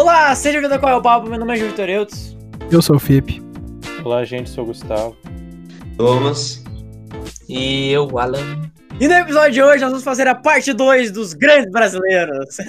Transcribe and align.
Olá, 0.00 0.32
seja 0.36 0.60
bem-vindo 0.60 0.74
ao 0.74 0.80
Qual 0.80 0.92
é 0.92 0.94
o 0.96 1.02
Papo, 1.02 1.28
meu 1.28 1.40
nome 1.40 1.58
é 1.58 1.60
Vitor 1.60 1.88
Eudes. 1.88 2.36
Eu 2.70 2.80
sou 2.80 2.94
o 2.94 2.98
Fip. 3.00 3.42
Olá, 4.04 4.24
gente, 4.24 4.48
sou 4.48 4.62
o 4.62 4.68
Gustavo. 4.68 5.16
Thomas. 5.96 6.62
E 7.48 7.90
eu, 7.90 8.16
Alan. 8.16 8.70
E 9.00 9.08
no 9.08 9.14
episódio 9.14 9.50
de 9.54 9.60
hoje 9.60 9.80
nós 9.80 9.90
vamos 9.90 10.04
fazer 10.04 10.28
a 10.28 10.36
parte 10.36 10.72
2 10.72 11.10
dos 11.10 11.34
grandes 11.34 11.72
brasileiros. 11.72 12.56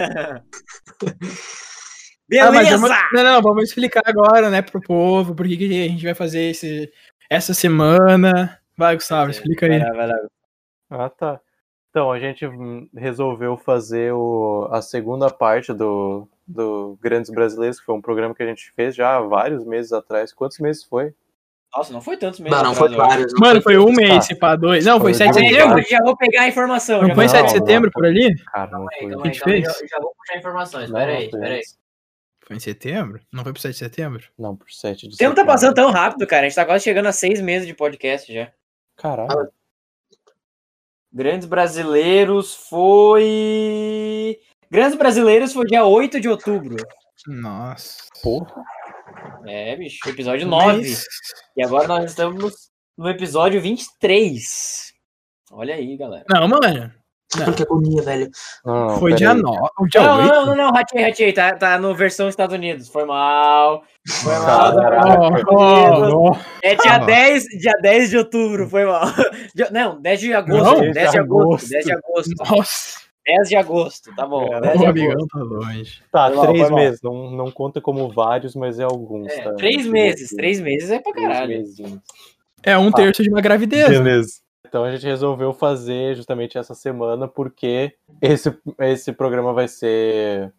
Ah, 2.31 2.51
mas 2.51 2.67
Beleza! 2.67 2.77
vamos- 2.77 2.97
não, 3.11 3.23
não, 3.23 3.41
vamos 3.41 3.63
explicar 3.63 4.03
agora, 4.05 4.51
né, 4.51 4.61
pro 4.61 4.79
povo, 4.79 5.33
por 5.33 5.47
que 5.47 5.57
que 5.57 5.85
a 5.85 5.89
gente 5.89 6.05
vai 6.05 6.13
fazer 6.13 6.51
esse, 6.51 6.91
essa 7.27 7.55
semana. 7.55 8.59
Vai, 8.77 8.93
Gustavo, 8.93 9.31
explica 9.31 9.65
aí. 9.65 9.79
Vai 9.79 9.89
lá, 9.89 9.95
vai 9.95 10.07
lá. 10.07 10.15
Ah, 10.91 11.09
tá. 11.09 11.39
Então, 11.89 12.11
a 12.11 12.19
gente 12.19 12.45
resolveu 12.95 13.57
fazer 13.57 14.13
o, 14.13 14.69
a 14.71 14.79
segunda 14.79 15.31
parte 15.31 15.73
do, 15.73 16.27
do 16.49 16.97
Grandes 16.99 17.29
Brasileiros, 17.29 17.79
que 17.79 17.85
foi 17.85 17.95
um 17.95 18.01
programa 18.01 18.33
que 18.33 18.41
a 18.41 18.47
gente 18.47 18.71
fez 18.71 18.95
já 18.95 19.15
há 19.17 19.21
vários 19.21 19.63
meses 19.63 19.93
atrás. 19.93 20.33
Quantos 20.33 20.57
meses 20.59 20.83
foi? 20.83 21.13
Nossa, 21.75 21.93
não 21.93 22.01
foi 22.01 22.17
tantos 22.17 22.39
meses 22.39 22.57
Não, 22.57 22.63
não 22.63 22.71
atrás, 22.71 22.89
foi 22.91 22.97
vários. 22.97 23.31
não 23.33 23.39
Mano, 23.39 23.61
foi 23.61 23.77
um 23.77 23.91
mês, 23.91 24.25
se 24.25 24.33
pá, 24.33 24.55
dois. 24.55 24.83
Não, 24.83 24.99
foi 24.99 25.13
Foi 25.13 25.25
7 25.27 25.39
de 25.39 25.49
setembro. 25.49 25.83
Já, 25.87 25.99
vou 26.03 26.17
pegar 26.17 26.41
a 26.41 26.47
informação. 26.47 27.01
Não 27.01 27.09
já 27.09 27.15
foi 27.15 27.27
vou- 27.27 27.35
7 27.35 27.45
de 27.53 27.59
Não, 27.59 27.65
setembro 27.67 27.91
por 27.91 28.05
ali? 28.07 28.35
Cara, 28.45 28.71
não 28.71 28.71
Calma 28.71 28.89
aí, 28.91 28.99
foi. 29.01 29.09
calma 29.11 29.23
que 29.23 29.29
aí, 29.29 29.39
calma 29.39 29.53
aí, 29.55 29.61
fez? 29.63 29.77
já, 29.79 29.87
já 29.87 30.01
vou 30.01 30.15
puxar 30.17 30.37
informações. 30.39 30.89
Não, 30.89 30.99
Pera 30.99 31.11
aí, 31.11 31.23
não 31.25 31.29
foi 31.31 31.39
pera 31.39 31.53
aí. 31.53 31.61
Foi 32.41 32.55
em 32.55 32.59
setembro? 32.59 33.21
Não 33.31 33.43
foi 33.43 33.53
pro 33.53 33.61
7 33.61 33.71
de 33.73 33.77
setembro? 33.77 34.23
Não, 34.35 34.55
por 34.55 34.71
7 34.71 35.07
de 35.07 35.13
O 35.13 35.17
tempo 35.17 35.29
tá 35.35 35.41
setembro. 35.41 35.45
passando 35.53 35.75
tão 35.75 35.91
rápido, 35.91 36.25
cara. 36.25 36.47
A 36.47 36.49
gente 36.49 36.55
tá 36.55 36.65
quase 36.65 36.83
chegando 36.83 37.05
a 37.05 37.11
seis 37.11 37.39
meses 37.39 37.67
de 37.67 37.75
podcast 37.75 38.33
já. 38.33 38.51
Caralho. 38.97 39.49
Grandes 41.13 41.47
Brasileiros 41.47 42.55
foi. 42.69 44.39
Grandes 44.71 44.97
Brasileiros 44.97 45.53
foi 45.53 45.65
dia 45.65 45.83
8 45.83 46.19
de 46.19 46.29
outubro. 46.29 46.75
Nossa. 47.27 48.03
Porra. 48.21 48.63
É, 49.45 49.75
bicho, 49.75 50.07
episódio 50.07 50.47
9. 50.47 50.77
Mês. 50.77 51.03
E 51.57 51.63
agora 51.63 51.87
nós 51.87 52.05
estamos 52.05 52.53
no 52.97 53.09
episódio 53.09 53.61
23. 53.61 54.93
Olha 55.51 55.75
aí, 55.75 55.97
galera. 55.97 56.25
Não, 56.29 56.47
mano. 56.47 56.91
Não, 57.37 57.53
Que 57.53 57.61
agonia, 57.61 58.01
velho. 58.01 58.29
Não, 58.65 58.87
não, 58.89 58.99
foi 58.99 59.13
dia 59.13 59.31
aí. 59.31 59.41
9. 59.41 59.59
Dia 59.91 60.01
Não, 60.01 60.17
8? 60.17 60.27
não, 60.33 60.45
não, 60.47 60.55
não, 60.55 60.71
ratei, 60.71 61.03
ratei. 61.03 61.33
Tá, 61.33 61.55
tá 61.55 61.77
no 61.77 61.93
versão 61.95 62.27
Estados 62.29 62.55
Unidos. 62.55 62.89
Foi 62.89 63.05
mal. 63.05 63.83
Foi 64.07 64.33
mal. 64.39 64.75
Caraca. 64.75 65.43
Oh, 65.51 66.31
oh, 66.31 66.35
É 66.63 66.75
dia 66.75 66.93
Ah. 66.95 66.97
10, 66.99 67.43
dia 67.59 67.73
10 67.81 68.09
de 68.11 68.17
outubro, 68.17 68.67
foi 68.69 68.85
mal. 68.85 69.03
Não, 69.71 69.99
10 70.01 70.19
de 70.19 70.33
agosto. 70.33 70.63
Não, 70.63 70.79
10 70.81 70.87
de 70.87 70.93
10 70.93 71.11
de 71.11 71.17
agosto. 71.19 71.41
agosto. 71.43 71.69
10 71.69 71.85
de 71.85 71.91
agosto. 71.91 72.31
Nossa. 72.55 73.08
10 73.37 73.49
de 73.49 73.55
agosto, 73.55 74.15
tá 74.15 74.25
bom. 74.25 74.49
Cara, 74.49 74.61
10 74.61 74.79
de 74.79 74.85
agosto. 74.85 75.27
tá 75.27 75.39
longe. 75.39 76.03
Tá, 76.11 76.31
Foi 76.31 76.47
três 76.47 76.69
mal. 76.69 76.79
meses. 76.79 77.01
Não, 77.01 77.31
não 77.31 77.51
conta 77.51 77.79
como 77.79 78.09
vários, 78.09 78.55
mas 78.55 78.79
é 78.79 78.83
alguns. 78.83 79.31
É, 79.31 79.41
tá? 79.41 79.53
três 79.53 79.85
meses. 79.85 80.29
Três 80.31 80.59
meses 80.59 80.89
é 80.89 80.99
pra 80.99 81.13
caralho. 81.13 81.63
É 82.63 82.77
um 82.77 82.91
terço 82.91 83.21
de 83.21 83.29
uma 83.29 83.41
gravidez. 83.41 83.89
Beleza. 83.89 84.41
Então 84.67 84.83
a 84.83 84.91
gente 84.91 85.05
resolveu 85.05 85.53
fazer 85.53 86.15
justamente 86.15 86.57
essa 86.57 86.75
semana 86.75 87.27
porque 87.27 87.95
esse, 88.21 88.55
esse 88.79 89.11
programa 89.11 89.51
vai 89.51 89.67
ser 89.67 90.53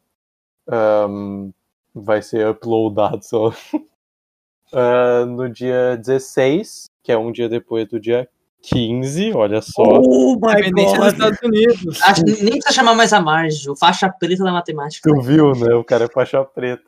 ahn, 0.68 1.50
vai 1.94 2.20
ser 2.20 2.48
uploadado 2.48 3.24
só 3.24 3.52
ah, 4.72 5.24
no 5.26 5.48
dia 5.48 5.96
16, 5.96 6.90
que 7.02 7.12
é 7.12 7.18
um 7.18 7.30
dia 7.30 7.48
depois 7.48 7.86
do 7.88 8.00
dia 8.00 8.28
15, 8.62 9.32
olha 9.32 9.62
só. 9.62 9.82
Oh 9.82 10.34
my 10.34 10.52
Independência 10.52 10.98
dos 10.98 11.12
god. 11.12 11.12
Estados 11.12 11.38
Unidos. 11.42 12.02
Acho 12.02 12.24
que 12.24 12.42
nem 12.42 12.52
precisa 12.52 12.72
chamar 12.72 12.94
mais 12.94 13.12
a 13.12 13.20
margem. 13.20 13.70
O 13.70 13.76
faixa 13.76 14.08
preta 14.08 14.44
da 14.44 14.52
matemática. 14.52 15.08
Tu 15.08 15.20
viu, 15.22 15.52
né? 15.52 15.74
O 15.74 15.84
cara 15.84 16.04
é 16.04 16.08
faixa 16.08 16.44
preta. 16.44 16.84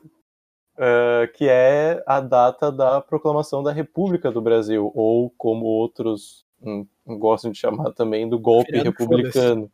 Ah, 0.77 1.27
que 1.33 1.47
é 1.47 2.03
a 2.07 2.19
data 2.19 2.71
da 2.71 2.99
proclamação 2.99 3.61
da 3.61 3.71
República 3.71 4.31
do 4.31 4.41
Brasil, 4.41 4.91
ou 4.95 5.29
como 5.37 5.65
outros 5.65 6.45
hum, 6.61 6.85
gostam 7.05 7.51
de 7.51 7.59
chamar 7.59 7.91
também, 7.91 8.27
do 8.27 8.39
golpe 8.39 8.71
Feriado, 8.71 8.89
republicano. 8.89 9.71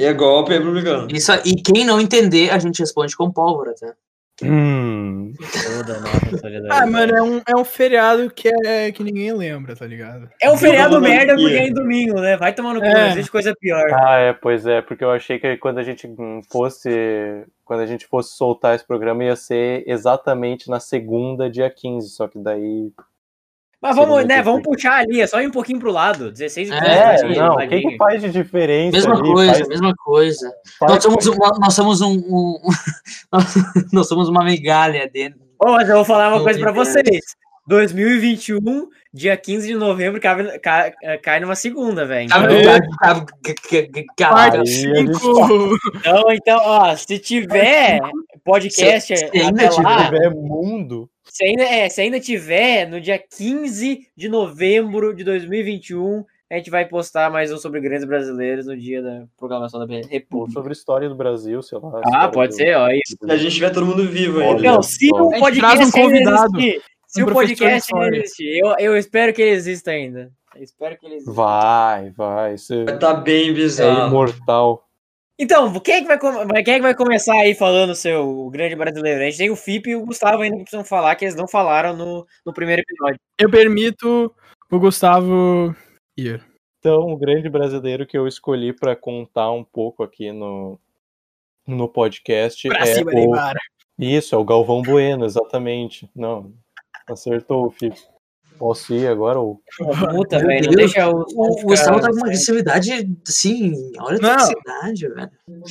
E 0.00 0.04
é 0.04 0.12
golpe 0.12 0.52
republicano. 0.52 1.08
Isso, 1.10 1.32
e 1.44 1.54
quem 1.62 1.84
não 1.84 2.00
entender, 2.00 2.50
a 2.50 2.58
gente 2.58 2.80
responde 2.80 3.16
com 3.16 3.32
pólvora, 3.32 3.74
tá? 3.74 3.94
Hum, 4.42 5.32
Toda 5.76 6.00
nossa 6.00 6.20
solidariedade. 6.30 6.82
Ah, 6.82 6.86
mano, 6.86 7.16
é 7.16 7.22
um, 7.22 7.42
é 7.48 7.56
um 7.56 7.64
feriado 7.64 8.30
que, 8.30 8.48
é, 8.64 8.92
que 8.92 9.02
ninguém 9.02 9.32
lembra, 9.32 9.74
tá 9.74 9.86
ligado? 9.86 10.28
É 10.40 10.50
um 10.50 10.56
feriado 10.56 11.00
merda 11.00 11.34
porque 11.34 11.54
é 11.56 11.66
em 11.66 11.72
domingo, 11.72 12.20
né? 12.20 12.36
Vai 12.36 12.52
tomar 12.52 12.74
no 12.74 12.80
cu, 12.80 12.86
É. 12.86 13.10
existe 13.10 13.30
coisa 13.30 13.52
pior. 13.58 13.84
Ah, 13.92 14.18
é, 14.18 14.32
pois 14.32 14.66
é, 14.66 14.80
porque 14.80 15.02
eu 15.02 15.10
achei 15.10 15.38
que 15.38 15.56
quando 15.56 15.78
a 15.78 15.82
gente 15.82 16.08
fosse. 16.50 17.44
Quando 17.64 17.80
a 17.80 17.86
gente 17.86 18.06
fosse 18.06 18.34
soltar 18.34 18.74
esse 18.74 18.86
programa 18.86 19.24
ia 19.24 19.36
ser 19.36 19.84
exatamente 19.86 20.70
na 20.70 20.80
segunda, 20.80 21.50
dia 21.50 21.68
15, 21.68 22.08
só 22.08 22.26
que 22.28 22.38
daí. 22.38 22.90
Mas 23.80 23.94
vamos, 23.94 24.24
né? 24.24 24.42
Vamos 24.42 24.62
puxar 24.62 24.94
ali, 25.00 25.20
é 25.20 25.26
só 25.26 25.40
ir 25.40 25.46
um 25.46 25.52
pouquinho 25.52 25.78
pro 25.78 25.92
lado. 25.92 26.32
16 26.32 26.70
É, 26.70 26.74
É, 26.74 27.22
não, 27.36 27.54
o 27.54 27.58
que, 27.68 27.80
que 27.80 27.96
faz 27.96 28.20
de 28.20 28.30
diferença? 28.30 28.96
Mesma 28.96 29.14
ali? 29.14 29.32
coisa, 29.32 29.52
Faz- 29.54 29.68
mesma 29.68 29.94
coisa. 29.96 30.52
faz- 30.78 30.92
Nós 30.92 31.02
somos, 31.04 31.26
um- 31.28 31.36
nós 31.60 31.74
somos 31.74 32.00
um. 32.00 32.12
um- 32.12 32.60
nós 33.92 34.08
somos 34.08 34.28
uma 34.28 34.42
migalha 34.44 35.08
dentro. 35.12 35.38
Ô, 35.60 35.72
mas 35.72 35.88
eu 35.88 35.96
vou 35.96 36.04
falar 36.04 36.28
uma 36.28 36.42
coisa 36.42 36.58
pra 36.58 36.72
tem 36.72 36.84
vocês. 36.84 37.20
2021, 37.68 38.88
dia 39.12 39.36
15 39.36 39.68
de 39.68 39.74
novembro, 39.74 40.18
cai, 40.20 40.58
cai, 40.58 40.92
cai 41.22 41.38
numa 41.40 41.54
segunda, 41.54 42.06
velho. 42.06 42.24
Então, 42.24 42.40
Parte 44.30 44.56
Aí 44.56 44.60
a 44.62 44.64
gente 44.64 45.14
5. 45.14 45.76
então, 45.96 46.32
então, 46.32 46.60
ó, 46.62 46.96
se 46.96 47.18
tiver 47.18 48.00
podcast 48.52 49.16
Se- 49.16 49.28
se 49.28 49.38
ainda 49.38 49.70
lá, 49.82 50.04
tiver 50.06 50.30
mundo. 50.34 51.08
se 51.24 51.44
ainda, 51.44 51.62
é, 51.64 51.88
se 51.88 52.00
ainda 52.00 52.18
tiver, 52.20 52.88
no 52.88 53.00
dia 53.00 53.18
15 53.18 54.06
de 54.16 54.28
novembro 54.28 55.14
de 55.14 55.22
2021, 55.24 56.24
a 56.50 56.56
gente 56.56 56.70
vai 56.70 56.86
postar 56.86 57.30
mais 57.30 57.52
um 57.52 57.58
sobre 57.58 57.80
grandes 57.80 58.06
brasileiros 58.06 58.66
no 58.66 58.76
dia 58.76 59.02
da 59.02 59.24
programação 59.36 59.78
da 59.86 59.86
República. 60.08 60.52
Sobre 60.58 60.72
história 60.72 61.08
do 61.08 61.14
Brasil, 61.14 61.60
sei 61.62 61.78
lá. 61.78 62.00
Ah, 62.12 62.28
pode 62.28 62.52
do- 62.52 62.56
ser, 62.56 62.74
ó. 62.76 62.88
Isso. 62.88 63.16
Se 63.22 63.30
a 63.30 63.36
gente 63.36 63.54
tiver 63.54 63.70
todo 63.70 63.84
mundo 63.86 64.04
vivo 64.08 64.40
ainda. 64.40 64.58
Então, 64.58 64.82
se 64.82 65.10
o 65.12 65.30
podcast 65.38 65.78
um 65.78 65.82
ainda 65.84 65.92
convidado, 65.92 66.58
existir, 66.58 66.82
se 67.06 67.22
um 67.22 67.26
o 67.26 67.32
podcast 67.32 67.94
existir, 67.94 68.58
eu, 68.58 68.74
eu 68.78 68.96
espero 68.96 69.32
que 69.34 69.42
ele 69.42 69.50
exista 69.50 69.90
ainda. 69.90 70.30
Eu 70.56 70.62
espero 70.62 70.98
que 70.98 71.04
ele 71.06 71.16
exista. 71.16 71.32
Vai, 71.32 72.10
vai. 72.16 72.54
Isso 72.54 72.84
Vai 72.86 72.98
tá 72.98 73.12
bem 73.14 73.50
é 73.50 73.52
bizarro. 73.52 74.08
imortal. 74.08 74.87
Então, 75.40 75.78
quem 75.78 75.94
é, 75.94 76.00
que 76.00 76.06
vai, 76.08 76.18
quem 76.64 76.74
é 76.74 76.76
que 76.76 76.82
vai 76.82 76.94
começar 76.96 77.34
aí 77.34 77.54
falando 77.54 77.90
o 77.90 77.94
seu 77.94 78.28
o 78.28 78.50
grande 78.50 78.74
brasileiro? 78.74 79.20
A 79.20 79.24
gente 79.24 79.38
tem 79.38 79.50
o 79.50 79.56
Fip 79.56 79.88
e 79.88 79.94
o 79.94 80.04
Gustavo 80.04 80.42
ainda 80.42 80.56
que 80.56 80.62
precisam 80.62 80.84
falar, 80.84 81.14
que 81.14 81.24
eles 81.24 81.36
não 81.36 81.46
falaram 81.46 81.96
no, 81.96 82.26
no 82.44 82.52
primeiro 82.52 82.82
episódio. 82.82 83.20
Eu 83.38 83.48
permito 83.48 84.34
o 84.68 84.78
Gustavo 84.80 85.76
ir. 86.16 86.44
Então, 86.80 87.12
o 87.12 87.16
grande 87.16 87.48
brasileiro 87.48 88.06
que 88.06 88.18
eu 88.18 88.26
escolhi 88.26 88.72
para 88.72 88.96
contar 88.96 89.52
um 89.52 89.62
pouco 89.62 90.02
aqui 90.02 90.32
no, 90.32 90.78
no 91.64 91.88
podcast 91.88 92.68
Pra 92.68 92.80
é 92.80 92.86
cima, 92.86 93.12
o, 93.12 93.14
Neymar. 93.14 93.56
Isso, 93.96 94.34
é 94.34 94.38
o 94.38 94.44
Galvão 94.44 94.82
Bueno, 94.82 95.24
exatamente. 95.24 96.10
Não, 96.16 96.52
acertou, 97.08 97.70
filho. 97.70 97.94
Posso 98.58 98.92
ir 98.92 99.06
agora? 99.06 99.38
Ou... 99.38 99.60
Puta, 100.10 100.38
Meu 100.38 100.48
velho, 100.48 100.66
não 100.66 100.74
deixa 100.74 101.08
o. 101.08 101.24
O, 101.34 101.60
o 101.60 101.62
Gustavo 101.66 102.00
tá 102.00 102.08
com 102.08 102.16
uma 102.16 102.26
agressividade, 102.26 103.16
assim, 103.26 103.72
olha 104.00 104.18
a 104.22 104.32
agressividade, 104.32 105.08
velho. 105.08 105.30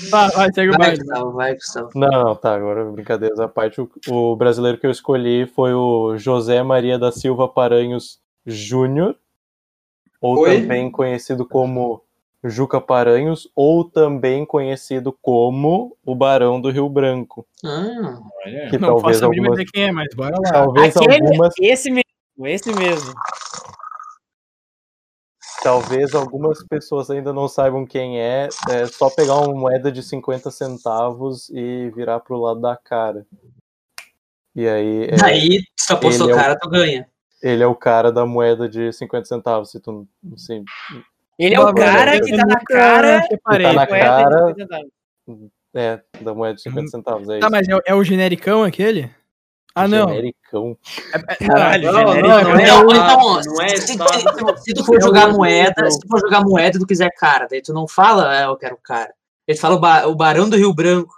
Vai, 0.10 0.30
vai, 0.30 0.54
segue 0.54 0.70
o 0.70 0.72
Vai, 0.78 0.80
baile. 0.80 0.98
Gustavo, 0.98 1.32
vai, 1.34 1.54
Gustavo. 1.56 1.90
Não, 1.96 2.10
não, 2.10 2.36
tá, 2.36 2.56
agora 2.56 2.86
brincadeiras 2.86 3.40
à 3.40 3.48
parte. 3.48 3.82
O, 3.82 3.90
o 4.10 4.36
brasileiro 4.36 4.78
que 4.78 4.88
eu 4.88 4.92
escolhi 4.92 5.46
foi 5.48 5.74
o 5.74 6.18
José 6.18 6.64
Maria 6.64 6.98
da 6.98 7.12
Silva 7.12 7.48
Paranhos 7.48 8.20
Júnior, 8.46 9.16
ou 10.22 10.40
Oi? 10.40 10.62
também 10.62 10.90
conhecido 10.90 11.46
como 11.46 12.02
Juca 12.44 12.80
Paranhos, 12.80 13.50
ou 13.56 13.84
também 13.84 14.46
conhecido 14.46 15.12
como 15.22 15.98
o 16.06 16.16
Barão 16.16 16.62
do 16.62 16.70
Rio 16.70 16.88
Branco. 16.88 17.46
Ah, 17.66 18.20
Que 18.70 18.78
Não 18.78 18.90
talvez 18.90 19.20
faço 19.20 19.26
algumas, 19.26 19.60
quem 19.72 19.84
é, 19.84 19.92
mas 19.92 20.08
bora 20.16 20.36
lá. 20.40 20.52
talvez 20.52 20.96
Aquele, 20.96 21.26
algumas 21.26 21.54
esse 21.60 21.90
mesmo, 21.90 22.07
esse 22.46 22.74
mesmo. 22.74 23.14
Talvez 25.64 26.14
algumas 26.14 26.64
pessoas 26.68 27.10
ainda 27.10 27.34
não 27.34 27.48
saibam 27.48 27.86
quem 27.86 28.20
é, 28.22 28.48
é 28.70 28.86
só 28.86 29.10
pegar 29.10 29.36
uma 29.40 29.54
moeda 29.54 29.92
de 29.92 30.02
50 30.04 30.52
centavos 30.52 31.50
e 31.50 31.90
virar 31.96 32.20
pro 32.20 32.38
lado 32.40 32.62
da 32.62 32.78
cara. 32.78 33.26
E 34.56 34.68
aí, 34.68 35.06
é, 35.06 35.16
Daí, 35.18 35.60
se 35.76 35.88
tu 35.88 35.94
apostou 35.94 36.28
ele 36.28 36.32
é 36.32 36.36
o- 36.36 36.38
cara, 36.40 36.58
tu 36.60 36.70
ganha. 36.70 37.10
ele 37.42 37.64
é 37.64 37.68
o 37.68 37.76
cara 37.76 38.12
da 38.12 38.26
moeda 38.26 38.68
de 38.70 38.92
50 38.94 39.26
centavos, 39.26 39.72
se 39.72 39.80
tu 39.80 40.08
não 40.24 40.38
sei. 40.38 40.64
Ele 41.38 41.56
é 41.56 41.60
o 41.60 41.74
cara 41.74 42.20
que 42.20 42.36
tá 42.36 42.46
na 42.46 42.60
cara. 42.64 43.20
Reparei. 43.30 43.68
Tá 43.68 43.74
na 43.74 43.86
moeda 43.86 43.86
de 43.86 44.00
cara. 44.00 44.48
50 44.48 44.56
centavos. 44.62 44.92
É, 45.76 46.02
da 46.22 46.34
moeda 46.34 46.56
de 46.56 46.62
50 46.62 46.88
centavos, 46.88 47.30
é 47.30 47.40
Tá, 47.40 47.48
isso. 47.48 47.52
mas 47.52 47.68
é, 47.68 47.80
é 47.88 47.94
o 47.96 48.04
genericão 48.04 48.64
aquele? 48.64 49.12
Ah, 49.78 49.88
não. 49.88 50.08
Genericão. 50.10 50.78
É- 51.14 51.34
é- 51.34 51.48
Caralho, 51.48 51.92
não, 51.92 52.00
genérico. 52.08 52.28
não, 52.28 52.30
Não, 52.30 52.40
é- 52.40 52.44
não 52.44 52.92
estado, 52.92 53.18
não 53.22 54.58
se, 54.58 54.74
tu 54.74 54.84
for 54.86 54.98
É 54.98 55.02
jogar 55.02 55.30
o- 55.30 55.34
moeda, 55.38 55.92
se 55.92 56.00
tu 56.00 56.08
for 56.08 56.20
jogar 56.20 56.42
moeda 56.44 56.78
e 56.78 56.80
tu 56.80 56.88
quiser 56.88 57.12
cara, 57.18 57.48
daí 57.50 57.62
tu 57.62 57.74
não 57.74 57.88
fala, 57.88 58.36
é, 58.42 58.46
eu 58.46 58.56
quero 58.58 58.78
cara. 58.84 59.14
Ele 59.48 59.58
fala 59.58 59.76
o, 59.76 59.80
ba- 59.80 60.08
o 60.08 60.16
Barão 60.16 60.50
do 60.50 60.58
Rio 60.58 60.74
Branco. 60.74 61.14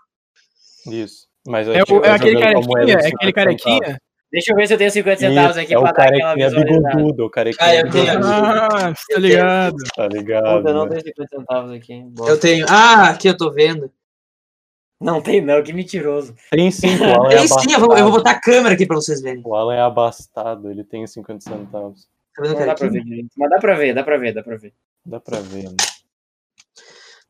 Isso. 0.87 1.27
Mas 1.47 1.67
É, 1.67 1.73
gente 1.79 1.93
o- 1.93 1.97
é 1.97 1.99
vai 2.01 2.11
aquele 2.11 2.39
carequinha? 2.39 2.93
É 2.93 2.95
aquele 2.95 3.01
50 3.01 3.09
centavos. 3.19 3.33
carequinha? 3.33 4.01
Deixa 4.31 4.51
eu 4.51 4.55
ver 4.55 4.67
se 4.67 4.73
eu 4.73 4.77
tenho 4.77 4.91
50 4.91 5.19
centavos 5.21 5.51
Isso, 5.51 5.59
aqui 5.61 5.73
é 5.73 5.79
pra 5.79 5.91
dar 5.91 6.03
aquela 6.07 6.35
visualizada. 6.35 6.95
bigodudo, 6.95 7.25
o 7.25 7.29
carequinha 7.31 7.67
Ah, 7.67 7.75
eu 7.75 7.89
tenho 7.89 8.05
bigodudo, 8.05 8.27
Ah, 8.31 8.93
tá 9.09 9.19
ligado. 9.19 9.75
tá 9.95 10.07
ligado? 10.07 10.67
Eu 10.67 10.73
não 10.75 10.83
né? 10.85 10.89
tenho 10.91 11.01
50 11.01 11.35
centavos 11.35 11.71
aqui. 11.71 12.05
Eu 12.27 12.39
tenho. 12.39 12.65
Ah, 12.69 13.09
aqui 13.09 13.27
eu 13.27 13.35
tô 13.37 13.51
vendo. 13.51 13.89
Não 14.99 15.21
tem 15.21 15.39
não, 15.39 15.63
que 15.63 15.71
mentiroso. 15.71 16.35
Tem 16.51 16.69
sim, 16.69 16.97
o 16.97 17.03
Alan 17.03 17.29
é 17.31 17.37
Tem 17.37 17.47
sim, 17.47 17.71
eu 17.71 17.79
vou, 17.79 17.97
eu 17.97 18.03
vou 18.03 18.13
botar 18.13 18.31
a 18.31 18.41
câmera 18.41 18.75
aqui 18.75 18.85
pra 18.85 18.97
vocês 18.97 19.21
verem. 19.21 19.41
O 19.45 19.55
Alan 19.55 19.75
é 19.75 19.81
abastado, 19.81 20.69
ele 20.69 20.83
tem 20.83 21.07
50 21.07 21.41
centavos. 21.41 22.07
Tá 22.35 22.43
cara? 22.43 22.65
dá 22.65 22.75
pra 22.75 22.89
ver 22.89 23.03
direito. 23.03 23.29
Mas 23.37 23.49
dá 23.49 23.59
pra 23.59 23.75
ver, 23.75 23.93
dá 23.93 24.03
pra 24.03 24.17
ver, 24.17 24.33
dá 24.33 24.43
pra 24.43 24.57
ver. 24.57 24.73
Dá 25.05 25.19
pra 25.19 25.39
ver, 25.39 25.69
né? 25.69 25.77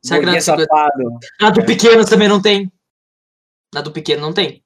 Que 0.02 0.14
Burguês 0.14 0.46
na, 0.46 0.56
safado. 0.56 1.18
na 1.40 1.50
do 1.50 1.64
pequeno 1.64 2.04
também 2.04 2.28
não 2.28 2.40
tem? 2.40 2.72
Na 3.72 3.82
do 3.82 3.92
pequeno 3.92 4.22
não 4.22 4.32
tem. 4.32 4.64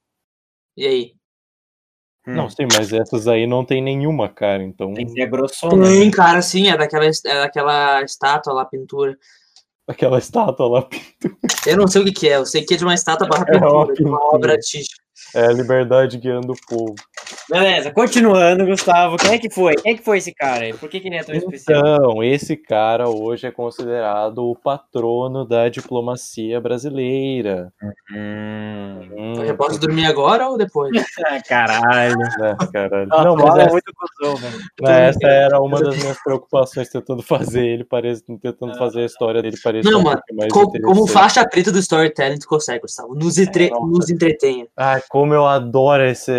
E 0.76 0.86
aí? 0.86 1.12
Hum. 2.26 2.34
Não, 2.34 2.48
sim, 2.48 2.66
mas 2.72 2.92
essas 2.92 3.28
aí 3.28 3.46
não 3.46 3.64
tem 3.64 3.82
nenhuma, 3.82 4.28
cara, 4.28 4.62
então 4.62 4.94
Tem 4.94 5.06
que 5.06 5.12
ser 5.12 5.26
grossona. 5.26 5.86
Tem, 5.86 6.06
né? 6.06 6.10
cara, 6.10 6.40
sim, 6.40 6.68
é 6.68 6.76
daquela, 6.76 7.04
é 7.04 7.10
daquela 7.40 8.02
estátua 8.02 8.52
lá, 8.52 8.64
pintura. 8.64 9.18
Aquela 9.86 10.18
estátua 10.18 10.68
lá 10.68 10.88
Eu 11.66 11.76
não 11.76 11.86
sei 11.86 12.02
o 12.02 12.04
que, 12.04 12.12
que 12.12 12.28
é, 12.28 12.36
eu 12.36 12.46
sei 12.46 12.64
que 12.64 12.74
é 12.74 12.76
de 12.76 12.84
uma 12.84 12.94
estátua 12.94 13.26
barra 13.28 13.44
É 13.48 13.56
uma 13.58 13.86
pintura, 13.86 13.94
de 13.94 14.02
uma 14.04 14.18
pintura. 14.18 14.36
obra 14.36 14.52
artística. 14.52 15.02
é 15.34 15.46
a 15.46 15.52
liberdade 15.52 16.18
guiando 16.18 16.52
o 16.52 16.56
povo. 16.68 16.94
Beleza, 17.50 17.90
continuando, 17.92 18.64
Gustavo. 18.66 19.16
Quem 19.16 19.32
é 19.34 19.38
que 19.38 19.50
foi? 19.50 19.74
Quem 19.76 19.92
é 19.92 19.96
que 19.96 20.02
foi 20.02 20.18
esse 20.18 20.32
cara 20.34 20.64
aí? 20.64 20.72
Por 20.72 20.88
que, 20.88 20.98
que 20.98 21.08
ele 21.08 21.16
é 21.16 21.22
tão 21.22 21.34
especial? 21.34 21.78
Então, 21.78 22.22
esse 22.24 22.56
cara 22.56 23.08
hoje 23.08 23.46
é 23.46 23.50
considerado 23.50 24.38
o 24.50 24.56
patrono 24.56 25.44
da 25.46 25.68
diplomacia 25.68 26.58
brasileira. 26.60 27.70
Hum. 28.10 29.00
Hum, 29.16 29.42
Eu 29.44 29.56
posso 29.56 29.78
dormir 29.78 30.06
agora 30.06 30.48
ou 30.48 30.56
depois? 30.56 30.90
Ah, 31.26 31.40
caralho. 31.42 32.16
né, 32.18 32.56
caralho. 32.72 33.08
Não, 33.08 33.24
Não, 33.24 33.36
mas 33.36 33.56
é 33.56 33.62
essa, 33.62 33.70
muito 33.72 33.92
cuzão, 33.94 34.36
velho. 34.36 34.62
essa 34.86 35.26
era 35.26 35.60
uma 35.60 35.80
das 35.80 35.96
minhas 35.96 36.22
preocupações 36.22 36.88
tentando 36.88 37.22
fazer 37.22 37.64
ele 37.66 37.84
parece, 37.84 38.22
tentando 38.40 38.76
fazer 38.76 39.02
a 39.02 39.06
história 39.06 39.40
dele 39.40 39.56
parecer 39.62 39.90
Não, 39.90 40.00
um 40.00 40.02
mano, 40.02 40.16
pouco 40.26 40.34
mais 40.40 40.52
Co- 40.52 40.60
como 40.66 40.76
interessante. 40.78 41.10
faixa 41.12 41.48
preta 41.48 41.72
do 41.72 41.78
storytelling, 41.78 42.38
tu 42.38 42.46
consegue, 42.48 42.80
Gustavo. 42.80 43.14
Nos, 43.14 43.38
entre... 43.38 43.70
Nossa. 43.70 43.86
nos 43.86 44.10
entretenha. 44.10 44.66
Ah, 44.76 45.00
como 45.08 45.32
eu 45.34 45.46
adoro 45.46 46.04
esse, 46.04 46.32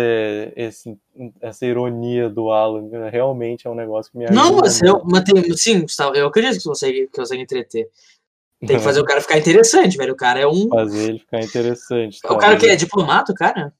esse, 0.54 0.95
essa 1.40 1.64
ironia 1.66 2.28
do 2.28 2.50
Alan. 2.50 2.88
Realmente 3.10 3.66
é 3.66 3.70
um 3.70 3.74
negócio 3.74 4.10
que 4.12 4.18
me 4.18 4.24
ajuda. 4.24 4.40
Não, 4.40 4.56
mas, 4.56 4.82
eu, 4.82 5.02
mas 5.04 5.24
tem, 5.24 5.56
sim, 5.56 5.82
Gustavo, 5.82 6.14
eu 6.14 6.26
acredito 6.26 6.56
que 6.56 6.62
você 6.62 6.68
consegue, 6.68 7.06
que 7.06 7.18
consegue 7.18 7.42
entreter. 7.42 7.88
Tem 8.60 8.78
que 8.78 8.82
fazer 8.82 9.00
o 9.00 9.04
cara 9.04 9.20
ficar 9.20 9.38
interessante, 9.38 9.96
velho. 9.96 10.14
O 10.14 10.16
cara 10.16 10.40
é 10.40 10.46
um. 10.46 10.68
fazer 10.68 11.10
ele 11.10 11.18
ficar 11.18 11.40
interessante. 11.40 12.18
O 12.24 12.28
tá? 12.28 12.38
cara 12.38 12.56
que 12.56 12.66
é 12.66 12.74
diplomata, 12.74 13.34
cara? 13.34 13.72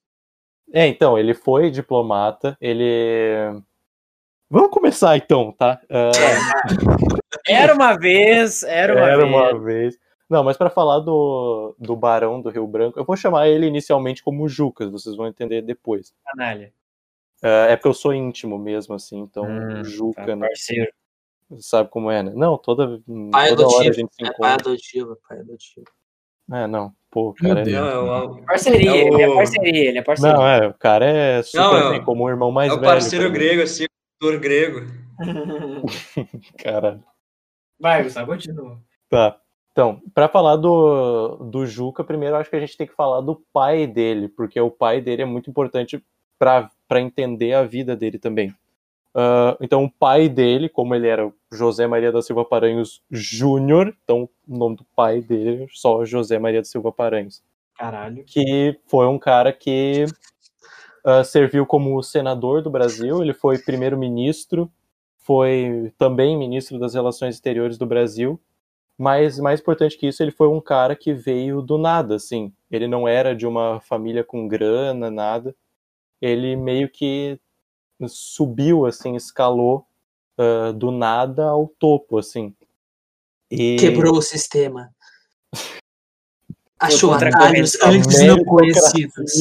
É, 0.73 0.87
então, 0.87 1.19
ele 1.19 1.35
foi 1.35 1.71
diplomata, 1.71 2.57
ele. 2.61 3.63
Vamos 4.51 4.71
começar 4.71 5.17
então, 5.17 5.51
tá? 5.53 5.81
Ah, 5.91 6.11
Era 7.47 7.75
uma 7.75 7.97
vez, 7.97 8.63
era 8.65 8.95
uma 8.95 9.09
era 9.09 9.17
vez. 9.17 9.29
uma 9.29 9.59
vez. 9.59 9.99
Não, 10.29 10.43
mas 10.43 10.57
para 10.57 10.69
falar 10.69 10.99
do, 11.01 11.75
do 11.79 11.95
Barão 11.95 12.41
do 12.41 12.51
Rio 12.51 12.67
Branco, 12.67 12.99
eu 12.99 13.05
vou 13.05 13.17
chamar 13.17 13.49
ele 13.49 13.67
inicialmente 13.67 14.23
como 14.23 14.49
Jucas, 14.49 14.91
vocês 14.91 15.15
vão 15.17 15.29
entender 15.29 15.63
depois. 15.63 16.13
Canalha. 16.25 16.73
Ah, 17.43 17.67
é 17.69 17.77
porque 17.77 17.89
eu 17.89 17.95
sou 17.95 18.15
íntimo 18.15 18.59
mesmo, 18.59 18.95
assim, 18.95 19.19
então 19.19 19.47
Hum, 19.47 19.85
Juca, 19.85 20.27
Tá, 20.27 20.37
né? 20.37 20.47
parceiro. 20.49 20.93
Sabe 21.61 21.89
como 21.91 22.11
é, 22.11 22.23
né? 22.23 22.33
Não, 22.35 22.59
toda, 22.59 23.01
Pai 23.31 23.51
toda 23.51 23.69
hora 23.69 23.89
a 23.89 23.93
gente 23.93 24.13
se 24.15 24.23
É 24.25 24.27
pai 24.27 24.33
encontra. 24.55 24.71
adotivo, 24.71 25.19
pai 25.29 25.39
adotivo. 25.41 25.87
É, 26.53 26.67
não, 26.67 26.93
pô, 27.11 27.33
cara. 27.35 27.61
é-. 27.61 27.65
Não, 27.65 28.39
é 28.39 28.43
Parceria, 28.47 28.91
É 28.91 28.93
o- 28.95 29.15
ele 29.15 29.23
é 29.23 29.35
parceria, 29.35 29.89
ele 29.91 29.99
é 29.99 30.03
parceria. 30.03 30.35
Não, 30.35 30.47
é, 30.49 30.67
o 30.69 30.75
cara 30.75 31.05
é 31.05 31.43
super 31.43 31.61
Não, 31.61 31.77
é 31.77 31.85
o- 31.85 31.89
assim, 31.95 32.05
como 32.05 32.25
o 32.25 32.29
irmão 32.29 32.51
mais 32.51 32.73
é 32.73 32.75
o 32.75 32.81
velho. 32.81 32.93
parceiro 32.93 33.31
grego, 33.31 33.63
assim, 33.63 33.85
o 33.85 34.25
autor 34.27 34.41
grego. 34.41 34.81
Cara, 36.59 37.03
Vai, 37.79 38.03
Gustavo, 38.03 38.33
continua. 38.33 38.81
tá. 39.11 39.41
Então, 39.73 40.01
pra 40.15 40.27
falar 40.29 40.57
do, 40.57 41.37
do 41.51 41.67
Juca, 41.67 42.03
primeiro 42.03 42.35
eu 42.35 42.41
acho 42.41 42.49
que 42.49 42.57
a 42.57 42.61
gente 42.61 42.77
tem 42.79 42.87
que 42.87 42.95
falar 42.95 43.21
do 43.21 43.37
pai 43.53 43.87
dele, 43.87 44.27
porque 44.29 44.59
o 44.59 44.71
pai 44.71 45.03
dele 45.03 45.21
é 45.23 45.27
muito 45.27 45.51
importante 45.51 46.03
pra 46.39 46.71
entender 47.01 47.55
a 47.55 47.65
vida 47.65 47.97
dele 47.97 48.19
também. 48.19 48.55
Ah, 49.19 49.57
então, 49.63 49.85
o 49.85 49.91
pai 49.91 50.29
dele, 50.29 50.69
como 50.69 50.95
ele 50.95 51.09
era 51.09 51.33
José 51.51 51.87
Maria 51.87 52.13
da 52.13 52.21
Silva 52.21 52.45
Paranhos 52.45 53.03
Júnior, 53.11 53.97
então 54.05 54.29
o 54.47 54.59
nome 54.59 54.77
do 54.77 54.85
pai 54.95 55.23
dele 55.23 55.65
é 55.65 55.67
só 55.71 56.05
José 56.05 56.39
Maria 56.39 56.61
da 56.61 56.67
Silva 56.67 56.93
Paranhos. 56.93 57.43
Caralho. 57.79 58.25
que 58.25 58.79
foi 58.87 59.07
um 59.07 59.19
cara 59.19 59.53
que 59.53 60.07
ah, 61.05 61.23
serviu 61.25 61.67
como 61.67 62.03
senador 62.03 62.63
do 62.63 62.71
Brasil, 62.71 63.23
ele 63.23 63.35
foi 63.35 63.59
primeiro-ministro, 63.59 64.71
foi 65.19 65.93
também 65.99 66.37
ministro 66.37 66.79
das 66.79 66.95
Relações 66.95 67.35
Exteriores 67.37 67.77
do 67.79 67.87
Brasil, 67.87 68.41
mas 68.99 69.39
mais 69.39 69.61
importante 69.61 69.99
que 69.99 70.07
isso, 70.07 70.23
ele 70.23 70.31
foi 70.31 70.49
um 70.49 70.61
cara 70.61 70.97
que 70.97 71.13
veio 71.13 71.61
do 71.63 71.79
nada, 71.79 72.17
assim. 72.17 72.53
Ele 72.71 72.87
não 72.87 73.07
era 73.07 73.35
de 73.35 73.47
uma 73.47 73.81
família 73.81 74.25
com 74.25 74.49
grana, 74.49 75.11
nada. 75.11 75.55
Ele 76.21 76.57
meio 76.57 76.89
que 76.89 77.39
subiu, 78.09 78.87
assim, 78.87 79.17
escalou 79.17 79.87
ah, 80.39 80.73
do 80.73 80.91
nada 80.91 81.47
ao 81.47 81.67
topo, 81.67 82.19
assim. 82.19 82.55
E... 83.51 83.77
Quebrou 83.77 84.19
o 84.19 84.23
sistema. 84.23 84.95
Achou 86.79 87.15
atalhos 87.15 87.75
antes 87.83 88.21
não 88.21 88.45
conhecidos. 88.45 89.33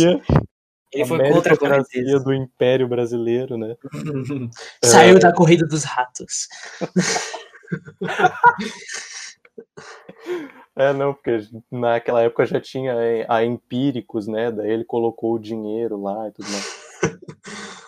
Ele 0.94 1.06
foi 1.06 1.30
contra 1.30 1.54
a 1.54 1.58
correnteza. 1.58 2.18
do 2.22 2.34
Império 2.34 2.88
Brasileiro, 2.88 3.58
né? 3.58 3.76
Saiu 4.82 5.20
da 5.20 5.34
corrida 5.34 5.68
dos 5.68 5.84
ratos. 5.84 6.48
É, 10.78 10.92
não, 10.92 11.14
porque 11.14 11.48
naquela 11.72 12.22
época 12.22 12.46
já 12.46 12.60
tinha 12.60 12.92
é, 12.96 13.26
a 13.30 13.46
Empíricos, 13.46 14.28
né? 14.28 14.52
Daí 14.52 14.70
ele 14.70 14.84
colocou 14.84 15.36
o 15.36 15.40
dinheiro 15.40 16.02
lá 16.02 16.28
e 16.28 16.32
tudo 16.32 16.50
mais. 16.50 16.86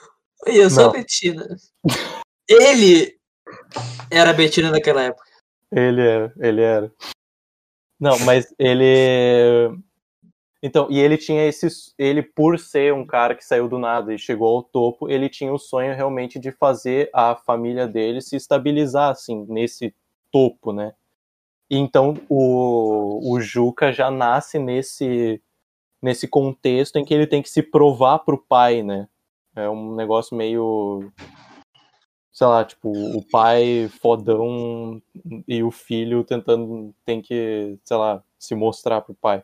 E 0.48 0.58
eu 0.58 0.70
sou 0.70 0.84
Não. 0.84 0.90
a 0.92 0.94
Betina. 0.94 1.46
Ele 2.48 3.18
era 4.10 4.30
a 4.30 4.34
Betina 4.34 4.72
naquela 4.72 5.04
época. 5.04 5.26
Ele 5.70 6.02
era, 6.02 6.34
ele 6.38 6.62
era. 6.62 6.92
Não, 8.00 8.18
mas 8.20 8.54
ele. 8.58 9.78
Então, 10.64 10.88
e 10.90 11.00
ele 11.00 11.18
tinha 11.18 11.46
esse. 11.46 11.68
Ele, 11.98 12.22
por 12.22 12.58
ser 12.58 12.94
um 12.94 13.06
cara 13.06 13.36
que 13.36 13.44
saiu 13.44 13.68
do 13.68 13.78
nada 13.78 14.14
e 14.14 14.20
chegou 14.20 14.56
ao 14.56 14.64
topo, 14.64 15.10
ele 15.10 15.28
tinha 15.28 15.52
o 15.52 15.60
sonho 15.60 15.94
realmente 15.94 16.40
de 16.40 16.52
fazer 16.52 17.10
a 17.14 17.36
família 17.36 17.88
dele 17.88 18.22
se 18.22 18.36
estabilizar, 18.36 19.10
assim, 19.10 19.46
nesse 19.50 19.94
topo, 20.32 20.72
né? 20.72 20.94
E 21.70 21.78
então 21.78 22.16
o, 22.30 23.34
o 23.34 23.42
Juca 23.42 23.92
já 23.92 24.10
nasce 24.10 24.58
nesse, 24.58 25.42
nesse 26.02 26.28
contexto 26.28 26.98
em 26.98 27.06
que 27.06 27.14
ele 27.14 27.28
tem 27.28 27.42
que 27.42 27.50
se 27.50 27.62
provar 27.62 28.20
pro 28.20 28.38
pai, 28.38 28.84
né? 28.84 29.08
É 29.56 29.70
um 29.70 29.96
negócio 29.96 30.38
meio. 30.38 31.12
Sei 32.32 32.46
lá, 32.46 32.64
tipo, 32.64 32.92
o 32.92 33.28
pai 33.28 33.90
fodão 34.00 35.02
e 35.48 35.64
o 35.64 35.72
filho 35.72 36.24
tentando. 36.24 36.94
tem 37.04 37.22
que, 37.22 37.78
sei 37.84 37.98
lá, 37.98 38.24
se 38.38 38.54
mostrar 38.54 39.02
pro 39.02 39.16
pai. 39.16 39.44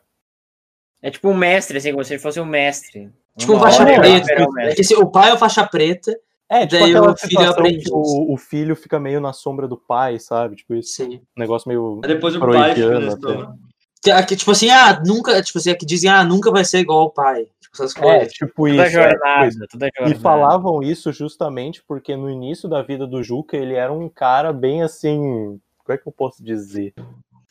É 1.02 1.10
tipo 1.10 1.28
um 1.28 1.34
mestre, 1.34 1.76
assim, 1.76 1.90
como 1.90 2.04
se 2.04 2.14
ele 2.14 2.22
fosse 2.22 2.40
um 2.40 2.46
mestre. 2.46 3.12
Tipo 3.36 3.52
um 3.52 3.56
Uma 3.56 3.64
faixa 3.64 3.84
preta. 3.84 4.32
É 4.58 4.82
se 4.82 4.94
o 4.94 5.06
pai 5.10 5.30
é 5.30 5.34
o 5.34 5.38
faixa 5.38 5.66
preta, 5.66 6.18
É, 6.54 6.66
tipo 6.66 6.80
Daí 6.82 6.90
aquela 6.90 7.10
o 7.12 7.16
filho 7.16 7.30
situação 7.30 7.52
aprende 7.52 7.84
que 7.84 7.92
o, 7.92 8.32
o 8.32 8.36
filho 8.36 8.76
fica 8.76 9.00
meio 9.00 9.20
na 9.20 9.32
sombra 9.32 9.66
do 9.66 9.76
pai, 9.76 10.18
sabe? 10.18 10.56
Tipo 10.56 10.74
isso. 10.74 10.94
sim. 10.94 11.20
Um 11.36 11.40
negócio 11.40 11.68
meio. 11.68 12.00
Aí 12.04 12.08
depois 12.08 12.36
o 12.36 12.40
pai 12.40 12.74
fica. 12.74 13.54
Que, 14.02 14.22
que, 14.26 14.36
tipo 14.36 14.50
assim, 14.50 14.68
ah, 14.68 15.00
nunca, 15.04 15.42
tipo 15.42 15.58
assim, 15.58 15.70
é 15.70 15.74
que 15.74 15.86
dizem, 15.86 16.10
ah, 16.10 16.22
nunca 16.22 16.50
vai 16.50 16.62
ser 16.62 16.78
igual 16.80 17.00
ao 17.00 17.10
pai. 17.10 17.46
Tipo, 17.58 17.74
essas 17.74 17.96
É, 17.96 18.00
coisas. 18.00 18.32
tipo 18.34 18.68
isso. 18.68 18.80
é, 18.82 18.84
tipo 18.90 19.02
jornada, 19.02 19.46
isso. 19.48 19.58
toda 19.70 19.86
E 19.86 19.90
jornada. 19.96 20.20
falavam 20.20 20.82
isso 20.82 21.10
justamente 21.12 21.82
porque 21.88 22.14
no 22.14 22.30
início 22.30 22.68
da 22.68 22.82
vida 22.82 23.06
do 23.06 23.22
Juca 23.22 23.56
ele 23.56 23.74
era 23.74 23.92
um 23.92 24.08
cara 24.08 24.52
bem 24.52 24.82
assim. 24.82 25.58
Como 25.78 25.94
é 25.94 25.96
que 25.96 26.06
eu 26.06 26.12
posso 26.12 26.44
dizer? 26.44 26.92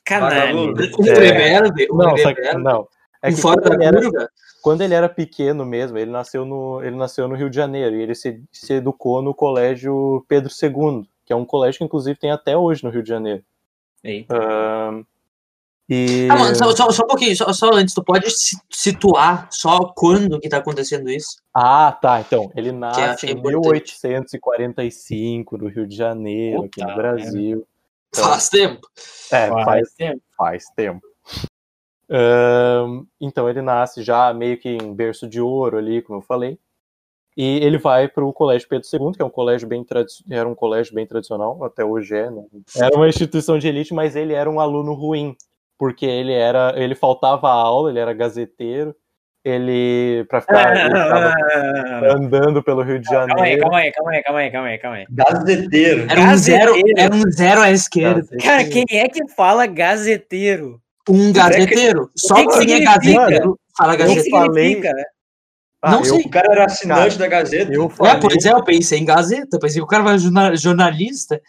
Canalha. 0.05 0.55
Um 0.55 0.69
um 0.69 0.73
Não, 0.73 2.13
rebelde, 2.13 2.57
não. 2.57 2.87
É 3.23 3.31
que 3.31 3.37
fora 3.37 3.61
quando 3.61 3.77
da 3.79 3.85
ele, 3.85 3.97
era, 3.97 4.29
quando 4.61 4.81
ele 4.81 4.93
era 4.93 5.07
pequeno 5.07 5.65
mesmo, 5.65 5.97
ele 5.97 6.11
nasceu 6.11 6.43
no, 6.43 6.83
ele 6.83 6.97
nasceu 6.97 7.25
no 7.25 7.35
Rio 7.35 7.49
de 7.49 7.55
Janeiro 7.55 7.95
e 7.95 8.01
ele 8.01 8.13
se, 8.13 8.43
se 8.51 8.73
educou 8.73 9.21
no 9.21 9.33
colégio 9.33 10.25
Pedro 10.27 10.51
II, 10.51 11.07
que 11.25 11.31
é 11.31 11.35
um 11.35 11.45
colégio 11.45 11.77
que 11.79 11.85
inclusive 11.85 12.19
tem 12.19 12.31
até 12.31 12.57
hoje 12.57 12.83
no 12.83 12.89
Rio 12.89 13.01
de 13.01 13.07
Janeiro. 13.07 13.41
E 15.89 16.27
Ah, 16.29 16.35
mano, 16.35 16.55
só, 16.55 16.69
só, 16.75 16.89
só 16.91 17.03
um 17.03 17.07
pouquinho, 17.07 17.35
só, 17.35 17.51
só 17.53 17.71
antes, 17.73 17.93
tu 17.93 18.03
pode 18.03 18.29
si- 18.29 18.57
situar 18.69 19.47
só 19.51 19.93
quando 19.95 20.39
que 20.39 20.49
tá 20.49 20.57
acontecendo 20.57 21.09
isso? 21.09 21.37
Ah, 21.53 21.91
tá. 21.93 22.19
Então, 22.19 22.51
ele 22.55 22.73
nasce 22.73 23.25
em 23.27 23.31
importante. 23.31 23.93
1845 24.03 25.57
no 25.57 25.69
Rio 25.69 25.87
de 25.87 25.95
Janeiro, 25.95 26.65
aqui 26.65 26.81
no 26.83 26.93
Brasil. 26.95 27.65
Então, 28.09 28.25
Faz 28.25 28.49
tempo. 28.49 28.85
É, 29.31 29.47
Faz 29.47 29.65
faz, 29.65 29.93
tempo. 29.93 30.21
faz 30.37 30.65
tempo. 30.75 31.12
Então 33.19 33.49
ele 33.49 33.61
nasce 33.61 34.03
já 34.03 34.33
meio 34.33 34.57
que 34.57 34.69
em 34.69 34.93
berço 34.93 35.27
de 35.27 35.41
ouro 35.41 35.77
ali, 35.77 36.01
como 36.01 36.19
eu 36.19 36.23
falei. 36.23 36.57
E 37.35 37.57
ele 37.63 37.79
vai 37.79 38.07
para 38.07 38.23
o 38.23 38.31
Colégio 38.31 38.67
Pedro 38.69 38.87
II, 38.93 39.13
que 39.13 39.21
é 39.21 39.25
um 39.25 39.29
colégio 39.29 39.67
bem 39.67 39.83
era 40.29 40.47
um 40.47 40.53
colégio 40.53 40.93
bem 40.93 41.05
tradicional, 41.05 41.63
até 41.63 41.83
hoje 41.83 42.15
é, 42.15 42.29
né? 42.29 42.43
Era 42.77 42.95
uma 42.95 43.09
instituição 43.09 43.57
de 43.57 43.67
elite, 43.67 43.93
mas 43.93 44.15
ele 44.15 44.33
era 44.33 44.49
um 44.49 44.59
aluno 44.59 44.93
ruim, 44.93 45.35
porque 45.77 46.05
ele 46.05 46.31
era, 46.31 46.73
ele 46.75 46.93
faltava 46.93 47.47
a 47.47 47.53
aula, 47.53 47.89
ele 47.89 47.97
era 47.97 48.13
gazeteiro, 48.13 48.95
ele 49.43 50.25
para 50.29 50.41
ficar 50.41 50.77
ele 50.77 50.93
andando 52.07 52.61
pelo 52.61 52.83
Rio 52.83 52.99
de 52.99 53.09
Calma 53.09 53.23
aí, 53.23 53.57
Janeiro. 53.57 53.61
calma 53.61 53.77
aí, 53.79 53.91
calma 53.91 54.11
aí, 54.11 54.23
calma 54.23 54.39
aí, 54.39 54.51
calma 54.51 54.67
aí, 54.67 54.77
calma 54.77 54.97
aí. 54.97 55.05
Gazeteiro. 55.09 56.07
Era 56.11 56.21
um 56.21 56.37
zero, 56.37 56.71
Gazeteiro. 56.71 56.99
era 56.99 57.15
um 57.15 57.31
zero 57.31 57.61
à 57.61 57.71
esquerda. 57.71 58.37
Cara, 58.43 58.63
quem 58.65 58.85
é 58.91 59.09
que 59.09 59.27
fala 59.29 59.65
gazeteiro? 59.65 60.82
Um 61.09 61.33
gazeteiro. 61.33 62.09
Só 62.15 62.35
que 62.35 62.47
que 62.59 62.65
quem 62.65 62.75
é 62.75 62.79
gazeteiro 62.85 63.59
fala 63.77 63.93
O 63.93 63.97
que 63.97 64.03
gazeteiro. 64.03 64.29
falei- 64.31 64.67
significa? 64.69 64.93
Ah, 65.85 65.91
Não 65.91 65.99
eu, 65.99 66.05
sei. 66.05 66.21
O 66.21 66.29
cara 66.29 66.47
era 66.53 66.65
assinante 66.65 67.17
da 67.17 67.27
Gazeta. 67.27 67.73
eu 67.73 67.85
É, 67.87 67.89
falei, 67.89 68.19
pois 68.21 68.45
é, 68.45 68.53
eu 68.53 68.63
pensei 68.63 68.99
em 68.99 69.03
Gazeta, 69.05 69.59
pensei 69.59 69.79
que 69.81 69.83
o 69.83 69.87
cara 69.87 70.01
vai 70.01 70.17
jorna- 70.17 70.55
jornalista. 70.55 71.41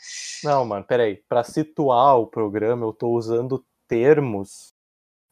Não, 0.43 0.65
mano, 0.65 0.85
peraí. 0.85 1.21
Pra 1.29 1.45
situar 1.45 2.19
o 2.19 2.27
programa, 2.27 2.85
eu 2.85 2.93
tô 2.93 3.11
usando 3.11 3.65
termos 3.87 4.73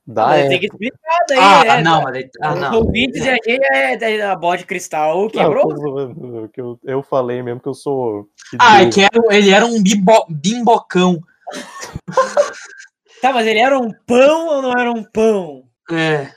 da 0.06 0.26
Mas 0.28 0.48
tem 0.50 0.60
que 0.60 0.66
explicar 0.66 1.18
daí, 1.28 1.38
Ah, 1.40 1.64
né? 1.64 1.82
não, 1.82 2.02
mas. 2.02 2.24
Ah, 2.40 2.54
Os 2.54 2.60
não. 2.60 2.74
ouvintes 2.76 3.24
e 3.24 3.28
a 3.28 3.32
gente 3.34 3.50
é, 3.72 3.94
é 4.18 4.22
a 4.22 4.36
bola 4.36 4.56
de 4.58 4.66
cristal 4.66 5.28
quebrou. 5.28 5.68
eu, 5.72 6.48
que 6.48 6.60
eu, 6.60 6.78
eu 6.84 7.02
falei 7.02 7.42
mesmo 7.42 7.60
que 7.60 7.68
eu 7.68 7.74
sou. 7.74 8.28
Ah, 8.60 8.82
é 8.82 8.88
que 8.88 9.00
era, 9.00 9.36
ele 9.36 9.50
era 9.50 9.66
um 9.66 9.82
bimbo, 9.82 10.26
bimbocão. 10.30 11.20
Tá, 13.22 13.32
mas 13.32 13.46
ele 13.46 13.60
era 13.60 13.78
um 13.78 13.88
pão 14.06 14.48
ou 14.48 14.60
não 14.62 14.72
era 14.72 14.90
um 14.90 15.04
pão? 15.04 15.62
É. 15.90 16.28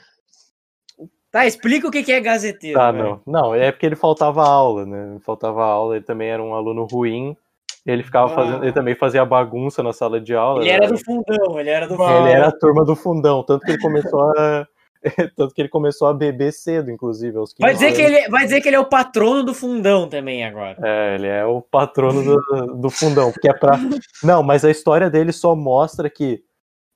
Tá, 1.30 1.44
explica 1.46 1.86
o 1.86 1.90
que 1.90 2.02
que 2.02 2.12
é 2.12 2.20
gazeteiro. 2.20 2.78
Tá, 2.78 2.90
velho. 2.92 3.20
não. 3.26 3.42
Não, 3.48 3.54
é 3.54 3.70
porque 3.70 3.84
ele 3.84 3.96
faltava 3.96 4.42
aula, 4.46 4.86
né? 4.86 5.18
Faltava 5.20 5.64
aula, 5.64 5.96
ele 5.96 6.04
também 6.04 6.28
era 6.30 6.42
um 6.42 6.54
aluno 6.54 6.84
ruim. 6.90 7.36
Ele 7.84 8.02
ficava 8.02 8.32
Ah. 8.32 8.34
fazendo. 8.34 8.64
Ele 8.64 8.72
também 8.72 8.94
fazia 8.94 9.24
bagunça 9.24 9.82
na 9.82 9.92
sala 9.92 10.20
de 10.20 10.34
aula. 10.34 10.60
Ele 10.62 10.70
era 10.70 10.88
do 10.88 10.96
fundão, 10.98 11.60
ele 11.60 11.70
era 11.70 11.86
do 11.86 11.94
Ele 11.94 12.02
fundão. 12.02 12.26
era 12.28 12.46
a 12.48 12.52
turma 12.52 12.84
do 12.84 12.96
fundão, 12.96 13.42
tanto 13.42 13.64
que 13.66 13.72
ele 13.72 13.80
começou 13.82 14.20
a. 14.30 14.66
tanto 15.36 15.54
que 15.54 15.60
ele 15.62 15.68
começou 15.68 16.08
a 16.08 16.14
beber 16.14 16.52
cedo, 16.52 16.90
inclusive, 16.90 17.36
aos 17.36 17.52
15 17.52 17.62
Vai 17.62 17.74
dizer, 17.74 17.92
que 17.94 18.02
anos. 18.02 18.16
ele, 18.18 18.28
vai 18.30 18.44
dizer 18.44 18.60
que 18.60 18.68
ele 18.68 18.76
é 18.76 18.80
o 18.80 18.88
patrono 18.88 19.42
do 19.44 19.52
fundão 19.54 20.08
também 20.08 20.44
agora. 20.44 20.76
É, 20.82 21.14
ele 21.16 21.26
é 21.26 21.44
o 21.44 21.60
patrono 21.60 22.22
do, 22.24 22.74
do 22.76 22.90
fundão, 22.90 23.30
porque 23.30 23.48
é 23.48 23.52
pra. 23.52 23.72
Não, 24.22 24.42
mas 24.42 24.64
a 24.64 24.70
história 24.70 25.10
dele 25.10 25.32
só 25.32 25.54
mostra 25.54 26.08
que 26.08 26.42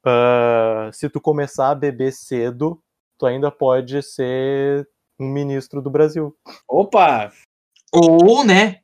ah, 0.04 0.90
se 0.92 1.09
tu 1.09 1.21
começar 1.21 1.71
a 1.71 1.75
beber 1.75 2.12
cedo, 2.12 2.80
tu 3.19 3.26
ainda 3.26 3.50
pode 3.50 4.02
ser 4.02 4.88
um 5.19 5.26
ministro 5.26 5.83
do 5.83 5.90
Brasil. 5.90 6.37
Opa! 6.69 7.30
Ou, 7.92 8.45
né? 8.45 8.80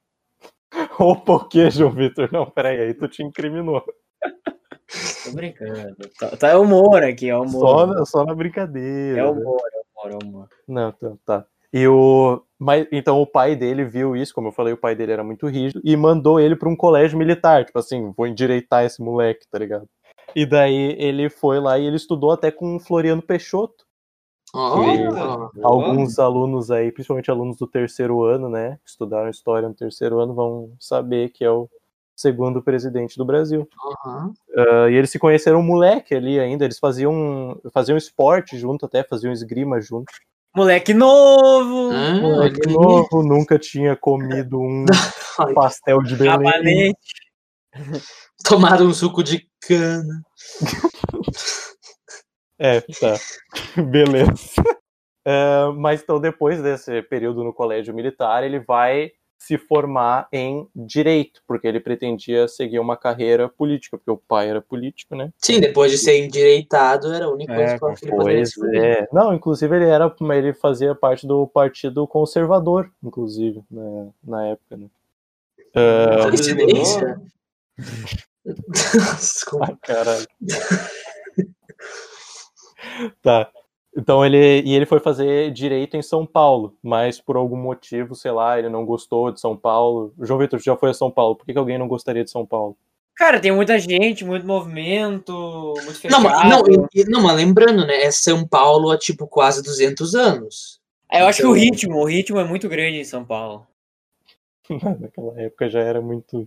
Opa, 0.98 1.32
o 1.32 1.48
que, 1.48 1.70
João 1.70 1.92
Vitor? 1.92 2.28
Não, 2.32 2.50
peraí, 2.50 2.80
aí 2.80 2.94
tu 2.94 3.08
te 3.08 3.22
incriminou. 3.22 3.82
Tô 5.24 5.32
brincando. 5.32 5.96
Tá, 6.18 6.36
tá 6.36 6.48
é 6.48 6.56
humor 6.56 7.02
aqui, 7.02 7.28
é 7.28 7.36
humor. 7.36 7.60
Só, 7.60 7.86
na- 7.86 8.04
só 8.04 8.24
na 8.24 8.34
brincadeira. 8.34 9.20
É 9.20 9.22
né? 9.22 9.28
humor, 9.28 9.60
é 9.72 9.80
humor, 9.80 10.12
é 10.12 10.24
humor. 10.24 10.48
Não, 10.68 10.92
tá, 10.92 11.12
tá. 11.24 11.46
E 11.72 11.86
o, 11.88 12.42
mas, 12.58 12.86
então 12.92 13.20
o 13.20 13.26
pai 13.26 13.56
dele 13.56 13.84
viu 13.84 14.16
isso, 14.16 14.32
como 14.32 14.48
eu 14.48 14.52
falei, 14.52 14.72
o 14.72 14.78
pai 14.78 14.94
dele 14.94 15.12
era 15.12 15.24
muito 15.24 15.46
rígido 15.46 15.80
e 15.84 15.96
mandou 15.96 16.40
ele 16.40 16.56
para 16.56 16.68
um 16.68 16.76
colégio 16.76 17.18
militar, 17.18 17.64
tipo 17.64 17.78
assim, 17.78 18.12
vou 18.16 18.26
endireitar 18.26 18.84
esse 18.84 19.02
moleque, 19.02 19.46
tá 19.50 19.58
ligado? 19.58 19.86
E 20.36 20.44
daí 20.44 20.94
ele 20.98 21.30
foi 21.30 21.58
lá 21.58 21.78
e 21.78 21.86
ele 21.86 21.96
estudou 21.96 22.30
até 22.30 22.50
com 22.50 22.76
o 22.76 22.78
Floriano 22.80 23.22
Peixoto. 23.22 23.86
Ó, 24.54 25.48
Alguns 25.62 26.18
alunos 26.18 26.70
aí, 26.70 26.92
principalmente 26.92 27.30
alunos 27.30 27.56
do 27.56 27.66
terceiro 27.66 28.22
ano, 28.22 28.50
né, 28.50 28.78
que 28.84 28.90
estudaram 28.90 29.30
história 29.30 29.66
no 29.66 29.74
terceiro 29.74 30.20
ano, 30.20 30.34
vão 30.34 30.72
saber 30.78 31.30
que 31.30 31.42
é 31.42 31.50
o 31.50 31.70
segundo 32.14 32.62
presidente 32.62 33.16
do 33.16 33.24
Brasil. 33.24 33.66
aham. 34.04 34.34
Ah, 34.54 34.90
e 34.90 34.94
eles 34.94 35.08
se 35.08 35.18
conheceram 35.18 35.62
moleque 35.62 36.14
ali 36.14 36.38
ainda, 36.38 36.66
eles 36.66 36.78
faziam 36.78 37.58
faziam 37.72 37.96
esporte 37.96 38.58
junto 38.58 38.84
até, 38.84 39.02
faziam 39.02 39.32
esgrima 39.32 39.80
junto. 39.80 40.12
Moleque 40.54 40.92
novo! 40.92 41.92
Ah, 41.92 42.20
Moleque 42.20 42.68
novo, 42.68 43.22
nunca 43.22 43.58
tinha 43.58 43.96
comido 43.96 44.60
um 44.60 44.84
pastel 45.54 46.02
de 46.02 46.14
Belém. 46.14 46.94
Tomaram 48.44 48.86
um 48.86 48.94
suco 48.94 49.22
de 49.22 49.48
cana. 49.66 50.22
É, 52.58 52.80
tá. 52.80 53.16
Beleza. 53.90 54.62
É, 55.24 55.66
mas 55.76 56.02
então, 56.02 56.20
depois 56.20 56.62
desse 56.62 57.02
período 57.02 57.42
no 57.42 57.52
colégio 57.52 57.94
militar, 57.94 58.44
ele 58.44 58.60
vai 58.60 59.12
se 59.38 59.58
formar 59.58 60.28
em 60.32 60.66
direito, 60.74 61.42
porque 61.46 61.66
ele 61.66 61.78
pretendia 61.78 62.48
seguir 62.48 62.78
uma 62.78 62.96
carreira 62.96 63.48
política, 63.48 63.98
porque 63.98 64.10
o 64.10 64.16
pai 64.16 64.48
era 64.48 64.62
político, 64.62 65.14
né? 65.14 65.30
Sim, 65.36 65.60
depois 65.60 65.92
de 65.92 65.98
ser 65.98 66.24
endireitado, 66.24 67.12
era 67.12 67.26
a 67.26 67.30
única 67.30 67.54
coisa 67.54 67.74
É, 67.74 67.94
que 67.98 68.06
ele 68.06 68.16
poderia 68.16 68.44
é. 68.74 69.08
Não, 69.12 69.34
inclusive 69.34 69.76
ele 69.76 69.84
era, 69.84 70.14
ele 70.34 70.54
fazia 70.54 70.94
parte 70.94 71.26
do 71.26 71.46
Partido 71.46 72.06
Conservador, 72.06 72.90
inclusive, 73.02 73.62
na, 73.70 74.08
na 74.24 74.46
época, 74.46 74.76
né? 74.76 74.86
Coincidência? 76.22 77.20
Desculpa. 79.18 79.66
Ah, 79.72 79.76
caralho. 79.86 80.26
tá. 83.22 83.50
Então 83.96 84.24
ele 84.24 84.60
e 84.62 84.74
ele 84.74 84.84
foi 84.84 85.00
fazer 85.00 85.50
direito 85.52 85.96
em 85.96 86.02
São 86.02 86.26
Paulo, 86.26 86.76
mas 86.82 87.18
por 87.20 87.36
algum 87.36 87.56
motivo, 87.56 88.14
sei 88.14 88.30
lá, 88.30 88.58
ele 88.58 88.68
não 88.68 88.84
gostou 88.84 89.32
de 89.32 89.40
São 89.40 89.56
Paulo. 89.56 90.12
O 90.18 90.24
João 90.26 90.38
Vitor 90.38 90.60
já 90.60 90.76
foi 90.76 90.90
a 90.90 90.94
São 90.94 91.10
Paulo. 91.10 91.34
Por 91.34 91.46
que, 91.46 91.52
que 91.52 91.58
alguém 91.58 91.78
não 91.78 91.88
gostaria 91.88 92.22
de 92.22 92.30
São 92.30 92.44
Paulo? 92.44 92.76
Cara, 93.14 93.40
tem 93.40 93.50
muita 93.50 93.78
gente, 93.78 94.26
muito 94.26 94.46
movimento, 94.46 95.32
muito 95.82 96.10
Não, 96.10 96.20
mas, 96.20 96.50
não, 96.50 96.62
não, 97.08 97.22
mas 97.22 97.36
lembrando, 97.36 97.86
né? 97.86 98.02
É 98.02 98.10
São 98.10 98.46
Paulo 98.46 98.90
há 98.90 98.98
tipo 98.98 99.26
quase 99.26 99.62
200 99.62 100.14
anos. 100.14 100.78
É, 101.10 101.22
eu 101.22 101.26
acho 101.26 101.40
que 101.40 101.46
o 101.46 101.56
Então- 101.56 101.70
ritmo, 101.70 101.96
o 101.98 102.04
ritmo 102.04 102.38
é 102.38 102.44
muito 102.44 102.68
grande 102.68 102.98
em 102.98 103.04
São 103.04 103.24
Paulo. 103.24 103.66
Naquela 105.00 105.40
época 105.40 105.70
já 105.70 105.80
era 105.80 106.02
muito. 106.02 106.46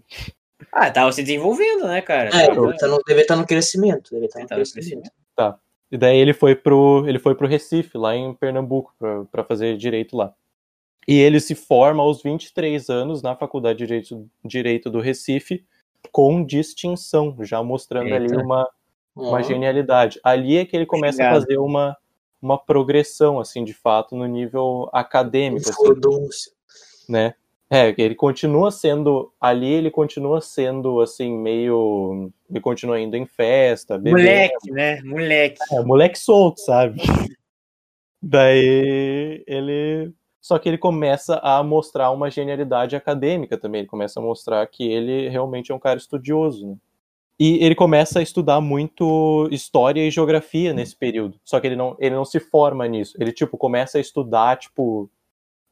Ah, 0.71 0.91
tava 0.91 1.11
se 1.11 1.21
desenvolvendo, 1.23 1.87
né, 1.87 2.01
cara? 2.01 2.29
É, 2.29 2.47
Tava- 2.47 2.75
tá 2.77 2.87
no, 2.87 3.01
deve 3.07 3.21
estar 3.21 3.35
no 3.35 3.45
crescimento. 3.45 4.11
Deve 4.11 4.25
estar 4.25 4.39
no 4.41 4.47
tava 4.47 4.61
no 4.61 4.71
crescimento. 4.71 5.11
E 5.91 5.97
daí 5.97 6.17
ele 6.17 6.33
foi 6.33 6.53
pro 6.55 7.03
ele 7.07 7.17
foi 7.17 7.33
pro 7.33 7.47
Recife, 7.47 7.97
lá 7.97 8.15
em 8.15 8.33
Pernambuco, 8.33 8.93
para 9.31 9.43
fazer 9.43 9.75
direito 9.75 10.15
lá. 10.15 10.33
E 11.07 11.17
ele 11.19 11.39
se 11.39 11.55
forma 11.55 12.03
aos 12.03 12.21
23 12.21 12.89
anos 12.89 13.23
na 13.23 13.35
Faculdade 13.35 13.79
de 13.79 13.85
Direito, 13.87 14.29
direito 14.45 14.89
do 14.91 14.99
Recife 14.99 15.65
com 16.11 16.45
distinção, 16.45 17.35
já 17.41 17.63
mostrando 17.63 18.13
ali 18.13 18.25
Eita. 18.25 18.39
uma 18.43 18.69
Ó, 19.15 19.29
uma 19.29 19.41
genialidade. 19.41 20.19
Ali 20.23 20.57
é 20.57 20.65
que 20.65 20.75
ele 20.75 20.85
começa 20.85 21.21
a 21.23 21.25
Obrigado. 21.25 21.41
fazer 21.41 21.57
uma, 21.57 21.97
uma 22.41 22.57
progressão, 22.57 23.39
assim, 23.39 23.63
de 23.63 23.73
fato, 23.73 24.15
no 24.15 24.25
nível 24.25 24.89
acadêmico, 24.93 25.69
assim, 25.69 26.49
né? 27.07 27.33
É, 27.71 27.93
ele 27.99 28.15
continua 28.15 28.71
sendo, 28.71 29.31
ali 29.39 29.71
ele 29.71 29.91
continua 29.91 30.41
sendo, 30.41 31.01
assim, 31.01 31.37
meio, 31.37 32.31
ele 32.49 32.59
continua 32.59 32.99
indo 32.99 33.15
em 33.15 33.27
festa, 33.27 33.95
bebendo, 33.95 34.17
Moleque, 34.17 34.71
né? 34.71 35.01
Moleque. 35.03 35.59
é, 35.71 35.81
moleque 35.83 36.17
solto, 36.17 36.61
sabe? 36.61 36.99
Daí 38.19 39.43
ele, 39.45 40.11
só 40.41 40.57
que 40.57 40.67
ele 40.67 40.79
começa 40.79 41.39
a 41.43 41.61
mostrar 41.61 42.09
uma 42.09 42.31
genialidade 42.31 42.95
acadêmica 42.95 43.55
também, 43.55 43.81
ele 43.81 43.87
começa 43.87 44.19
a 44.19 44.23
mostrar 44.23 44.65
que 44.65 44.91
ele 44.91 45.29
realmente 45.29 45.71
é 45.71 45.75
um 45.75 45.79
cara 45.79 45.99
estudioso, 45.99 46.67
né? 46.67 46.75
E 47.39 47.63
ele 47.63 47.73
começa 47.73 48.19
a 48.19 48.21
estudar 48.21 48.59
muito 48.59 49.47
história 49.49 50.05
e 50.05 50.11
geografia 50.11 50.73
nesse 50.73 50.93
período. 50.93 51.39
Só 51.45 51.57
que 51.57 51.67
ele 51.67 51.75
não, 51.77 51.95
ele 51.97 52.13
não 52.13 52.25
se 52.25 52.37
forma 52.37 52.85
nisso. 52.85 53.15
Ele, 53.17 53.31
tipo, 53.31 53.57
começa 53.57 53.97
a 53.97 54.01
estudar, 54.01 54.57
tipo, 54.57 55.09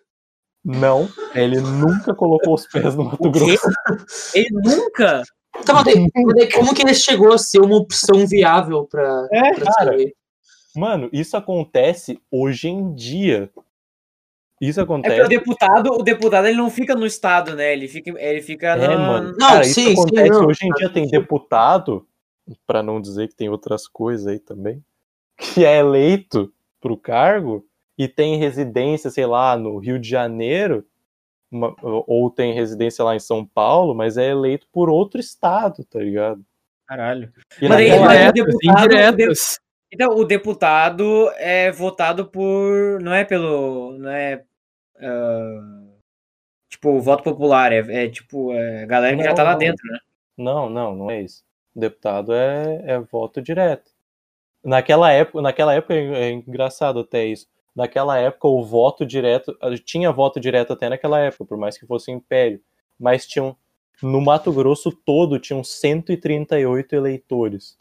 Não, 0.63 1.09
ele 1.35 1.59
nunca 1.59 2.15
colocou 2.15 2.53
os 2.53 2.65
pés 2.67 2.95
no 2.95 3.03
Mato 3.03 3.27
O? 3.27 3.29
Grosso. 3.29 3.67
Ele 4.33 4.47
nunca. 4.53 5.23
Tá, 5.65 5.83
como 6.55 6.73
que 6.73 6.81
ele 6.81 6.93
chegou 6.93 7.33
a 7.33 7.37
ser 7.37 7.59
uma 7.59 7.75
opção 7.75 8.25
viável 8.25 8.85
pra, 8.85 9.27
É, 9.29 9.53
pra 9.55 9.73
cara. 9.73 9.97
Mano, 10.73 11.09
isso 11.11 11.35
acontece 11.35 12.17
hoje 12.31 12.69
em 12.69 12.93
dia. 12.95 13.49
Isso 14.61 14.79
É 14.79 14.85
porque 14.85 15.01
o 15.01 15.09
acontece. 15.09 15.27
deputado, 15.27 15.87
o 15.91 16.01
deputado 16.01 16.47
ele 16.47 16.55
não 16.55 16.69
fica 16.69 16.95
no 16.95 17.05
estado, 17.05 17.57
né? 17.57 17.73
Ele 17.73 17.89
fica, 17.89 18.09
ele 18.17 18.41
fica 18.41 18.67
É, 18.67 18.87
na- 18.87 18.97
mano. 18.97 19.31
Não, 19.37 19.49
Cara, 19.49 19.63
sim, 19.65 19.69
isso 19.71 19.81
sim, 19.81 19.91
acontece 19.93 20.29
não. 20.29 20.45
hoje 20.47 20.59
em 20.65 20.71
dia. 20.71 20.89
Tem 20.89 21.07
deputado, 21.09 22.07
pra 22.65 22.81
não 22.81 23.01
dizer 23.01 23.27
que 23.27 23.35
tem 23.35 23.49
outras 23.49 23.85
coisas 23.85 24.25
aí 24.27 24.39
também, 24.39 24.81
que 25.37 25.65
é 25.65 25.79
eleito 25.79 26.49
pro 26.79 26.97
cargo 26.97 27.65
e 27.97 28.07
tem 28.07 28.37
residência, 28.37 29.09
sei 29.09 29.25
lá, 29.25 29.57
no 29.57 29.77
Rio 29.77 29.99
de 29.99 30.09
Janeiro, 30.09 30.85
uma- 31.51 31.75
ou 31.81 32.29
tem 32.29 32.53
residência 32.53 33.03
lá 33.03 33.15
em 33.15 33.19
São 33.19 33.45
Paulo, 33.45 33.93
mas 33.95 34.17
é 34.17 34.29
eleito 34.29 34.67
por 34.71 34.89
outro 34.89 35.19
estado, 35.19 35.83
tá 35.85 35.99
ligado? 35.99 36.43
Caralho. 36.87 37.31
E 37.61 37.67
Mas 37.67 37.77
aí- 37.79 37.89
mas 37.99 37.99
o 37.99 38.11
época- 38.11 38.31
deputado-. 38.33 39.33
Então, 39.91 40.09
o 40.15 40.23
deputado 40.25 41.29
é 41.37 41.71
votado 41.71 42.25
por. 42.29 43.01
Não 43.01 43.11
é 43.13 43.23
pelo. 43.25 43.97
Não 43.97 44.09
é. 44.09 44.43
ah, 45.01 45.83
tipo, 46.69 46.89
o 46.91 47.01
voto 47.01 47.23
popular. 47.23 47.71
É, 47.71 47.79
é 48.05 48.09
tipo, 48.09 48.53
é 48.53 48.83
a 48.83 48.85
galera 48.85 49.17
que 49.17 49.23
já 49.23 49.29
Não, 49.29 49.35
tá 49.35 49.43
lá 49.43 49.55
dentro, 49.55 49.83
né? 49.91 49.99
Não, 50.37 50.69
não, 50.69 50.95
não 50.95 51.11
é 51.11 51.21
isso. 51.21 51.43
Deputado 51.75 52.33
é, 52.33 52.83
é 52.85 52.99
voto 52.99 53.41
direto. 53.41 53.91
Naquela 54.63 55.11
época, 55.11 55.41
naquela 55.41 55.73
época 55.73 55.93
é 55.93 56.29
é 56.29 56.31
engraçado 56.31 56.99
até 56.99 57.25
isso. 57.25 57.47
Naquela 57.75 58.17
época 58.17 58.47
o 58.47 58.63
voto 58.63 59.05
direto 59.05 59.57
tinha 59.85 60.11
voto 60.11 60.39
direto 60.39 60.73
até 60.73 60.89
naquela 60.89 61.19
época, 61.19 61.45
por 61.45 61.57
mais 61.57 61.77
que 61.77 61.85
fosse 61.85 62.11
império, 62.11 62.61
mas 62.99 63.25
tinham 63.25 63.55
no 64.03 64.21
Mato 64.21 64.51
Grosso 64.51 64.91
todo 64.91 65.39
tinham 65.39 65.63
138 65.63 66.93
eleitores. 66.95 67.77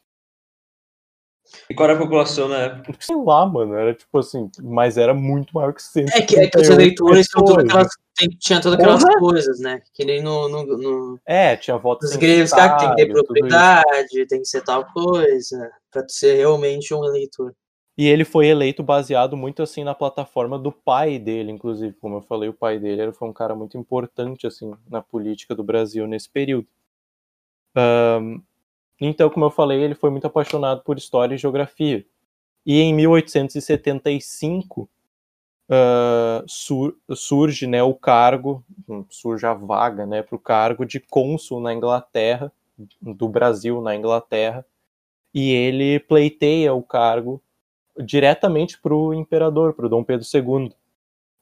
E 1.70 1.74
qual 1.74 1.88
era 1.88 1.98
a 1.98 2.00
população 2.02 2.48
na 2.48 2.56
época? 2.58 2.94
Sei 3.00 3.16
lá, 3.16 3.46
mano, 3.46 3.74
era 3.74 3.94
tipo 3.94 4.18
assim, 4.18 4.50
mas 4.62 4.96
era 4.98 5.12
muito 5.14 5.52
maior 5.54 5.72
que 5.72 5.82
138 5.82 6.22
É 6.22 6.26
que, 6.26 6.38
é 6.38 6.50
que 6.50 6.58
os 6.58 6.68
eleitores 6.68 7.26
tinham 7.28 7.44
todas 7.44 7.64
pessoas. 7.64 7.86
aquelas, 7.86 7.88
tem- 8.16 8.28
tinha 8.38 8.60
todas 8.60 8.78
aquelas 8.78 9.02
Porra! 9.02 9.18
coisas, 9.18 9.60
né? 9.60 9.82
Que 9.94 10.04
nem 10.04 10.22
no, 10.22 10.48
no, 10.48 10.64
no, 10.76 11.20
É, 11.26 11.56
tinha 11.56 11.76
voto 11.76 12.02
nos 12.02 12.14
igrejas, 12.14 12.50
cara, 12.50 12.74
que 12.74 12.78
tem 12.86 12.90
que 12.90 12.96
ter 13.06 13.12
propriedade, 13.12 14.26
tem 14.26 14.40
que 14.40 14.48
ser 14.48 14.62
tal 14.62 14.84
coisa, 14.92 15.70
pra 15.90 16.02
tu 16.02 16.12
ser 16.12 16.34
realmente 16.36 16.92
um 16.94 17.04
eleitor. 17.04 17.54
E 17.96 18.06
ele 18.06 18.24
foi 18.24 18.46
eleito 18.46 18.80
baseado 18.82 19.36
muito 19.36 19.60
assim 19.62 19.82
na 19.82 19.92
plataforma 19.94 20.56
do 20.58 20.70
pai 20.70 21.18
dele, 21.18 21.50
inclusive, 21.50 21.94
como 22.00 22.18
eu 22.18 22.22
falei, 22.22 22.48
o 22.48 22.54
pai 22.54 22.78
dele 22.78 23.02
era- 23.02 23.12
foi 23.12 23.28
um 23.28 23.32
cara 23.32 23.56
muito 23.56 23.76
importante 23.76 24.46
assim 24.46 24.72
na 24.88 25.02
política 25.02 25.54
do 25.54 25.64
Brasil 25.64 26.06
nesse 26.06 26.30
período. 26.30 26.66
Ahn, 27.74 28.40
então, 29.00 29.30
como 29.30 29.46
eu 29.46 29.50
falei, 29.50 29.80
ele 29.82 29.94
foi 29.94 30.10
muito 30.10 30.26
apaixonado 30.26 30.82
por 30.82 30.98
história 30.98 31.34
e 31.34 31.38
geografia. 31.38 32.04
E 32.66 32.80
em 32.80 32.94
1875 32.94 34.88
ah, 35.70 36.44
sur- 36.46 36.96
surge 37.14 37.66
né, 37.66 37.82
o 37.82 37.94
cargo, 37.94 38.64
hum, 38.88 39.04
surge 39.10 39.46
a 39.46 39.54
vaga 39.54 40.06
né, 40.06 40.22
para 40.22 40.36
o 40.36 40.38
cargo 40.38 40.84
de 40.86 41.00
cônsul 41.00 41.60
na 41.60 41.74
Inglaterra, 41.74 42.52
do 43.00 43.28
Brasil 43.28 43.80
na 43.82 43.94
Inglaterra, 43.96 44.64
e 45.34 45.52
ele 45.52 46.00
pleiteia 46.00 46.74
o 46.74 46.82
cargo 46.82 47.42
diretamente 47.98 48.80
para 48.80 48.94
o 48.94 49.14
imperador, 49.14 49.74
para 49.74 49.86
o 49.86 49.88
Dom 49.90 50.04
Pedro 50.04 50.26
II. 50.26 50.74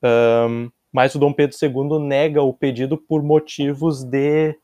Ahn, 0.03 0.71
mas 0.93 1.15
o 1.15 1.19
Dom 1.19 1.33
Pedro 1.33 1.57
II 1.57 2.01
nega 2.01 2.43
o 2.43 2.53
pedido 2.55 2.99
por 2.99 3.23
motivos 3.23 4.05
de. 4.05 4.57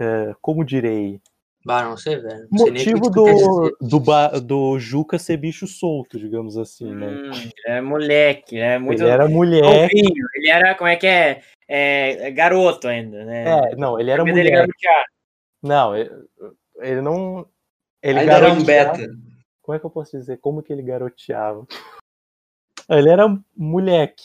eh, 0.00 0.34
como 0.40 0.64
direi? 0.64 1.20
Bah, 1.64 1.82
não 1.84 1.96
sei, 1.96 2.16
velho. 2.18 2.46
O 2.52 2.56
Motivo 2.56 3.08
do, 3.10 3.76
do, 3.80 3.98
ba- 3.98 4.38
do 4.38 4.78
Juca 4.78 5.18
ser 5.18 5.38
bicho 5.38 5.66
solto, 5.66 6.18
digamos 6.18 6.58
assim, 6.58 6.94
né? 6.94 7.06
Hum, 7.08 7.30
ele 7.32 7.52
é 7.66 7.80
moleque, 7.80 8.56
né? 8.58 8.78
Muito 8.78 9.02
Ele 9.02 9.08
era 9.10 9.26
mulher. 9.26 9.62
novinho. 9.62 10.26
Ele 10.34 10.50
era, 10.50 10.74
como 10.74 10.88
é 10.88 10.96
que 10.96 11.06
é? 11.06 11.40
É, 11.66 12.30
garoto 12.32 12.86
ainda, 12.86 13.24
né? 13.24 13.44
É, 13.72 13.76
não, 13.76 13.98
ele 13.98 14.10
era 14.10 14.22
dele 14.22 14.36
mulher. 14.36 14.52
garotear. 14.52 15.04
Não, 15.62 15.96
ele, 15.96 16.10
ele 16.80 17.00
não. 17.00 17.46
Ele 18.02 18.18
Ainda 18.20 18.32
era 18.34 18.52
um 18.52 18.62
beta. 18.62 19.08
Como 19.62 19.74
é 19.74 19.78
que 19.80 19.86
eu 19.86 19.90
posso 19.90 20.18
dizer? 20.18 20.36
Como 20.42 20.62
que 20.62 20.70
ele 20.70 20.82
garoteava? 20.82 21.66
Ele 22.90 23.08
era 23.08 23.26
moleque. 23.56 24.24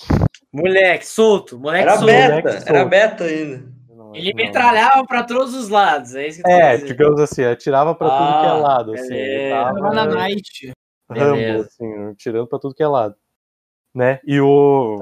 Moleque, 0.51 1.05
solto. 1.07 1.57
Moleque 1.57 1.83
Era 1.83 1.91
solto. 1.97 2.11
moleque 2.11 2.41
beta, 2.43 2.51
solto. 2.59 2.69
era 2.69 2.85
beta 2.85 3.23
ainda. 3.23 3.78
Ele 4.13 4.33
metralhava 4.33 5.05
pra 5.05 5.23
todos 5.23 5.53
os 5.53 5.69
lados. 5.69 6.15
É 6.15 6.27
isso 6.27 6.41
que 6.43 6.49
É, 6.49 6.71
dizendo. 6.75 6.87
digamos 6.87 7.19
assim, 7.21 7.43
atirava 7.43 7.93
pra 7.95 8.09
tudo 8.09 8.39
que 8.39 8.45
é 8.45 8.49
Ah, 8.49 8.53
lado, 8.57 8.93
assim. 8.93 9.13
Ele 9.13 9.49
tava 9.49 9.93
na 9.93 10.05
night. 10.05 10.71
Rambo, 11.09 11.35
Beleza. 11.35 11.61
assim, 11.67 12.13
tirando 12.15 12.47
pra 12.47 12.59
tudo 12.59 12.75
que 12.75 12.83
é 12.83 12.87
lado. 12.87 13.15
Né? 13.93 14.19
E 14.23 14.39
o, 14.39 14.99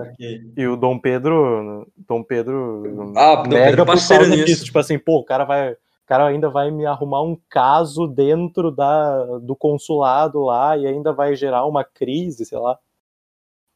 e 0.56 0.66
o 0.66 0.78
Dom 0.78 0.98
Pedro, 0.98 1.86
Dom 1.98 2.24
Pedro 2.24 3.14
Ah, 3.18 3.36
Dom 3.36 3.50
Pedro 3.50 3.86
por 3.86 3.88
parceiro 3.94 4.24
causa 4.24 4.36
nisso. 4.36 4.46
disso. 4.48 4.66
Tipo 4.66 4.80
assim, 4.80 4.98
pô, 4.98 5.18
o 5.20 5.26
cara 5.26 5.44
vai, 5.44 5.74
o 5.74 5.78
cara 6.06 6.26
ainda 6.26 6.50
vai 6.50 6.72
me 6.72 6.86
arrumar 6.86 7.22
um 7.22 7.38
caso 7.50 8.08
dentro 8.08 8.72
da, 8.72 9.26
do 9.40 9.56
consulado 9.58 10.42
lá 10.46 10.78
e 10.78 10.88
ainda 10.88 11.12
vai 11.12 11.36
gerar 11.36 11.66
uma 11.66 11.84
crise, 11.84 12.46
sei 12.46 12.58
lá. 12.58 12.80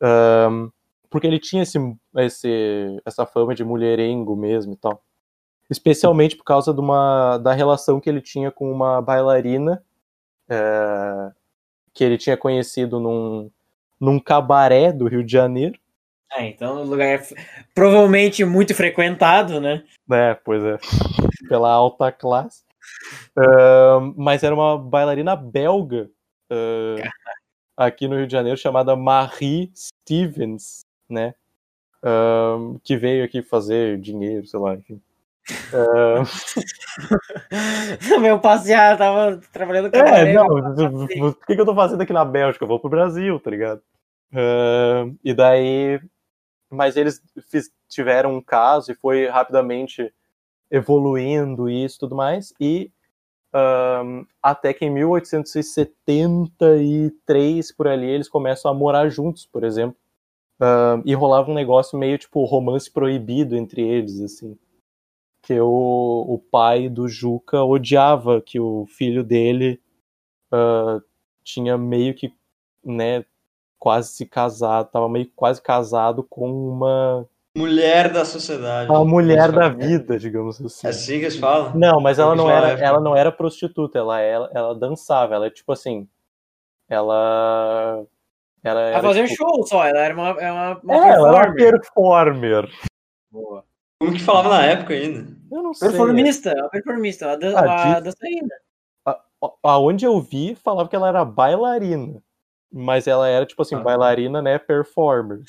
Ahn, 0.01 0.69
porque 1.09 1.27
ele 1.27 1.39
tinha 1.39 1.63
esse, 1.63 1.77
esse, 2.17 3.01
essa 3.05 3.25
fama 3.25 3.53
de 3.53 3.65
mulherengo 3.65 4.33
mesmo 4.35 4.73
e 4.73 4.77
tal. 4.77 5.03
Especialmente 5.71 6.35
por 6.35 6.43
causa 6.43 6.73
de 6.73 6.81
uma, 6.81 7.37
da 7.37 7.53
relação 7.53 8.01
que 8.01 8.09
ele 8.09 8.19
tinha 8.19 8.51
com 8.51 8.69
uma 8.69 9.01
bailarina 9.01 9.81
é, 10.49 11.31
que 11.93 12.03
ele 12.03 12.17
tinha 12.17 12.35
conhecido 12.35 12.99
num, 12.99 13.49
num 13.97 14.19
cabaré 14.19 14.91
do 14.91 15.07
Rio 15.07 15.23
de 15.23 15.31
Janeiro. 15.31 15.79
É, 16.33 16.45
então 16.47 16.81
o 16.81 16.85
lugar 16.85 17.07
é 17.07 17.21
provavelmente 17.73 18.43
muito 18.43 18.75
frequentado, 18.75 19.61
né? 19.61 19.83
né? 20.07 20.35
Pois 20.43 20.61
é, 20.61 20.77
pela 21.47 21.71
alta 21.71 22.11
classe. 22.11 22.63
Ahn, 23.37 24.13
mas 24.17 24.43
era 24.43 24.53
uma 24.53 24.77
bailarina 24.77 25.35
belga 25.35 26.09
ah, 27.77 27.85
aqui 27.85 28.07
no 28.07 28.17
Rio 28.17 28.27
de 28.27 28.33
Janeiro 28.33 28.57
chamada 28.57 28.95
Marie 28.95 29.71
Stevens, 29.73 30.81
né? 31.09 31.33
Ahn, 32.03 32.77
que 32.83 32.97
veio 32.97 33.23
aqui 33.23 33.41
fazer 33.41 33.99
dinheiro, 33.99 34.45
sei 34.47 34.59
lá, 34.59 34.73
enfim. 34.75 35.01
Ahn, 35.73 36.23
Meu 38.21 38.39
passear, 38.39 38.97
tava 38.97 39.37
trabalhando 39.51 39.91
com 39.91 39.97
é, 39.97 40.33
não, 40.33 40.47
o 41.27 41.33
que, 41.33 41.55
que 41.55 41.61
eu 41.61 41.65
tô 41.65 41.75
fazendo 41.75 42.01
aqui 42.01 42.13
na 42.13 42.23
Bélgica? 42.25 42.63
Eu 42.63 42.67
vou 42.67 42.79
pro 42.79 42.89
Brasil, 42.89 43.39
tá 43.39 43.49
ligado? 43.49 43.81
Ahn, 44.33 45.15
e 45.23 45.33
daí. 45.33 45.99
Mas 46.69 46.95
eles 46.95 47.19
fiz- 47.49 47.71
tiveram 47.89 48.35
um 48.35 48.41
caso 48.41 48.91
e 48.91 48.95
foi 48.95 49.27
rapidamente 49.27 50.13
evoluindo 50.69 51.69
isso 51.69 51.97
e 51.97 51.99
tudo 51.99 52.15
mais. 52.15 52.53
E 52.59 52.89
ahn, 53.53 54.23
até 54.41 54.73
que 54.73 54.85
em 54.85 54.89
1873, 54.89 57.71
por 57.73 57.87
ali, 57.87 58.07
eles 58.07 58.29
começam 58.29 58.71
a 58.71 58.73
morar 58.73 59.09
juntos, 59.09 59.45
por 59.45 59.63
exemplo. 59.65 59.97
Ahn, 60.59 61.01
e 61.05 61.13
rolava 61.13 61.51
um 61.51 61.55
negócio 61.55 61.97
meio 61.99 62.17
tipo 62.17 62.43
romance 62.45 62.89
proibido 62.91 63.55
entre 63.57 63.81
eles, 63.81 64.19
assim. 64.21 64.57
Que 65.43 65.59
o, 65.59 66.25
o 66.29 66.37
pai 66.51 66.87
do 66.87 67.07
Juca 67.07 67.63
odiava 67.63 68.41
que 68.41 68.59
o 68.59 68.85
filho 68.85 69.23
dele 69.23 69.81
ah, 70.51 70.99
tinha 71.43 71.77
meio 71.77 72.13
que, 72.13 72.31
né, 72.85 73.25
quase 73.79 74.09
se 74.13 74.25
casado, 74.25 74.91
tava 74.91 75.09
meio 75.09 75.25
que 75.25 75.33
quase 75.35 75.59
casado 75.61 76.23
com 76.23 76.47
uma, 76.51 77.27
Mulher 77.57 78.13
da 78.13 78.23
sociedade. 78.23 78.89
uma 78.89 79.03
mulher 79.03 79.51
da 79.51 79.63
falam- 79.71 79.77
vida, 79.77 80.17
digamos 80.19 80.61
assim. 80.63 80.87
É 80.87 80.89
assim 80.91 81.13
que 81.19 81.25
eles 81.25 81.35
falam? 81.37 81.73
Não, 81.75 81.99
mas 81.99 82.19
ela 82.19 82.35
não 82.35 82.49
era, 82.49 82.79
é, 82.79 82.83
ela 82.85 83.01
não 83.01 83.15
era 83.15 83.31
prostituta, 83.31 83.97
ela 83.97 84.19
ela, 84.21 84.49
ela 84.53 84.75
dançava, 84.75 85.33
ela 85.35 85.47
é 85.47 85.49
tipo 85.49 85.71
assim, 85.73 86.07
ela 86.87 88.05
ela 88.63 88.79
era 88.81 89.01
fazer 89.01 89.23
tipo, 89.27 89.35
show 89.37 89.65
só, 89.67 89.83
ela 89.85 89.99
era 89.99 90.13
uma, 90.13 90.29
é 90.39 90.51
uma, 90.51 90.79
uma 90.83 90.93
é, 90.93 91.09
ela 91.13 91.29
era 91.39 91.49
uma 91.49 91.55
performer. 91.55 91.81
performer. 91.81 92.71
Boa. 93.31 93.65
Como 94.01 94.13
que 94.13 94.19
falava 94.19 94.49
na 94.49 94.65
época 94.65 94.95
ainda? 94.95 95.27
Eu 95.51 95.61
não 95.61 95.75
sei. 95.75 95.89
Performista, 95.89 96.49
é 96.49 96.59
uma 96.59 96.69
performista, 96.69 97.27
uma, 97.27 97.37
dan 97.37 97.55
Ah, 97.55 97.93
diz- 97.93 98.03
dançarina. 98.05 98.55
A- 99.05 99.19
Aonde 99.61 100.05
eu 100.05 100.19
vi, 100.19 100.55
falava 100.55 100.89
que 100.89 100.95
ela 100.95 101.07
era 101.07 101.23
bailarina. 101.23 102.19
Mas 102.73 103.05
ela 103.05 103.27
era, 103.27 103.45
tipo 103.45 103.61
assim, 103.61 103.75
Ah. 103.75 103.79
bailarina, 103.79 104.41
né? 104.41 104.57
Performer. 104.57 105.41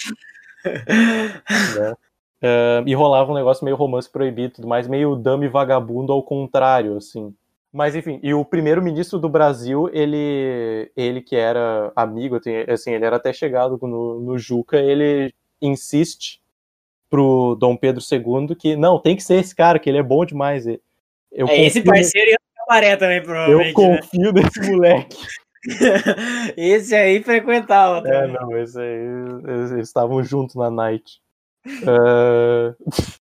né? 1.80 1.94
Ah, 2.42 2.82
e 2.86 2.94
rolava 2.94 3.32
um 3.32 3.34
negócio 3.34 3.64
meio 3.64 3.74
romance 3.76 4.10
proibido, 4.10 4.48
e 4.48 4.56
tudo 4.56 4.68
mais, 4.68 4.86
meio 4.86 5.16
dame 5.16 5.48
vagabundo 5.48 6.12
ao 6.12 6.22
contrário, 6.22 6.94
assim. 6.98 7.34
Mas 7.72 7.96
enfim, 7.96 8.20
e 8.22 8.34
o 8.34 8.44
primeiro-ministro 8.44 9.18
do 9.18 9.30
Brasil, 9.30 9.88
ele, 9.94 10.92
ele 10.94 11.22
que 11.22 11.34
era 11.36 11.90
amigo, 11.96 12.38
tem- 12.38 12.66
assim, 12.68 12.90
ele 12.92 13.06
era 13.06 13.16
até 13.16 13.32
chegado 13.32 13.78
no, 13.80 14.20
no 14.20 14.36
Juca, 14.38 14.76
ele 14.76 15.32
insiste 15.62 16.41
pro 17.12 17.54
Dom 17.56 17.76
Pedro 17.76 18.02
II 18.10 18.56
que 18.56 18.74
não, 18.74 18.98
tem 18.98 19.14
que 19.14 19.22
ser 19.22 19.34
esse 19.34 19.54
cara, 19.54 19.78
que 19.78 19.90
ele 19.90 19.98
é 19.98 20.02
bom 20.02 20.24
demais. 20.24 20.64
Eu 21.30 21.46
É 21.46 21.66
esse 21.66 21.82
parceiro 21.82 22.30
e 22.30 22.34
o 22.34 22.38
cabaré 22.56 22.96
também, 22.96 23.18
Eu 23.18 23.24
provavelmente. 23.24 23.66
né? 23.66 23.98
confio 24.00 24.32
nesse 24.32 24.60
moleque. 24.72 25.16
esse 26.56 26.94
aí 26.94 27.22
frequentava. 27.22 27.98
É, 28.08 28.22
também. 28.22 28.32
não, 28.32 28.56
esse 28.56 28.80
aí, 28.80 29.04
eles, 29.46 29.70
estavam 29.72 30.24
juntos 30.24 30.56
na 30.56 30.70
night. 30.70 31.20
Ah, 31.86 32.74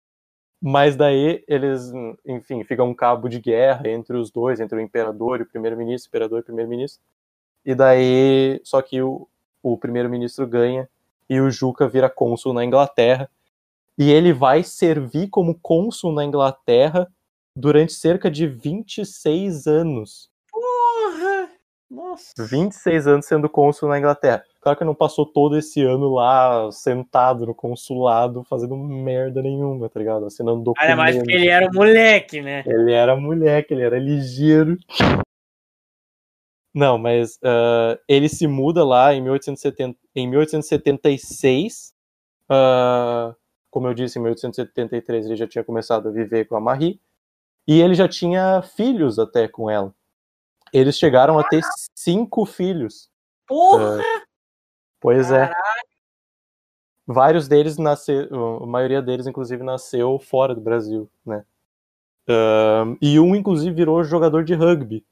mas 0.62 0.96
daí 0.96 1.44
eles, 1.48 1.92
enfim, 2.24 2.64
fica 2.64 2.84
um 2.84 2.94
cabo 2.94 3.28
de 3.28 3.40
guerra 3.40 3.90
entre 3.90 4.16
os 4.16 4.30
dois, 4.30 4.60
entre 4.60 4.78
o 4.78 4.82
imperador 4.82 5.40
e 5.40 5.44
o 5.44 5.48
primeiro-ministro, 5.48 6.10
imperador 6.10 6.42
e 6.42 6.44
primeiro-ministro. 6.44 7.02
E 7.66 7.74
daí, 7.74 8.62
só 8.64 8.84
que 8.84 9.02
o, 9.02 9.28
o 9.64 9.76
primeiro-ministro 9.80 10.46
ganha 10.46 10.88
e 11.28 11.42
o 11.42 11.50
Juca 11.50 11.88
vira 11.88 12.08
cônsul 12.08 12.54
na 12.54 12.64
Inglaterra. 12.64 13.28
E 14.00 14.10
ele 14.10 14.32
vai 14.32 14.64
servir 14.64 15.28
como 15.28 15.60
cônsul 15.60 16.14
na 16.14 16.24
Inglaterra 16.24 17.06
durante 17.54 17.92
cerca 17.92 18.32
de 18.32 18.48
26 18.48 19.68
anos. 19.68 20.30
Porra! 20.50 21.50
Nossa. 21.92 22.46
26 22.46 23.08
anos 23.08 23.26
sendo 23.26 23.50
cônsul 23.50 23.90
na 23.90 24.00
Inglaterra. 24.00 24.42
Claro 24.62 24.78
que 24.78 24.86
não 24.86 24.96
passou 24.96 25.26
todo 25.26 25.58
esse 25.58 25.84
ano 25.84 26.14
lá 26.14 26.72
sentado 26.72 27.46
no 27.46 27.54
consulado 27.54 28.46
fazendo 28.46 28.78
merda 28.78 29.42
nenhuma, 29.42 29.90
tá 29.90 30.00
ligado? 30.00 30.26
Assinando 30.26 30.62
documentos. 30.62 30.90
Ainda 30.90 30.96
mais 30.96 31.18
porque 31.18 31.34
ele 31.34 31.50
era 31.50 31.70
moleque, 31.70 32.42
né? 32.42 32.64
Ele 32.66 32.94
era 32.94 33.18
moleque, 33.18 33.74
ele 33.74 33.84
era 33.84 34.00
ligeiro. 34.00 34.78
Não, 36.74 36.98
mas 36.98 37.38
ah, 37.44 38.00
ele 38.08 38.30
se 38.30 38.48
muda 38.48 38.86
lá 38.86 39.14
em, 39.14 39.22
1870, 39.22 39.98
em 40.16 40.28
1876. 40.28 41.94
ah, 42.48 43.36
como 43.70 43.88
eu 43.88 43.94
disse, 43.94 44.18
em 44.18 44.22
1873 44.22 45.26
ele 45.26 45.36
já 45.36 45.48
tinha 45.48 45.64
começado 45.64 46.10
a 46.10 46.12
viver 46.12 46.46
com 46.46 46.56
a 46.56 46.60
Marie. 46.60 47.00
E 47.68 47.82
ele 47.82 47.94
já 47.94 48.08
tinha 48.08 48.62
filhos 48.62 49.20
até 49.20 49.48
com 49.48 49.70
ela. 49.70 49.94
Eles 50.74 50.98
chegaram 50.98 51.38
a 51.38 51.44
ter 51.44 51.62
cinco 51.96 52.46
filhos. 52.46 53.10
Porra! 53.48 54.04
Pois 55.00 55.32
é. 55.32 55.52
Vários 57.06 57.48
deles 57.48 57.78
nasceram, 57.78 58.64
a 58.64 58.68
maioria 58.68 59.02
deles, 59.02 59.26
inclusive, 59.26 59.64
nasceu 59.64 60.20
fora 60.20 60.54
do 60.54 60.62
Brasil, 60.62 61.10
né? 61.26 61.44
Ahn, 62.28 62.96
e 63.02 63.20
um, 63.20 63.36
inclusive, 63.36 63.76
virou 63.76 64.04
jogador 64.04 64.44
de 64.44 64.54
rugby. 64.54 65.04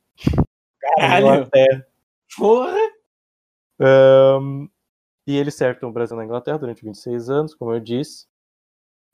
Caralho! 0.80 1.50
Porra! 2.38 2.78
Ahn, 3.80 4.68
e 5.26 5.36
eles 5.36 5.56
cercam 5.56 5.90
o 5.90 5.92
Brasil 5.92 6.16
na 6.16 6.24
Inglaterra 6.24 6.60
durante 6.60 6.84
26 6.84 7.30
anos, 7.30 7.56
como 7.56 7.74
eu 7.74 7.80
disse. 7.80 8.28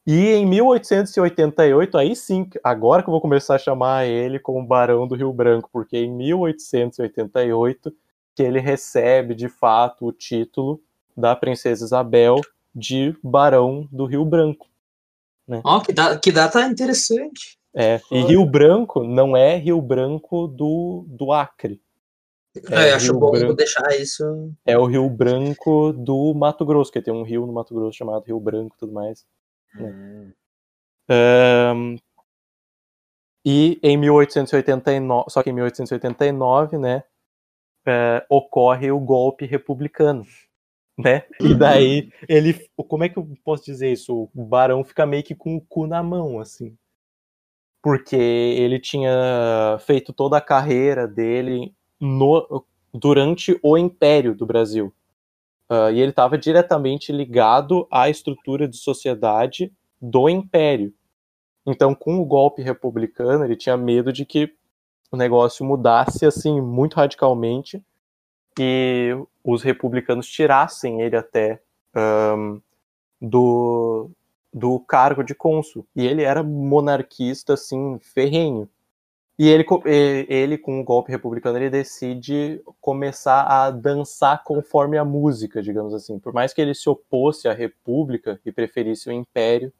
E 0.05 0.31
em 0.31 0.45
1888, 0.45 1.97
aí 1.97 2.15
sim, 2.15 2.49
agora 2.61 3.01
que 3.01 3.09
eu 3.09 3.13
vou 3.13 3.21
começar 3.21 3.55
a 3.55 3.59
chamar 3.59 4.05
ele 4.05 4.37
como 4.37 4.65
Barão 4.65 5.07
do 5.07 5.15
Rio 5.15 5.31
Branco, 5.31 5.69
porque 5.71 5.97
em 5.97 6.11
1888 6.11 7.93
que 8.35 8.43
ele 8.43 8.59
recebe 8.59 9.33
de 9.35 9.47
fato 9.47 10.05
o 10.05 10.11
título 10.11 10.81
da 11.15 11.35
Princesa 11.35 11.85
Isabel 11.85 12.41
de 12.75 13.15
Barão 13.23 13.87
do 13.91 14.05
Rio 14.05 14.25
Branco. 14.25 14.67
Ó, 15.63 15.79
que, 15.79 15.93
da, 15.93 16.17
que 16.17 16.31
data 16.31 16.61
interessante. 16.65 17.57
É, 17.75 17.99
e 18.11 18.17
Olha. 18.17 18.27
Rio 18.27 18.45
Branco 18.45 19.03
não 19.03 19.35
é 19.35 19.55
Rio 19.57 19.81
Branco 19.81 20.47
do, 20.47 21.05
do 21.07 21.31
Acre, 21.31 21.81
É, 22.69 22.89
É, 22.89 22.91
eu 22.91 22.95
acho 22.95 23.11
Rio 23.11 23.19
bom 23.19 23.31
Branco. 23.31 23.53
deixar 23.53 23.95
isso. 23.99 24.51
é 24.65 24.77
o 24.77 24.85
Rio 24.85 25.09
Branco 25.09 25.91
do 25.93 26.33
Mato 26.33 26.65
Grosso, 26.65 26.91
que 26.91 27.01
tem 27.01 27.13
um 27.13 27.23
rio 27.23 27.45
no 27.45 27.53
Mato 27.53 27.73
Grosso 27.73 27.97
chamado 27.97 28.25
Rio 28.25 28.39
Branco 28.39 28.75
e 28.75 28.79
tudo 28.79 28.93
mais. 28.93 29.25
Ahn, 31.09 31.97
e 33.45 33.79
em 33.83 33.97
1889, 33.97 35.25
só 35.29 35.43
que 35.43 35.49
em 35.49 35.53
1889, 35.53 36.77
né, 36.77 37.03
é, 37.85 38.25
ocorre 38.29 38.91
o 38.91 38.99
golpe 38.99 39.45
republicano, 39.45 40.25
né? 40.97 41.25
E 41.41 41.53
daí 41.53 42.09
ele, 42.29 42.53
como 42.87 43.03
é 43.03 43.09
que 43.09 43.17
eu 43.17 43.27
posso 43.43 43.65
dizer 43.65 43.91
isso? 43.91 44.29
O 44.33 44.45
Barão 44.45 44.83
fica 44.83 45.05
meio 45.05 45.23
que 45.23 45.35
com 45.35 45.55
o 45.57 45.61
cu 45.61 45.85
na 45.87 46.01
mão, 46.01 46.39
assim, 46.39 46.77
porque 47.81 48.15
ele 48.15 48.79
tinha 48.79 49.77
feito 49.85 50.13
toda 50.13 50.37
a 50.37 50.41
carreira 50.41 51.05
dele 51.05 51.75
no, 51.99 52.65
durante 52.93 53.59
o 53.61 53.77
Império 53.77 54.33
do 54.33 54.45
Brasil. 54.45 54.93
Ah, 55.69 55.91
e 55.91 55.99
ele 55.99 56.11
estava 56.11 56.37
diretamente 56.37 57.11
ligado 57.11 57.87
à 57.91 58.09
estrutura 58.09 58.67
de 58.67 58.77
sociedade 58.77 59.71
do 60.01 60.29
Império. 60.29 60.93
Então, 61.65 61.95
com 61.95 62.19
o 62.19 62.25
golpe 62.25 62.61
republicano, 62.61 63.45
ele 63.45 63.55
tinha 63.55 63.77
medo 63.77 64.11
de 64.11 64.25
que 64.25 64.53
o 65.11 65.17
negócio 65.17 65.65
mudasse 65.65 66.25
assim 66.25 66.59
muito 66.59 66.95
radicalmente 66.95 67.81
e 68.59 69.11
os 69.43 69.61
republicanos 69.63 70.27
tirassem 70.27 71.01
ele 71.01 71.15
até 71.15 71.61
ahn, 71.95 72.59
do, 73.21 74.11
do 74.53 74.79
cargo 74.79 75.23
de 75.23 75.33
cônsul. 75.33 75.87
E 75.95 76.05
ele 76.05 76.23
era 76.23 76.43
monarquista 76.43 77.53
assim 77.53 77.97
ferrenho. 77.99 78.69
E 79.37 79.49
ele, 79.49 79.65
ele, 80.29 80.57
com 80.59 80.79
o 80.79 80.83
golpe 80.83 81.11
republicano, 81.11 81.57
ele 81.57 81.69
decide 81.69 82.61
começar 82.79 83.41
a 83.43 83.71
dançar 83.71 84.43
conforme 84.43 84.97
a 84.97 85.03
música, 85.03 85.61
digamos 85.61 85.93
assim. 85.93 86.19
Por 86.19 86.31
mais 86.31 86.53
que 86.53 86.61
ele 86.61 86.75
se 86.75 86.87
opôsse 86.87 87.47
à 87.47 87.53
república 87.53 88.39
e 88.45 88.51
preferisse 88.51 89.09
o 89.09 89.11
império, 89.11 89.73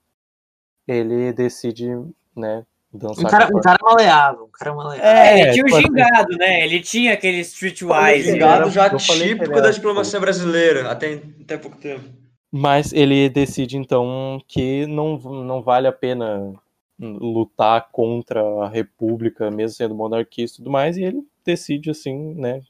ele 0.88 1.32
decide, 1.32 1.88
né, 2.36 2.66
dançar 2.92 3.26
Um 3.26 3.30
cara, 3.30 3.46
um 3.46 3.48
conforme- 3.52 3.64
cara 3.64 3.78
maleável, 3.84 4.44
um 4.46 4.50
cara 4.52 4.74
maleável. 4.76 5.06
É, 5.06 5.40
É, 5.40 5.42
ele 5.44 5.52
tinha 5.54 5.64
o 5.64 5.68
tipo 5.68 5.82
gingado, 5.82 6.38
né? 6.38 6.66
Ele 6.66 6.80
tinha 6.82 7.14
aquele 7.14 7.40
streetwise. 7.42 8.20
Ele 8.30 8.32
Ligado 8.32 8.62
era- 8.64 8.70
já 8.72 8.90
típico 8.98 9.62
da 9.62 9.70
diplomacia 9.72 10.20
brasileira, 10.20 10.90
até, 10.92 11.22
até 11.42 11.58
pouco 11.58 11.78
tempo. 11.78 12.04
Mas 12.52 12.92
ele 12.92 13.30
decide 13.30 13.78
então 13.78 14.40
que 14.48 14.86
não, 14.88 15.18
não 15.18 15.62
vale 15.62 15.88
a 15.88 15.92
pena 15.92 16.54
lutar 17.00 17.90
contra 17.92 18.42
a 18.64 18.70
república, 18.70 19.50
mesmo 19.52 19.76
sendo 19.76 19.96
monarquista 19.96 20.58
e 20.58 20.60
tudo 20.60 20.72
mais, 20.72 20.98
e 20.98 21.04
ele 21.04 21.28
decide 21.46 21.90
assim, 21.90 22.34
né? 22.36 22.62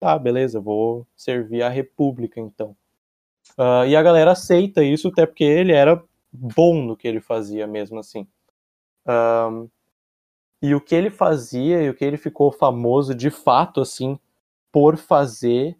Tá, 0.00 0.18
beleza, 0.18 0.60
vou 0.60 1.06
servir 1.16 1.62
a 1.62 1.68
república 1.68 2.40
então. 2.40 2.76
Ah, 3.58 3.86
e 3.86 3.96
a 3.96 4.02
galera 4.02 4.32
aceita 4.32 4.82
isso, 4.84 5.08
até 5.08 5.26
porque 5.26 5.44
ele 5.44 5.72
era 5.72 6.02
bom 6.32 6.82
no 6.82 6.96
que 6.96 7.06
ele 7.08 7.20
fazia 7.20 7.66
mesmo 7.66 7.98
assim. 7.98 8.26
Ahn, 9.06 9.68
e 10.62 10.74
o 10.74 10.80
que 10.80 10.94
ele 10.94 11.10
fazia 11.10 11.82
e 11.82 11.90
o 11.90 11.94
que 11.94 12.04
ele 12.04 12.16
ficou 12.16 12.52
famoso 12.52 13.14
de 13.14 13.30
fato 13.30 13.80
assim 13.80 14.18
por 14.72 14.96
fazer 14.96 15.76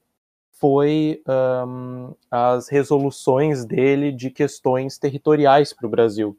foi 0.52 1.22
ahn, 1.26 2.12
as 2.30 2.68
resoluções 2.68 3.64
dele 3.64 4.12
de 4.12 4.30
questões 4.30 4.98
territoriais 4.98 5.72
para 5.72 5.86
o 5.86 5.90
Brasil. 5.90 6.38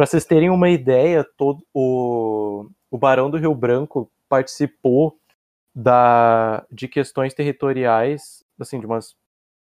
Para 0.00 0.06
vocês 0.06 0.24
terem 0.24 0.48
uma 0.48 0.70
ideia, 0.70 1.22
todo 1.22 1.62
o, 1.74 2.70
o 2.90 2.96
Barão 2.96 3.28
do 3.28 3.36
Rio 3.36 3.54
Branco 3.54 4.10
participou 4.30 5.20
da, 5.74 6.66
de 6.72 6.88
questões 6.88 7.34
territoriais, 7.34 8.42
assim, 8.58 8.80
de 8.80 8.86
umas, 8.86 9.14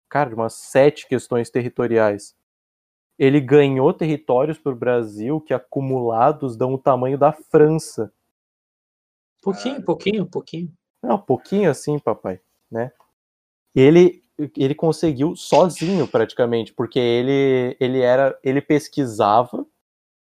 cara, 0.07 0.29
de 0.29 0.35
umas 0.35 0.53
sete 0.53 1.09
questões 1.09 1.49
territoriais. 1.49 2.33
Ele 3.19 3.41
ganhou 3.41 3.93
territórios 3.93 4.57
para 4.57 4.71
o 4.71 4.77
Brasil 4.77 5.41
que 5.41 5.53
acumulados 5.53 6.55
dão 6.55 6.73
o 6.73 6.79
tamanho 6.79 7.17
da 7.17 7.33
França. 7.33 8.09
Pouquinho, 9.41 9.83
pouquinho, 9.83 10.25
pouquinho. 10.25 10.71
Não, 11.03 11.15
um 11.15 11.21
pouquinho 11.21 11.69
assim, 11.69 11.99
papai, 11.99 12.39
né? 12.71 12.93
Ele 13.75 14.23
ele 14.57 14.73
conseguiu 14.73 15.35
sozinho 15.35 16.07
praticamente, 16.07 16.71
porque 16.73 16.97
ele 16.97 17.75
ele 17.77 17.99
era 17.99 18.39
ele 18.41 18.61
pesquisava 18.61 19.67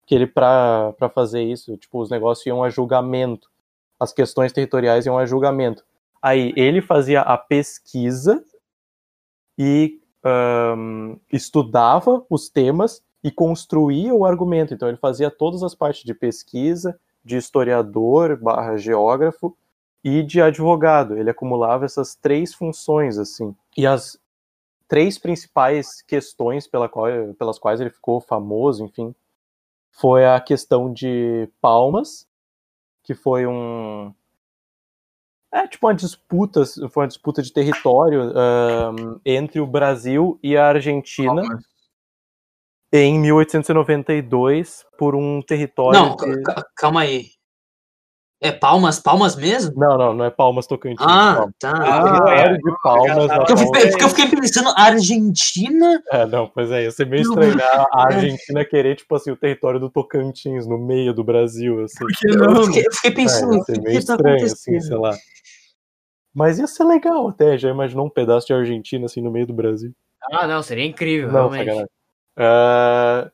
que 0.07 0.15
ele 0.15 0.27
para 0.27 0.95
fazer 1.15 1.43
isso, 1.43 1.77
tipo, 1.77 2.01
os 2.01 2.11
negócios 2.11 2.47
iam 2.47 2.63
a 2.63 2.69
julgamento. 2.69 3.51
As 3.99 4.13
questões 4.13 4.53
territoriais 4.53 5.07
iam 5.07 5.17
a 5.17 5.25
julgamento. 5.25 5.85
Aí 6.21 6.53
ele 6.57 6.81
fazia 6.81 7.21
a 7.21 7.37
pesquisa 7.37 8.45
e 9.59 10.01
ahn, 10.25 11.17
estudava 11.33 12.25
os 12.29 12.49
temas 12.49 13.03
e 13.23 13.31
construía 13.31 14.15
o 14.15 14.25
argumento. 14.25 14.75
Então 14.75 14.89
ele 14.89 14.97
fazia 14.97 15.31
todas 15.31 15.63
as 15.63 15.75
partes 15.75 16.05
de 16.05 16.15
pesquisa, 16.15 16.99
de 17.25 17.37
historiador 17.37 18.37
barra 18.37 18.77
geógrafo 18.77 19.57
e 20.03 20.23
de 20.23 20.41
advogado. 20.41 21.17
Ele 21.17 21.31
acumulava 21.31 21.85
essas 21.85 22.15
três 22.15 22.53
funções, 22.53 23.19
assim. 23.19 23.55
E 23.77 23.87
as 23.87 24.19
três 24.89 25.19
principais 25.19 26.03
questões 26.03 26.67
pela 26.67 26.89
qual, 26.89 27.07
pelas 27.39 27.59
quais 27.59 27.81
ele 27.81 27.91
ficou 27.91 28.21
famoso, 28.21 28.85
enfim, 28.85 29.15
foi 29.93 30.27
a 30.27 30.41
questão 30.41 30.93
de 30.93 31.49
Palmas, 31.61 32.27
que 33.05 33.15
foi 33.15 33.47
um 33.47 34.13
é 35.55 35.67
tipo 35.69 35.87
uma 35.87 35.95
disputa, 35.95 36.65
foi 36.91 37.03
uma 37.03 37.09
disputa 37.09 37.43
de 37.43 37.53
território 37.53 38.33
um, 38.33 39.21
entre 39.25 39.61
o 39.61 39.67
Brasil 39.67 40.39
e 40.43 40.57
a 40.57 40.67
Argentina 40.67 41.35
Palmas. 41.43 41.65
em 42.91 43.19
1892 43.21 44.87
por 44.99 45.15
um 45.15 45.43
território. 45.43 46.01
Não, 46.01 46.17
de- 46.17 46.43
ca- 46.43 46.67
calma 46.75 47.03
aí. 47.03 47.31
É 48.45 48.51
Palmas, 48.51 48.99
Palmas 48.99 49.37
mesmo? 49.37 49.73
Não, 49.77 49.97
não, 49.97 50.15
não 50.15 50.25
é 50.25 50.31
Palmas 50.31 50.67
Tocantins. 50.67 50.99
Ah, 51.01 51.35
Palmas. 51.37 51.55
tá. 51.61 51.71
Ah, 51.77 52.03
território 52.03 52.59
de 52.59 52.83
Palmas. 52.83 53.33
Porque 53.37 53.53
eu, 53.53 53.57
fiquei, 53.57 53.91
porque 53.91 54.05
eu 54.05 54.09
fiquei 54.09 54.29
pensando, 54.31 54.75
Argentina? 54.77 56.03
É, 56.11 56.27
não, 56.27 56.49
pois 56.49 56.69
é, 56.73 56.83
ia 56.83 56.91
ser 56.91 57.07
meio 57.07 57.23
estranho 57.23 57.55
né? 57.55 57.63
a 57.63 58.03
Argentina 58.09 58.65
querer, 58.65 58.97
tipo 58.97 59.15
assim, 59.15 59.31
o 59.31 59.37
território 59.37 59.79
do 59.79 59.89
Tocantins 59.89 60.67
no 60.67 60.77
meio 60.77 61.15
do 61.15 61.23
Brasil, 61.23 61.85
assim. 61.85 61.99
Por 62.01 62.09
que 62.09 62.29
Eu 62.31 62.37
não? 62.37 62.65
fiquei, 62.65 62.85
eu 62.85 62.93
fiquei 62.93 63.11
É, 63.11 63.15
pensando, 63.15 63.55
ia 63.55 63.61
o 63.61 63.65
ser 63.65 63.73
que, 63.75 63.81
meio 63.81 64.01
que 64.01 64.07
tá 64.07 64.15
estranho, 64.15 64.37
assim, 64.37 64.51
acontecendo? 64.51 64.83
sei 64.83 64.97
lá. 64.97 65.17
Mas 66.35 66.59
ia 66.59 66.67
ser 66.67 66.85
legal 66.85 67.29
até, 67.29 67.57
já 67.57 67.71
imaginou 67.71 68.07
um 68.07 68.11
pedaço 68.11 68.49
de 68.49 68.55
Argentina, 68.55 69.07
assim, 69.07 69.21
no 69.21 69.31
meio 69.31 69.47
do 69.47 69.55
Brasil. 69.55 69.93
Ah, 70.33 70.49
não, 70.49 70.65
seria 70.65 70.85
incrível, 70.85 71.31
Não, 71.31 71.49
realmente. 71.49 71.89
Ah, 72.37 73.31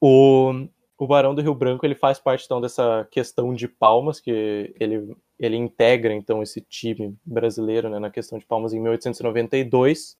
o, 0.00 0.68
o 1.04 1.06
Barão 1.08 1.34
do 1.34 1.42
Rio 1.42 1.54
Branco, 1.54 1.84
ele 1.86 1.94
faz 1.94 2.18
parte, 2.18 2.44
então, 2.44 2.60
dessa 2.60 3.06
questão 3.10 3.54
de 3.54 3.68
Palmas, 3.68 4.20
que 4.20 4.74
ele, 4.80 5.16
ele 5.38 5.56
integra, 5.56 6.14
então, 6.14 6.42
esse 6.42 6.60
time 6.62 7.16
brasileiro, 7.24 7.88
né, 7.90 7.98
na 7.98 8.10
questão 8.10 8.38
de 8.38 8.46
Palmas 8.46 8.72
em 8.72 8.80
1892, 8.80 10.16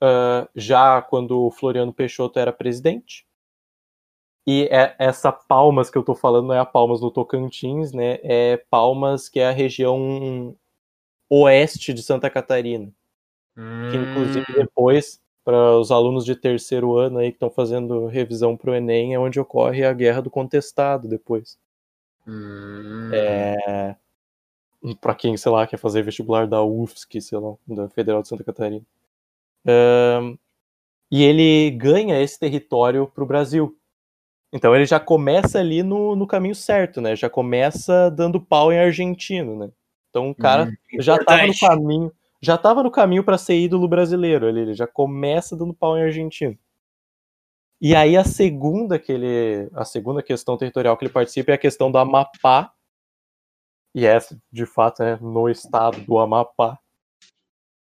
ah, 0.00 0.48
já 0.54 1.02
quando 1.02 1.46
o 1.46 1.50
Floriano 1.50 1.92
Peixoto 1.92 2.38
era 2.38 2.52
presidente. 2.52 3.26
E 4.46 4.64
é- 4.70 4.94
essa 4.98 5.32
Palmas 5.32 5.88
que 5.90 5.96
eu 5.96 6.02
tô 6.02 6.14
falando 6.14 6.48
não 6.48 6.54
é 6.54 6.58
a 6.58 6.66
Palmas 6.66 7.00
do 7.00 7.10
Tocantins, 7.10 7.92
né, 7.92 8.18
é 8.22 8.56
Palmas, 8.70 9.28
que 9.28 9.40
é 9.40 9.48
a 9.48 9.52
região 9.52 10.56
oeste 11.30 11.94
de 11.94 12.02
Santa 12.02 12.30
Catarina. 12.30 12.92
Que 13.88 13.98
inclusive 13.98 14.44
Hum, 14.50 14.54
depois, 14.56 15.22
para 15.44 15.76
os 15.78 15.90
alunos 15.90 16.24
de 16.24 16.34
terceiro 16.36 16.96
ano 16.96 17.18
aí 17.18 17.30
que 17.30 17.36
estão 17.36 17.50
fazendo 17.50 18.06
revisão 18.06 18.56
para 18.56 18.70
o 18.72 18.74
Enem, 18.74 19.14
é 19.14 19.18
onde 19.18 19.40
ocorre 19.40 19.84
a 19.84 19.92
guerra 19.92 20.22
do 20.22 20.30
contestado 20.30 21.08
depois. 21.08 21.58
hum. 22.26 23.10
É... 23.12 23.96
Para 25.00 25.14
quem, 25.14 25.36
sei 25.36 25.50
lá, 25.50 25.66
quer 25.66 25.78
fazer 25.78 26.02
vestibular 26.02 26.46
da 26.46 26.62
UFSC, 26.62 27.20
sei 27.20 27.38
lá, 27.38 27.54
da 27.66 27.88
Federal 27.88 28.20
de 28.22 28.28
Santa 28.28 28.44
Catarina. 28.44 28.84
Ahn, 29.66 30.36
E 31.10 31.22
ele 31.24 31.70
ganha 31.72 32.20
esse 32.22 32.38
território 32.38 33.06
para 33.08 33.24
o 33.24 33.26
Brasil. 33.26 33.78
Então 34.52 34.74
ele 34.74 34.86
já 34.86 35.00
começa 35.00 35.58
ali 35.60 35.82
no, 35.82 36.16
no 36.16 36.26
caminho 36.26 36.54
certo, 36.54 37.00
né? 37.00 37.16
Já 37.16 37.30
começa 37.30 38.10
dando 38.10 38.40
pau 38.40 38.72
em 38.72 38.78
argentino, 38.78 39.56
né? 39.58 39.70
Então 40.10 40.30
o 40.30 40.34
cara 40.34 40.66
Hum, 40.66 40.76
já 41.00 41.16
estava 41.16 41.46
no 41.46 41.54
caminho, 41.58 42.12
já 42.44 42.56
estava 42.56 42.82
no 42.82 42.90
caminho 42.90 43.24
para 43.24 43.38
ser 43.38 43.56
ídolo 43.56 43.88
brasileiro, 43.88 44.48
ele, 44.48 44.60
ele 44.60 44.74
já 44.74 44.86
começa 44.86 45.56
dando 45.56 45.74
pau 45.74 45.96
em 45.96 46.02
argentino. 46.02 46.58
E 47.80 47.94
aí 47.94 48.16
a 48.16 48.24
segunda 48.24 48.98
que 48.98 49.12
ele, 49.12 49.68
a 49.74 49.84
segunda 49.84 50.22
questão 50.22 50.56
territorial 50.56 50.96
que 50.96 51.04
ele 51.04 51.12
participa 51.12 51.52
é 51.52 51.54
a 51.54 51.58
questão 51.58 51.90
do 51.90 51.98
Amapá. 51.98 52.72
E 53.94 54.06
essa, 54.06 54.40
de 54.50 54.66
fato, 54.66 55.02
é 55.02 55.16
no 55.20 55.48
estado 55.48 56.00
do 56.00 56.18
Amapá 56.18 56.78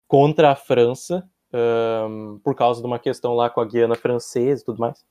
contra 0.08 0.52
a 0.52 0.56
França, 0.56 1.30
ahn, 1.54 2.40
por 2.44 2.56
causa 2.56 2.82
de 2.82 2.88
uma 2.88 2.98
questão 2.98 3.34
lá 3.36 3.50
com 3.50 3.62
a 3.62 3.66
Guiana 3.66 3.96
Francesa 3.96 4.62
e 4.62 4.66
tudo 4.66 4.80
mais. 4.80 5.06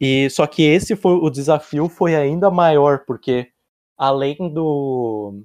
E 0.00 0.28
só 0.30 0.46
que 0.46 0.62
esse 0.62 0.96
foi 0.96 1.12
o 1.12 1.30
desafio 1.30 1.88
foi 1.88 2.16
ainda 2.16 2.50
maior, 2.50 3.04
porque 3.06 3.52
além 3.96 4.36
do 4.52 5.44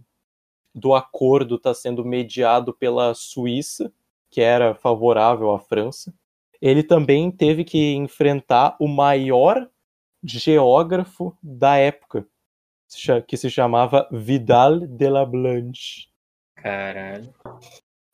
do 0.76 0.94
acordo 0.94 1.56
estar 1.56 1.74
sendo 1.74 2.04
mediado 2.04 2.74
pela 2.74 3.14
Suíça, 3.16 3.92
que 4.30 4.42
era 4.42 4.76
favorável 4.76 5.52
à 5.52 5.60
França, 5.60 6.14
ele 6.62 6.84
também 6.84 7.32
teve 7.32 7.64
que 7.64 7.94
enfrentar 7.94 8.76
o 8.80 8.88
maior 8.88 9.70
geógrafo 10.22 11.38
da 11.42 11.78
época, 11.78 12.28
que 13.28 13.38
se 13.38 13.50
chamava 13.50 14.08
Vidal 14.12 14.80
de 14.80 15.10
la 15.10 15.26
Blanche. 15.26 16.08
Caralho. 16.56 17.34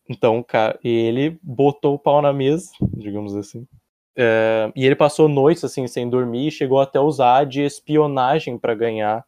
Então, 0.08 0.43
cara, 0.43 0.78
ele 0.84 1.39
botou 1.41 1.95
o 1.95 2.00
pau 2.00 2.21
na 2.21 2.34
mesa, 2.34 2.71
digamos 2.95 3.36
assim. 3.36 3.65
É, 4.15 4.71
e 4.76 4.86
ele 4.86 4.95
passou 4.95 5.30
noites 5.30 5.63
assim 5.63 5.88
sem 5.88 6.10
dormir 6.10 6.47
e 6.47 6.52
chegou 6.52 6.82
até 6.82 7.00
a 7.00 7.02
usar 7.02 7.45
de 7.45 7.62
espionagem 7.62 8.58
para 8.58 8.76
ganhar 8.76 9.26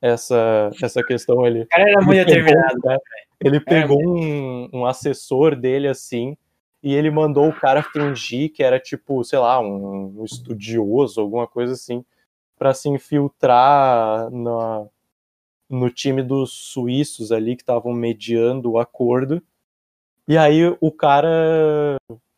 essa 0.00 0.70
essa 0.82 1.02
questão 1.02 1.46
ele 1.46 1.62
O 1.62 1.68
cara 1.68 1.90
era 1.90 2.00
muito 2.00 2.18
ele 2.18 2.24
pegou, 2.24 2.44
determinado. 2.44 2.80
né, 2.84 2.98
ele 3.40 3.60
pegou 3.60 4.00
um, 4.00 4.68
um 4.72 4.86
assessor 4.86 5.56
dele 5.56 5.88
assim 5.88 6.36
e 6.82 6.94
ele 6.94 7.10
mandou 7.10 7.48
o 7.48 7.52
cara 7.52 7.82
fingir 7.82 8.52
que 8.52 8.62
era 8.62 8.78
tipo, 8.78 9.24
sei 9.24 9.38
lá, 9.38 9.60
um, 9.60 10.20
um 10.20 10.24
estudioso, 10.24 11.20
alguma 11.20 11.46
coisa 11.46 11.72
assim, 11.72 12.04
para 12.56 12.72
se 12.72 12.88
infiltrar 12.88 14.30
na, 14.30 14.86
no 15.68 15.90
time 15.90 16.22
dos 16.22 16.52
suíços 16.52 17.32
ali 17.32 17.56
que 17.56 17.62
estavam 17.62 17.92
mediando 17.92 18.72
o 18.72 18.78
acordo. 18.78 19.42
E 20.26 20.36
aí 20.36 20.76
o 20.80 20.92
cara 20.92 21.96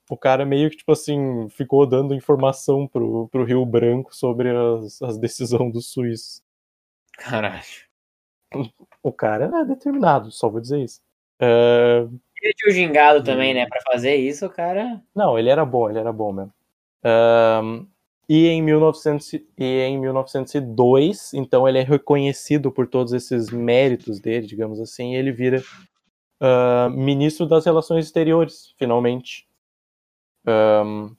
o 0.09 0.17
cara 0.17 0.45
meio 0.45 0.71
que 0.71 0.77
tipo 0.79 0.93
assim 0.93 1.49
ficou 1.51 1.87
dando 1.87 2.15
informação 2.15 2.87
pro, 2.87 3.29
pro 3.29 3.45
Rio 3.45 3.65
Branco 3.65 4.15
sobre 4.15 4.51
as, 4.51 5.01
as 5.03 5.19
decisões 5.19 5.73
dos 5.73 5.87
suíços. 5.93 6.43
Caralho. 7.21 7.63
O 9.03 9.11
cara 9.13 9.47
era 9.47 9.65
determinado, 9.65 10.31
só 10.31 10.51
vou 10.51 10.61
dizer 10.61 10.83
isso. 10.83 11.01
É, 11.41 12.07
Ele 12.43 12.53
tinha 12.53 12.71
o 12.71 12.75
gingado 12.75 13.25
também, 13.25 13.55
né? 13.55 13.67
Pra 13.67 13.81
fazer 13.91 14.17
isso, 14.17 14.45
o 14.45 14.51
cara. 14.51 15.01
Não, 15.17 15.39
ele 15.39 15.49
era 15.49 15.65
bom, 15.65 15.89
ele 15.89 15.99
era 15.99 16.13
bom 16.13 16.31
mesmo. 16.33 16.53
Ahn, 17.03 17.87
e, 18.29 18.47
em 18.49 18.61
1900, 18.61 19.33
e 19.33 19.43
em 19.59 19.99
1902, 19.99 21.33
então 21.33 21.67
ele 21.67 21.79
é 21.79 21.83
reconhecido 21.83 22.71
por 22.71 22.87
todos 22.87 23.15
esses 23.15 23.49
méritos 23.49 24.21
dele, 24.21 24.47
digamos 24.47 24.79
assim, 24.81 25.15
e 25.15 25.17
ele 25.17 25.33
vira 25.33 25.63
ah, 26.41 26.91
ministro 26.91 27.47
das 27.47 27.65
Relações 27.65 28.05
Exteriores, 28.05 28.75
finalmente. 28.79 29.49
Ahm, 30.47 31.15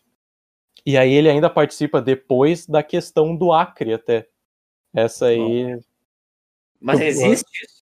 e 0.86 0.98
aí 0.98 1.14
ele 1.14 1.30
ainda 1.30 1.50
participa 1.50 2.02
depois 2.02 2.68
da 2.68 2.84
questão 2.84 3.36
do 3.36 3.52
Acre, 3.52 3.94
até. 3.94 4.28
Essa 4.94 5.28
aí. 5.28 5.80
Mas 6.82 7.00
Eu- 7.00 7.08
existe 7.08 7.46
isso? 7.64 7.82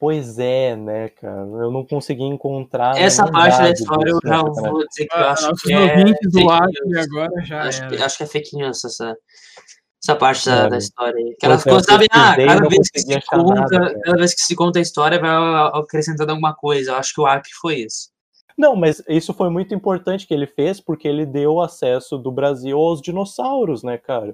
Pois 0.00 0.38
é, 0.38 0.76
né, 0.76 1.08
cara? 1.08 1.40
Eu 1.40 1.72
não 1.72 1.84
consegui 1.84 2.22
encontrar. 2.22 2.96
Essa 2.96 3.28
parte 3.30 3.58
da 3.58 3.70
história 3.70 4.10
eu 4.10 4.20
já 4.22 4.42
né, 4.44 4.50
cara? 4.54 4.70
vou 4.70 4.86
dizer 4.86 5.06
que 5.08 5.16
eu 5.16 5.20
Ah, 5.24 5.32
acho 5.32 5.54
que 5.56 5.72
é 5.72 6.04
do 6.04 6.50
Acre 6.50 6.98
agora 7.00 7.44
já 7.44 7.62
Acho, 7.62 7.88
que- 7.88 7.94
era. 7.96 8.06
acho 8.06 8.16
que 8.16 8.22
é 8.22 8.26
fake 8.26 8.56
news 8.56 8.84
essa, 8.84 9.16
essa 10.00 10.14
parte 10.14 10.46
da, 10.46 10.68
da 10.68 10.78
história 10.78 11.16
aí. 11.16 11.34
Que 11.36 11.46
é, 11.46 11.50
eu 11.50 11.58
sabem, 11.82 12.06
ah, 12.12 12.36
cada 12.36 12.68
vez 12.68 12.90
que 12.90 13.00
se 13.00 13.20
conta, 13.28 13.54
nada, 13.54 14.00
cada 14.04 14.16
vez 14.18 14.34
que 14.34 14.40
se 14.42 14.54
conta 14.54 14.78
a 14.78 14.82
história 14.82 15.18
vai 15.18 15.30
acrescentando 15.74 16.30
alguma 16.30 16.54
coisa. 16.54 16.92
Eu 16.92 16.94
acho 16.96 17.12
que 17.12 17.20
o 17.20 17.26
Acre 17.26 17.50
foi 17.60 17.80
isso. 17.80 18.10
Não, 18.58 18.74
mas 18.74 19.00
isso 19.08 19.32
foi 19.32 19.48
muito 19.48 19.72
importante 19.72 20.26
que 20.26 20.34
ele 20.34 20.46
fez 20.46 20.80
porque 20.80 21.06
ele 21.06 21.24
deu 21.24 21.60
acesso 21.60 22.18
do 22.18 22.32
Brasil 22.32 22.76
aos 22.76 23.00
dinossauros, 23.00 23.84
né, 23.84 23.96
cara? 23.96 24.32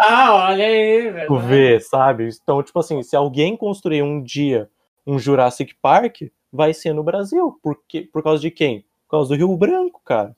Ah, 0.00 0.48
olha 0.48 0.64
aí, 0.64 1.10
velho. 1.10 1.26
Tu 1.26 1.38
vê, 1.38 1.80
sabe? 1.80 2.28
Então, 2.40 2.62
tipo 2.62 2.78
assim, 2.78 3.02
se 3.02 3.16
alguém 3.16 3.56
construir 3.56 4.02
um 4.02 4.22
dia 4.22 4.70
um 5.04 5.18
Jurassic 5.18 5.74
Park, 5.82 6.22
vai 6.52 6.72
ser 6.72 6.94
no 6.94 7.02
Brasil. 7.02 7.58
Por, 7.60 7.76
quê? 7.88 8.08
Por 8.12 8.22
causa 8.22 8.40
de 8.40 8.50
quem? 8.50 8.82
Por 9.06 9.10
causa 9.10 9.30
do 9.30 9.36
Rio 9.36 9.56
Branco, 9.56 10.00
cara. 10.04 10.36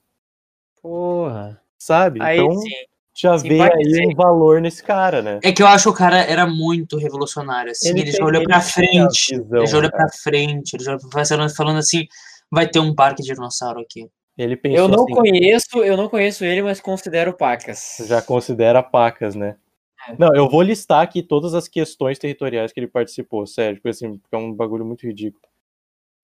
Porra. 0.81 1.61
Sabe? 1.77 2.19
Aí 2.21 2.39
então, 2.39 2.51
sim. 2.57 2.69
já 3.13 3.37
vê 3.37 3.61
aí 3.61 4.07
um 4.07 4.15
valor 4.15 4.59
nesse 4.59 4.83
cara, 4.83 5.21
né? 5.21 5.39
É 5.43 5.51
que 5.51 5.61
eu 5.61 5.67
acho 5.67 5.83
que 5.83 5.89
o 5.89 5.93
cara 5.93 6.17
era 6.17 6.47
muito 6.47 6.97
revolucionário, 6.97 7.71
assim, 7.71 7.89
Ele 7.89 8.01
ele, 8.01 8.11
já 8.11 8.25
olhou 8.25 8.43
pra 8.43 8.61
frente, 8.61 9.37
visão, 9.37 9.57
ele 9.57 9.67
já 9.67 9.77
olhou 9.77 9.91
cara. 9.91 10.03
pra 10.03 10.17
frente, 10.17 10.75
ele 10.75 10.83
já 10.83 10.91
olhou 10.91 11.09
pra 11.09 11.23
frente, 11.23 11.55
falando 11.55 11.77
assim, 11.77 12.07
vai 12.51 12.67
ter 12.67 12.79
um 12.79 12.93
parque 12.93 13.21
de 13.21 13.33
dinossauro 13.33 13.79
aqui. 13.79 14.09
Ele 14.37 14.55
pensou 14.55 14.77
Eu 14.77 14.87
não 14.87 15.03
assim, 15.03 15.13
conheço, 15.13 15.83
eu 15.83 15.97
não 15.97 16.07
conheço 16.07 16.45
ele, 16.45 16.61
mas 16.61 16.79
considero 16.79 17.33
pacas. 17.33 17.97
já 18.05 18.21
considera 18.21 18.83
pacas, 18.83 19.35
né? 19.35 19.55
É. 20.09 20.15
Não, 20.17 20.33
eu 20.35 20.47
vou 20.47 20.61
listar 20.61 21.01
aqui 21.01 21.23
todas 21.23 21.53
as 21.55 21.67
questões 21.67 22.19
territoriais 22.19 22.71
que 22.71 22.79
ele 22.79 22.87
participou, 22.87 23.47
sério, 23.47 23.77
porque 23.77 23.89
assim, 23.89 24.19
é 24.31 24.37
um 24.37 24.53
bagulho 24.53 24.85
muito 24.85 25.07
ridículo. 25.07 25.41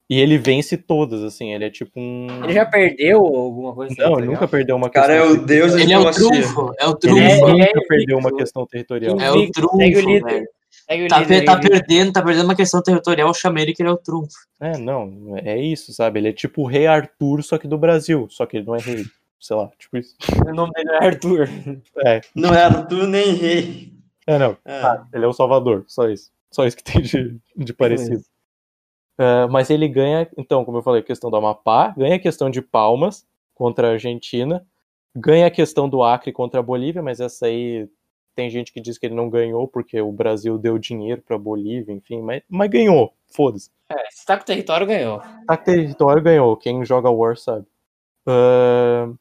E 0.10 0.20
ele 0.20 0.38
vence 0.38 0.78
todas, 0.78 1.24
assim, 1.24 1.54
ele 1.54 1.66
é 1.66 1.70
tipo 1.70 2.00
um. 2.00 2.28
Ele 2.44 2.54
já 2.54 2.66
perdeu 2.66 3.20
alguma 3.20 3.74
coisa? 3.74 3.96
Não, 3.98 4.20
ele 4.20 4.28
nunca 4.28 4.48
perdeu 4.48 4.76
uma 4.76 4.90
Cara, 4.90 5.14
é 5.14 5.22
questão 5.22 5.42
o 5.42 5.46
deus 5.46 5.74
Ele 5.74 5.94
é 5.94 5.98
o 5.98 6.12
trunfo, 6.12 6.74
é 6.78 6.86
o 6.86 6.90
Ele 6.90 6.98
trunfo. 7.00 7.20
É, 7.20 7.38
nunca 7.40 7.52
ele 7.52 7.64
é 7.64 7.88
perdeu 7.88 8.18
uma 8.18 8.36
questão 8.36 8.66
territorial. 8.68 9.20
É 9.20 9.32
o 9.32 9.52
trunfo, 9.52 9.78
segue 9.78 9.98
o 9.98 10.02
líder. 10.02 10.24
velho. 10.24 10.48
Segue 10.94 11.06
o 11.06 11.08
Tá, 11.10 11.20
líder, 11.20 11.46
tá 11.46 11.58
perdendo, 11.60 12.14
tá 12.14 12.22
perdendo 12.22 12.46
uma 12.46 12.56
questão 12.56 12.82
territorial, 12.82 13.28
eu 13.30 13.34
chamei 13.34 13.64
ele 13.64 13.74
que 13.74 13.82
ele 13.82 13.90
é 13.90 13.92
o 13.94 13.98
trunfo. 13.98 14.32
É, 14.60 14.78
não, 14.78 15.36
é 15.38 15.60
isso, 15.60 15.92
sabe? 15.94 16.20
Ele 16.20 16.30
é 16.30 16.34
tipo 16.34 16.62
o 16.62 16.66
rei 16.68 16.86
Arthur, 16.88 17.44
só 17.44 17.58
que 17.58 17.68
do 17.68 17.78
Brasil. 17.78 18.28
Só 18.30 18.46
que 18.46 18.58
ele 18.58 18.66
não 18.66 18.76
é 18.76 18.80
rei. 18.80 19.04
Sei 19.40 19.56
lá, 19.56 19.70
tipo 19.78 19.98
isso. 19.98 20.16
O 20.48 20.54
nome 20.54 20.72
dele 20.74 20.90
é 20.92 21.06
Arthur. 21.06 21.50
É, 22.06 22.22
Não 22.36 22.54
é 22.54 22.64
Arthur 22.64 23.08
nem 23.08 23.34
rei. 23.34 23.94
é 24.28 24.38
não. 24.38 24.56
É. 24.64 24.82
Ah, 24.82 25.06
ele 25.14 25.26
é 25.26 25.28
o 25.28 25.34
Salvador, 25.34 25.84
só 25.88 26.08
isso. 26.08 26.32
Só 26.52 26.66
isso 26.66 26.78
que 26.78 26.84
tem 26.84 27.02
de, 27.02 27.38
de 27.58 27.74
parecido. 27.74 28.24
Ah, 29.18 29.48
mas 29.50 29.70
ele 29.70 29.88
ganha, 29.88 30.28
então, 30.38 30.64
como 30.64 30.78
eu 30.78 30.82
falei, 30.84 31.02
a 31.02 31.06
questão 31.06 31.30
do 31.30 31.36
Amapá, 31.36 31.94
ganha 31.98 32.16
a 32.16 32.20
questão 32.20 32.50
de 32.50 32.62
Palmas 32.62 33.26
contra 33.54 33.88
a 33.90 33.92
Argentina, 33.92 34.66
ganha 35.16 35.48
a 35.48 35.52
questão 35.52 35.88
do 35.90 36.02
Acre 36.04 36.32
contra 36.32 36.60
a 36.60 36.64
Bolívia, 36.64 37.02
mas 37.02 37.20
essa 37.20 37.46
aí 37.48 37.88
tem 38.36 38.50
gente 38.50 38.72
que 38.74 38.82
diz 38.82 38.98
que 38.98 39.06
ele 39.06 39.16
não 39.16 39.30
ganhou 39.30 39.68
porque 39.68 40.00
o 40.02 40.12
Brasil 40.12 40.58
deu 40.58 40.78
dinheiro 40.78 41.22
pra 41.22 41.38
Bolívia, 41.38 41.94
enfim, 41.94 42.22
mas, 42.22 42.42
mas 42.50 42.70
ganhou, 42.70 43.14
foda-se. 43.28 43.70
É, 43.90 43.96
se 44.10 44.26
tá 44.26 44.36
com 44.38 44.44
o 44.44 44.46
território, 44.46 44.88
ganhou. 44.88 45.20
Tá 45.48 45.58
com 45.58 45.64
território 45.64 46.22
ganhou, 46.22 46.58
quem 46.58 46.84
joga 46.86 47.10
War 47.10 47.38
sabe. 47.38 47.66
Ah, 48.26 49.12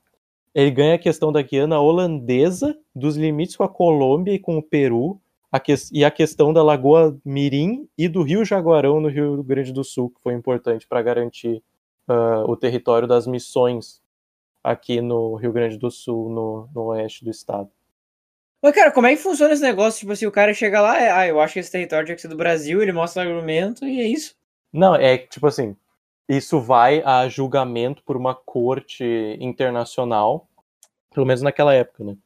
ele 0.55 0.71
ganha 0.71 0.95
a 0.95 0.99
questão 0.99 1.33
da 1.33 1.43
Guiana 1.43 1.81
holandesa, 1.81 2.77
dos 2.95 3.17
limites 3.17 3.57
com 3.57 3.65
a 3.65 3.69
Colômbia 3.69 4.33
e 4.35 4.39
com 4.39 4.59
o 4.59 4.63
Peru, 4.63 5.21
a 5.51 5.59
que- 5.61 5.75
e 5.93 6.05
a 6.05 6.11
questão 6.11 6.53
da 6.53 6.63
Lagoa 6.63 7.17
Mirim 7.25 7.89
e 7.97 8.09
do 8.09 8.23
Rio 8.23 8.45
Jaguarão 8.45 9.01
no 9.01 9.09
Rio 9.09 9.43
Grande 9.43 9.73
do 9.73 9.85
Sul, 9.85 10.11
que 10.11 10.21
foi 10.23 10.35
importante 10.35 10.87
para 10.87 11.03
garantir 11.03 11.63
ah, 12.09 12.45
o 12.47 12.57
território 12.57 13.07
das 13.07 13.27
missões 13.27 14.03
aqui 14.63 15.01
no 15.01 15.37
Rio 15.37 15.53
Grande 15.53 15.79
do 15.79 15.91
Sul, 15.91 16.29
no, 16.31 16.69
no 16.75 16.83
oeste 16.87 17.25
do 17.25 17.31
estado. 17.31 17.71
Mas, 18.63 18.75
cara, 18.75 18.93
como 18.93 19.09
é 19.09 19.17
que 19.17 19.23
funciona 19.23 19.53
esse 19.53 19.63
negócio? 19.63 19.99
Tipo 19.99 20.13
assim, 20.13 20.27
o 20.27 20.31
cara 20.31 20.55
chega 20.55 20.81
lá, 20.81 21.01
é, 21.01 21.11
ah, 21.11 21.27
eu 21.27 21.41
acho 21.41 21.55
que 21.55 21.59
esse 21.59 21.73
território 21.73 22.07
tinha 22.07 22.15
que 22.15 22.23
ser 22.23 22.29
do 22.29 22.37
Brasil, 22.37 22.81
ele 22.81 22.93
mostra 22.93 23.25
o 23.25 23.29
argumento 23.29 23.85
e 23.85 24.01
é 24.01 24.07
isso. 24.07 24.37
Não, 24.73 24.95
é 24.95 25.19
tipo 25.19 25.49
assim, 25.49 25.77
isso 26.29 26.61
vai 26.61 27.03
a 27.03 27.29
julgamento 27.29 28.03
por 28.05 28.17
uma 28.17 28.35
corte 28.35 29.05
internacional, 29.41 30.49
pelo 31.13 31.27
menos 31.27 31.43
naquela 31.43 31.75
época, 31.75 32.05
né? 32.05 32.17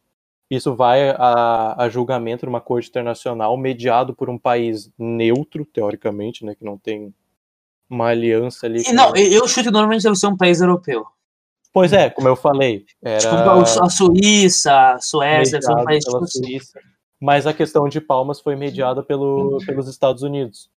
Isso 0.50 0.76
vai 0.76 1.10
a, 1.10 1.84
a 1.84 1.88
julgamento 1.88 2.40
por 2.40 2.48
uma 2.48 2.60
corte 2.60 2.88
internacional 2.88 3.56
mediado 3.56 4.14
por 4.14 4.30
um 4.30 4.38
país 4.38 4.90
neutro, 4.96 5.64
teoricamente, 5.64 6.44
né? 6.44 6.54
Que 6.54 6.64
não 6.64 6.78
tem 6.78 7.12
uma 7.88 8.08
aliança 8.08 8.66
ali. 8.66 8.82
E 8.86 8.92
não, 8.92 9.16
eu 9.16 9.32
eu 9.32 9.48
chuto 9.48 9.64
que 9.64 9.72
normalmente 9.72 10.02
deve 10.02 10.16
ser 10.16 10.26
um 10.26 10.36
país 10.36 10.60
europeu. 10.60 11.06
Pois 11.76 11.92
é, 11.92 12.08
como 12.08 12.26
eu 12.26 12.34
falei, 12.34 12.86
era 13.02 13.20
Tipo, 13.20 13.82
a 13.84 13.90
Suíça, 13.90 14.92
a 14.92 14.98
Suécia, 14.98 15.60
deve 15.60 15.62
ser 15.66 15.72
um 15.72 15.74
mediado 15.74 15.84
país 15.84 16.04
pela 16.06 16.18
tipo. 16.20 16.30
Suíça, 16.46 16.80
mas 17.20 17.46
a 17.46 17.52
questão 17.52 17.86
de 17.86 18.00
Palmas 18.00 18.40
foi 18.40 18.56
mediada 18.56 19.02
pelo, 19.02 19.58
pelos 19.66 19.86
Estados 19.86 20.22
Unidos. 20.22 20.70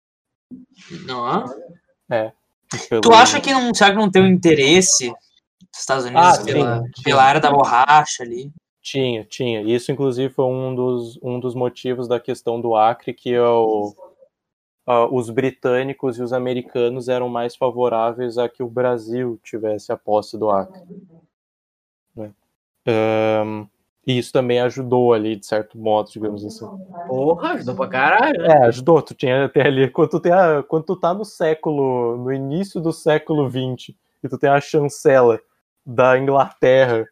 Não. 1.05 1.45
Pelo- 2.89 3.01
Tu 3.03 3.13
acha 3.13 3.39
que 3.39 3.53
não, 3.53 3.71
será 3.75 3.91
que 3.91 3.95
não 3.97 4.09
tem 4.09 4.23
um 4.23 4.27
interesse 4.27 5.09
dos 5.09 5.79
Estados 5.81 6.05
Unidos 6.05 6.39
Ah, 6.39 6.43
pela, 6.43 6.77
sim, 6.83 7.03
pela 7.03 7.23
área 7.23 7.39
da 7.41 7.51
borracha 7.51 8.23
ali? 8.23 8.51
Tinha, 8.81 9.23
tinha. 9.23 9.61
Isso, 9.61 9.91
inclusive, 9.91 10.33
foi 10.33 10.45
um 10.45 10.73
dos, 10.73 11.19
um 11.21 11.39
dos 11.39 11.53
motivos 11.53 12.07
da 12.07 12.19
questão 12.19 12.59
do 12.59 12.75
Acre, 12.75 13.13
que 13.13 13.35
é 13.35 13.39
ah, 14.87 15.05
os 15.05 15.29
britânicos 15.29 16.17
e 16.17 16.23
os 16.23 16.31
americanos 16.31 17.09
eram 17.09 17.27
mais 17.27 17.57
favoráveis 17.57 18.37
a 18.37 18.47
que 18.47 18.63
o 18.63 18.69
Brasil 18.69 19.37
tivesse 19.43 19.91
a 19.91 19.97
posse 19.97 20.37
do 20.37 20.49
Acre. 20.49 20.81
né? 22.15 22.31
Ahn, 22.87 23.65
e 24.07 24.17
isso 24.17 24.31
também 24.31 24.61
ajudou 24.61 25.13
ali, 25.13 25.35
de 25.35 25.45
certo 25.45 25.77
modo, 25.77 26.09
digamos 26.09 26.45
assim. 26.45 26.65
Porra, 27.05 27.55
ajudou 27.55 27.75
pra 27.75 27.87
caralho, 27.89 28.41
né? 28.41 28.47
É, 28.47 28.65
ajudou. 28.67 29.01
Tu 29.01 29.13
tinha 29.13 29.43
até 29.43 29.67
ali, 29.67 29.89
quando 29.89 30.09
tu, 30.11 30.19
tem 30.21 30.31
a, 30.31 30.63
quando 30.63 30.85
tu 30.85 30.95
tá 30.95 31.13
no 31.13 31.25
século, 31.25 32.15
no 32.15 32.31
início 32.31 32.79
do 32.79 32.93
século 32.93 33.49
XX, 33.49 33.93
e 34.23 34.29
tu 34.29 34.37
tem 34.37 34.49
a 34.49 34.61
chancela 34.61 35.37
da 35.85 36.17
Inglaterra 36.17 37.05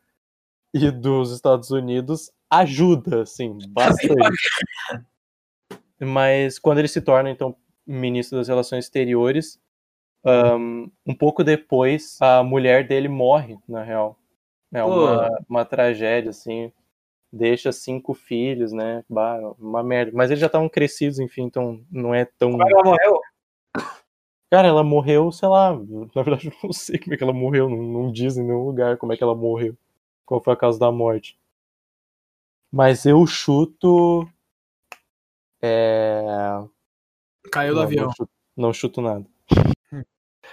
e 0.73 0.89
dos 0.89 1.33
Estados 1.33 1.71
Unidos, 1.71 2.31
ajuda, 2.49 3.23
assim, 3.23 3.57
bastante. 3.67 4.15
Mas 5.99 6.57
quando 6.57 6.79
ele 6.79 6.87
se 6.87 7.01
torna, 7.01 7.29
então, 7.29 7.55
ministro 7.85 8.37
das 8.37 8.47
Relações 8.47 8.85
Exteriores, 8.85 9.59
ahn, 10.23 10.87
um 11.05 11.15
pouco 11.15 11.43
depois, 11.43 12.17
a 12.21 12.43
mulher 12.43 12.87
dele 12.87 13.07
morre, 13.07 13.57
na 13.67 13.83
real. 13.83 14.17
É 14.73 14.83
uma, 14.83 15.29
uma 15.47 15.65
tragédia, 15.65 16.31
assim. 16.31 16.71
Deixa 17.31 17.71
cinco 17.71 18.13
filhos, 18.13 18.71
né? 18.71 19.03
Bah, 19.09 19.37
uma 19.59 19.83
merda. 19.83 20.11
Mas 20.13 20.31
eles 20.31 20.39
já 20.39 20.47
estavam 20.47 20.69
crescidos, 20.69 21.19
enfim, 21.19 21.43
então 21.43 21.81
não 21.91 22.13
é 22.13 22.25
tão. 22.25 22.51
Como 22.51 22.63
é 22.63 22.71
ela 22.71 22.83
morreu? 22.83 23.19
Cara, 24.51 24.67
ela 24.67 24.83
morreu, 24.83 25.31
sei 25.31 25.49
lá. 25.49 25.73
Na 25.73 26.23
verdade, 26.23 26.47
eu 26.53 26.53
não 26.63 26.73
sei 26.73 26.99
como 26.99 27.13
é 27.13 27.17
que 27.17 27.23
ela 27.23 27.33
morreu. 27.33 27.69
Não, 27.69 27.77
não 27.77 28.11
diz 28.11 28.37
em 28.37 28.43
nenhum 28.43 28.65
lugar 28.65 28.97
como 28.97 29.13
é 29.13 29.17
que 29.17 29.23
ela 29.23 29.35
morreu. 29.35 29.77
Qual 30.25 30.41
foi 30.41 30.53
a 30.53 30.57
causa 30.57 30.79
da 30.79 30.91
morte. 30.91 31.37
Mas 32.71 33.05
eu 33.05 33.25
chuto. 33.25 34.27
É. 35.61 36.63
Caiu 37.51 37.73
do 37.73 37.77
não, 37.77 37.83
avião. 37.83 38.05
Não 38.05 38.11
chuto, 38.13 38.29
não 38.57 38.73
chuto 38.73 39.01
nada. 39.01 39.25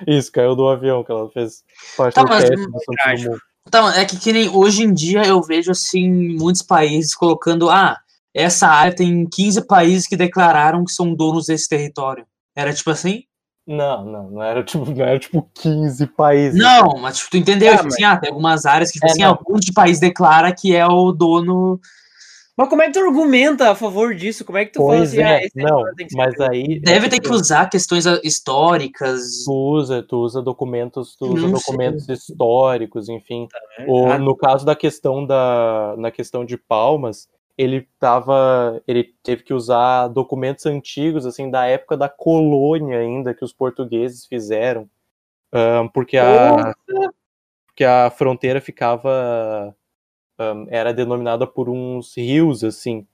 Isso, 0.07 0.33
caiu 0.33 0.55
do 0.57 0.69
avião, 0.69 1.05
que 1.05 1.13
ela 1.13 1.29
fez 1.31 1.63
parte 1.97 2.15
Tá, 2.15 2.23
do 2.23 2.29
mas- 2.29 2.45
teste 2.49 2.57
do 2.57 2.73
Dumont. 2.73 3.41
Então, 3.69 3.89
é 3.91 4.05
que, 4.05 4.19
que 4.19 4.33
nem 4.33 4.49
hoje 4.49 4.83
em 4.83 4.93
dia 4.93 5.23
eu 5.25 5.41
vejo 5.41 5.71
assim 5.71 6.11
muitos 6.37 6.63
países 6.63 7.15
colocando, 7.15 7.71
ah, 7.71 7.97
essa 8.35 8.67
área 8.67 8.95
tem 8.95 9.25
15 9.27 9.67
países 9.67 10.07
que 10.09 10.17
declararam 10.17 10.85
que 10.85 10.91
são 10.93 11.15
donos 11.15 11.47
desse 11.47 11.69
território. 11.69 12.27
Era 12.57 12.73
tipo 12.73 12.91
assim? 12.91 13.23
Não, 13.65 14.05
não, 14.05 14.31
não 14.31 14.43
era 14.43 14.65
tipo, 14.65 14.85
não 14.85 15.05
era 15.05 15.19
tipo 15.19 15.49
15 15.55 16.07
países. 16.09 16.59
Não, 16.61 16.99
mas 16.99 17.19
tipo, 17.19 17.31
tu 17.31 17.37
entendeu? 17.37 17.73
Ah, 17.73 17.77
tipo 17.77 17.89
assim, 17.89 18.03
ah, 18.05 18.17
tem 18.17 18.31
algumas 18.31 18.67
áreas 18.67 18.91
que 18.91 18.95
tipo 18.99 19.07
É, 19.07 19.11
assim, 19.13 19.23
algum 19.23 19.55
de 19.57 19.73
país 19.73 20.01
declara 20.01 20.53
que 20.53 20.75
é 20.75 20.85
o 20.85 21.13
dono. 21.13 21.81
Mas 22.57 22.69
como 22.69 22.83
é 22.83 22.87
que 22.87 22.93
tu 22.93 23.01
argumenta 23.01 23.71
a 23.71 23.75
favor 23.75 24.15
disso? 24.15 24.45
Como 24.45 24.59
é 24.59 24.67
que 24.67 24.73
tu 24.73 24.81
fala 24.81 24.99
Pois 24.99 25.13
assim, 25.13 25.23
ah, 25.23 25.41
é, 25.41 25.47
esse 25.47 25.57
não, 25.57 25.83
mas 26.15 26.39
aí. 26.41 26.79
Deve 26.81 27.09
ter 27.09 27.19
que 27.19 27.31
usar 27.31 27.71
questões 27.71 28.07
ah, 28.07 28.21
históricas. 28.23 29.45
Tu 29.45 29.53
usa, 29.53 30.03
tu 30.03 30.19
usa 30.19 30.43
documentos, 30.43 31.17
tu 31.17 31.33
usa 31.33 31.43
Não 31.43 31.53
documentos 31.53 32.09
históricos, 32.09 33.09
enfim. 33.09 33.49
né? 33.79 33.87
O, 33.89 34.07
Ah, 34.07 34.19
no 34.19 34.37
caso 34.37 34.67
da 34.67 34.77
questão 34.77 35.25
da, 35.25 35.95
na 35.97 36.11
questão 36.11 36.45
de 36.45 36.59
Palmas, 36.59 37.27
ele 37.57 37.89
tava, 37.99 38.83
ele 38.87 39.15
teve 39.23 39.43
que 39.43 39.55
usar 39.55 40.09
documentos 40.09 40.67
antigos, 40.67 41.25
assim, 41.27 41.51
da 41.51 41.67
época 41.67 41.97
da 41.97 42.09
colônia 42.09 42.99
ainda 42.99 43.35
que 43.35 43.45
os 43.45 43.53
portugueses 43.53 44.27
fizeram, 44.27 44.89
ahn, 45.53 45.89
porque 45.89 46.17
a, 46.17 46.75
porque 47.67 47.85
a 47.85 48.11
fronteira 48.11 48.61
ficava, 48.61 49.75
ahn, 50.39 50.67
era 50.71 50.93
denominada 50.93 51.47
por 51.47 51.69
uns 51.69 52.17
rios, 52.17 52.65
assim. 52.65 53.07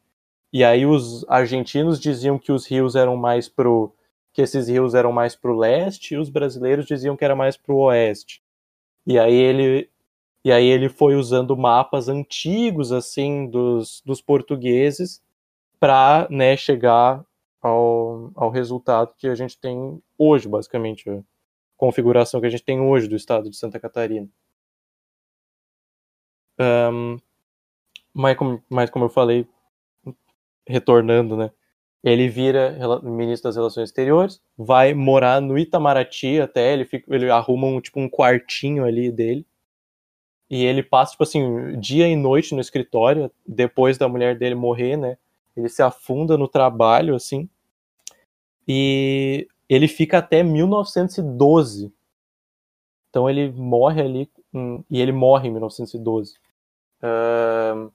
E 0.53 0.65
aí 0.65 0.87
os 0.87 1.25
argentinos 1.29 2.01
diziam 2.01 2.39
que 2.39 2.53
os 2.53 2.67
rios 2.67 2.97
eram 2.97 3.17
mais 3.17 3.49
pro 3.49 3.93
que 4.33 4.43
esses 4.43 4.69
rios 4.69 4.95
eram 4.95 5.11
mais 5.13 5.35
pro 5.35 5.57
leste 5.57 6.15
e 6.15 6.19
os 6.19 6.29
brasileiros 6.31 6.87
diziam 6.87 7.17
que 7.17 7.25
era 7.25 7.35
mais 7.35 7.57
pro 7.57 7.77
oeste. 7.79 8.43
E 9.07 9.19
aí 9.19 9.35
ele 9.35 9.91
e 10.45 10.53
aí 10.53 10.67
ele 10.67 10.89
foi 10.89 11.17
usando 11.17 11.57
mapas 11.57 12.09
antigos 12.09 12.93
assim 12.93 13.47
dos, 13.49 14.03
dos 14.07 14.21
portugueses 14.23 15.21
para 15.81 16.29
né, 16.31 16.57
chegar 16.57 17.25
ao, 17.61 18.31
ao 18.35 18.51
resultado 18.51 19.15
que 19.17 19.29
a 19.29 19.35
gente 19.35 19.59
tem 19.59 20.03
hoje, 20.17 20.49
basicamente, 20.49 21.09
a 21.11 21.23
configuração 21.77 22.41
que 22.41 22.47
a 22.47 22.51
gente 22.51 22.65
tem 22.65 22.81
hoje 22.81 23.09
do 23.09 23.17
estado 23.17 23.51
de 23.51 23.57
Santa 23.57 23.79
Catarina. 23.81 24.29
Ahn, 26.59 27.19
mas, 28.13 28.37
como, 28.37 28.63
mas 28.69 28.91
como 28.91 29.05
eu 29.07 29.09
falei, 29.09 29.47
retornando, 30.67 31.37
né? 31.37 31.51
Ele 32.03 32.29
vira 32.29 32.77
ministro 33.03 33.49
das 33.49 33.57
Relações 33.57 33.89
Exteriores, 33.89 34.41
vai 34.57 34.95
morar 34.95 35.41
no 35.41 35.59
Itamaraty 35.59 36.41
até, 36.41 36.73
ele, 36.73 36.85
fica, 36.85 37.13
ele 37.15 37.31
arruma 37.31 37.67
um, 37.67 37.81
tipo, 37.81 37.99
um 38.01 38.09
quartinho 38.09 38.85
ali 38.85 39.11
dele, 39.11 39.45
e 40.51 40.65
ele 40.65 40.83
passa, 40.83 41.13
tipo 41.13 41.25
assim, 41.25 41.79
dia 41.79 42.09
e 42.09 42.17
noite 42.17 42.55
no 42.55 42.61
escritório, 42.61 43.31
depois 43.47 43.99
da 43.99 44.09
mulher 44.09 44.39
dele 44.39 44.55
morrer, 44.55 44.97
né? 44.97 45.19
Ele 45.57 45.69
se 45.69 45.83
afunda 45.83 46.39
no 46.39 46.49
trabalho, 46.49 47.15
assim, 47.15 47.49
e 48.67 49.49
ele 49.69 49.89
fica 49.89 50.19
até 50.19 50.43
1912. 50.43 51.93
Então 53.11 53.29
ele 53.29 53.51
morre 53.51 54.03
ali, 54.03 54.31
hum, 54.55 54.83
e 54.91 55.01
ele 55.01 55.13
morre 55.13 55.49
em 55.49 55.53
1912. 55.53 56.35
Ahn, 57.03 57.91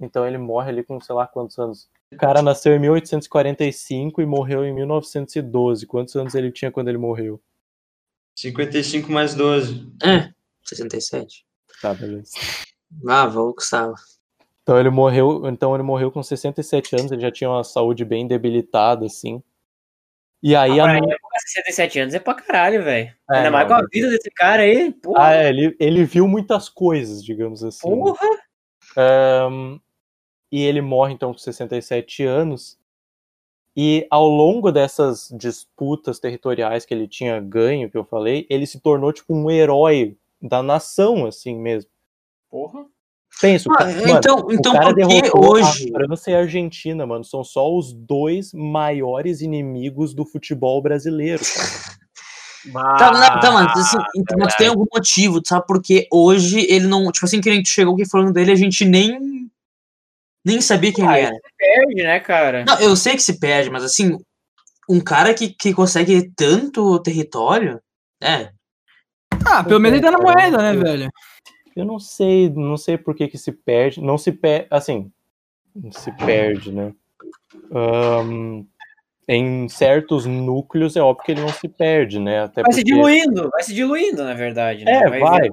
então 0.00 0.26
ele 0.26 0.38
morre 0.38 0.70
ali 0.70 0.82
com 0.82 1.00
sei 1.00 1.14
lá 1.14 1.26
quantos 1.26 1.58
anos. 1.58 1.88
O 2.12 2.16
cara 2.16 2.42
nasceu 2.42 2.74
em 2.74 2.78
1845 2.78 4.20
e 4.20 4.26
morreu 4.26 4.64
em 4.64 4.74
1912. 4.74 5.86
Quantos 5.86 6.14
anos 6.16 6.34
ele 6.34 6.50
tinha 6.50 6.70
quando 6.70 6.88
ele 6.88 6.98
morreu? 6.98 7.40
55 8.36 9.10
mais 9.10 9.34
12. 9.34 9.90
É, 10.02 10.32
67. 10.64 11.46
Tá, 11.80 11.94
beleza. 11.94 12.30
Ah, 13.08 13.26
vou, 13.26 13.54
Gustavo. 13.54 13.94
Então 14.62 14.78
ele 14.78 14.90
morreu, 14.90 15.48
então 15.48 15.74
ele 15.74 15.82
morreu 15.82 16.10
com 16.10 16.22
67 16.22 16.94
anos, 16.96 17.10
ele 17.10 17.22
já 17.22 17.30
tinha 17.30 17.50
uma 17.50 17.64
saúde 17.64 18.04
bem 18.04 18.26
debilitada, 18.26 19.06
assim. 19.06 19.42
E 20.42 20.56
aí 20.56 20.80
Ah, 20.80 20.86
a 20.86 20.96
época, 20.96 21.38
67 21.46 22.00
anos 22.00 22.14
é 22.14 22.18
pra 22.18 22.34
caralho, 22.34 22.82
velho. 22.82 23.14
É, 23.30 23.36
Ainda 23.36 23.50
mais 23.50 23.68
com 23.68 23.74
a 23.74 23.86
vida 23.92 24.10
desse 24.10 24.30
cara 24.30 24.62
aí. 24.62 24.92
Porra. 24.92 25.26
Ah, 25.26 25.34
é, 25.34 25.48
ele, 25.48 25.76
ele 25.78 26.04
viu 26.04 26.26
muitas 26.26 26.68
coisas, 26.68 27.22
digamos 27.24 27.62
assim. 27.62 27.88
porra. 27.88 28.18
Ahn, 28.96 29.78
e 30.50 30.62
ele 30.62 30.80
morre 30.80 31.14
então 31.14 31.32
com 31.32 31.38
67 31.38 32.24
anos. 32.24 32.78
E 33.74 34.06
ao 34.10 34.28
longo 34.28 34.70
dessas 34.70 35.32
disputas 35.34 36.18
territoriais 36.18 36.84
que 36.84 36.92
ele 36.92 37.08
tinha 37.08 37.40
ganho, 37.40 37.90
que 37.90 37.96
eu 37.96 38.04
falei, 38.04 38.46
ele 38.50 38.66
se 38.66 38.80
tornou 38.80 39.12
tipo 39.12 39.34
um 39.34 39.50
herói 39.50 40.16
da 40.42 40.62
nação, 40.62 41.24
assim 41.24 41.56
mesmo. 41.56 41.90
Porra. 42.50 42.84
Pensa, 43.40 43.68
Ah, 43.72 43.76
ca- 43.76 43.84
mano, 43.86 44.18
então, 44.18 44.36
o 44.46 44.52
então 44.52 44.72
cara 44.72 44.84
por 44.86 44.94
que 44.94 45.06
derrotou 45.06 45.52
hoje? 45.52 45.90
a 45.94 45.98
França 45.98 46.30
e 46.30 46.34
a 46.34 46.38
Argentina, 46.38 47.06
mano. 47.06 47.24
São 47.24 47.42
só 47.42 47.74
os 47.74 47.92
dois 47.92 48.52
maiores 48.52 49.40
inimigos 49.40 50.14
do 50.14 50.24
futebol 50.24 50.80
brasileiro. 50.80 51.42
cara. 51.44 51.92
Tá, 52.96 53.10
não, 53.10 53.40
tá, 53.40 53.50
mano, 53.50 53.68
assim, 53.70 53.96
então, 54.14 54.38
mas 54.38 54.54
tem 54.54 54.68
algum 54.68 54.86
motivo, 54.92 55.40
sabe? 55.44 55.64
Porque 55.66 56.06
hoje 56.12 56.60
ele 56.70 56.86
não. 56.86 57.10
Tipo 57.10 57.26
assim, 57.26 57.40
que 57.40 57.50
a 57.50 57.52
gente 57.54 57.68
chegou 57.68 57.94
aqui 57.94 58.08
falando 58.08 58.32
dele, 58.32 58.52
a 58.52 58.56
gente 58.56 58.84
nem. 58.84 59.50
Nem 60.44 60.60
sabia 60.60 60.92
quem 60.92 61.04
Ah, 61.06 61.18
ele 61.18 61.26
era. 61.28 61.36
Perde, 61.58 62.02
né, 62.02 62.20
cara? 62.20 62.64
Não, 62.64 62.78
eu 62.80 62.94
sei 62.96 63.14
que 63.14 63.22
se 63.22 63.38
perde, 63.40 63.70
mas 63.70 63.82
assim, 63.84 64.18
um 64.88 65.00
cara 65.00 65.34
que, 65.34 65.48
que 65.48 65.72
consegue 65.74 66.30
tanto 66.36 67.00
território. 67.00 67.80
É. 68.22 68.50
Ah, 69.44 69.64
pelo 69.64 69.80
menos 69.80 69.98
ele 69.98 70.06
tá 70.06 70.12
na 70.12 70.18
moeda, 70.22 70.58
né, 70.58 70.74
velho? 70.74 71.10
Eu 71.74 71.84
não 71.84 71.98
sei, 71.98 72.48
não 72.50 72.76
sei 72.76 72.96
por 72.98 73.14
que 73.14 73.28
que 73.28 73.38
se 73.38 73.52
perde. 73.52 74.00
Não 74.00 74.18
se 74.18 74.32
perde, 74.32 74.66
assim, 74.70 75.10
se 75.92 76.12
perde, 76.12 76.72
né? 76.72 76.92
Ahn, 77.72 78.64
em 79.28 79.68
certos 79.68 80.26
núcleos 80.26 80.96
é 80.96 81.00
óbvio 81.00 81.24
que 81.24 81.32
ele 81.32 81.40
não 81.40 81.48
se 81.48 81.68
perde, 81.68 82.18
né? 82.18 82.40
Até 82.42 82.62
Vai 82.62 82.72
se 82.72 82.80
porque- 82.80 82.92
diluindo, 82.94 83.50
vai 83.50 83.62
se 83.62 83.74
diluindo, 83.74 84.24
na 84.24 84.34
verdade. 84.34 84.84
Né? 84.84 84.92
É, 84.92 85.18
vai. 85.20 85.40
vendo. 85.42 85.52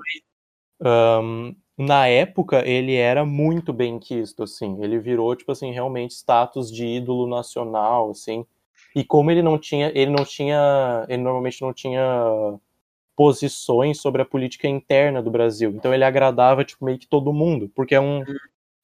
Ahn, 0.81 1.55
na 1.77 2.07
época 2.07 2.67
ele 2.67 2.95
era 2.95 3.23
muito 3.25 3.71
bem 3.71 3.99
quisto, 3.99 4.43
assim. 4.43 4.77
Ele 4.83 4.99
virou, 4.99 5.33
tipo 5.35 5.51
assim, 5.51 5.71
realmente 5.71 6.11
status 6.11 6.71
de 6.71 6.85
ídolo 6.85 7.27
nacional, 7.27 8.11
assim. 8.11 8.45
E 8.95 9.03
como 9.03 9.29
ele 9.31 9.41
não 9.41 9.57
tinha, 9.57 9.91
ele 9.93 10.11
não 10.11 10.25
tinha, 10.25 11.05
ele 11.07 11.21
normalmente 11.21 11.61
não 11.61 11.71
tinha 11.73 12.01
posições 13.19 13.99
sobre 13.99 14.21
a 14.21 14.25
política 14.25 14.65
interna 14.65 15.21
do 15.21 15.29
Brasil. 15.29 15.71
Então 15.71 15.93
ele 15.93 16.05
agradava, 16.05 16.63
tipo, 16.63 16.85
meio 16.85 16.97
que 16.97 17.05
todo 17.05 17.33
mundo, 17.33 17.69
porque 17.75 17.93
é 17.93 17.99
um 17.99 18.23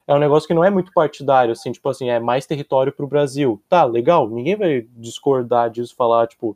é 0.06 0.14
um 0.14 0.18
negócio 0.18 0.46
que 0.46 0.52
não 0.52 0.62
é 0.62 0.68
muito 0.68 0.92
partidário, 0.92 1.52
assim, 1.52 1.72
tipo 1.72 1.88
assim, 1.88 2.10
é 2.10 2.20
mais 2.20 2.44
território 2.44 2.92
pro 2.92 3.06
Brasil. 3.06 3.62
Tá, 3.66 3.82
legal, 3.84 4.28
ninguém 4.28 4.54
vai 4.54 4.82
discordar 4.94 5.70
disso, 5.70 5.96
falar, 5.96 6.26
tipo, 6.26 6.54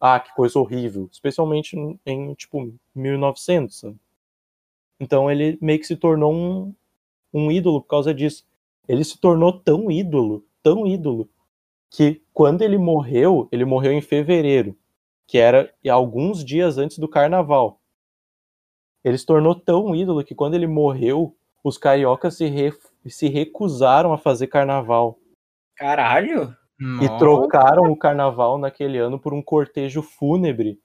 ah, 0.00 0.20
que 0.20 0.32
coisa 0.36 0.56
horrível. 0.56 1.08
Especialmente 1.10 1.76
em, 1.76 1.98
em, 2.06 2.32
tipo, 2.34 2.72
1900, 2.94 3.76
sabe? 3.76 3.96
Então 5.00 5.28
ele 5.28 5.58
meio 5.60 5.80
que 5.80 5.86
se 5.86 5.96
tornou 5.96 6.32
um, 6.32 6.72
um 7.34 7.50
ídolo 7.50 7.82
por 7.82 7.88
causa 7.88 8.14
disso. 8.14 8.46
Ele 8.86 9.02
se 9.02 9.18
tornou 9.18 9.52
tão 9.52 9.90
ídolo, 9.90 10.44
tão 10.62 10.86
ídolo, 10.86 11.28
que 11.90 12.22
quando 12.32 12.62
ele 12.62 12.78
morreu, 12.78 13.48
ele 13.50 13.64
morreu 13.64 13.90
em 13.92 14.00
fevereiro, 14.00 14.76
que 15.26 15.38
era 15.38 15.72
alguns 15.90 16.44
dias 16.44 16.78
antes 16.78 16.98
do 16.98 17.08
carnaval. 17.08 17.80
Ele 19.04 19.16
se 19.18 19.26
tornou 19.26 19.54
tão 19.54 19.94
ídolo 19.94 20.24
que 20.24 20.34
quando 20.34 20.54
ele 20.54 20.66
morreu, 20.66 21.36
os 21.62 21.78
cariocas 21.78 22.36
se, 22.36 22.46
re- 22.46 22.72
se 23.08 23.28
recusaram 23.28 24.12
a 24.12 24.18
fazer 24.18 24.46
carnaval. 24.48 25.18
Caralho. 25.76 26.56
E 26.78 26.84
Nossa. 26.84 27.18
trocaram 27.18 27.90
o 27.90 27.96
carnaval 27.96 28.58
naquele 28.58 28.98
ano 28.98 29.18
por 29.18 29.32
um 29.32 29.42
cortejo 29.42 30.02
fúnebre 30.02 30.78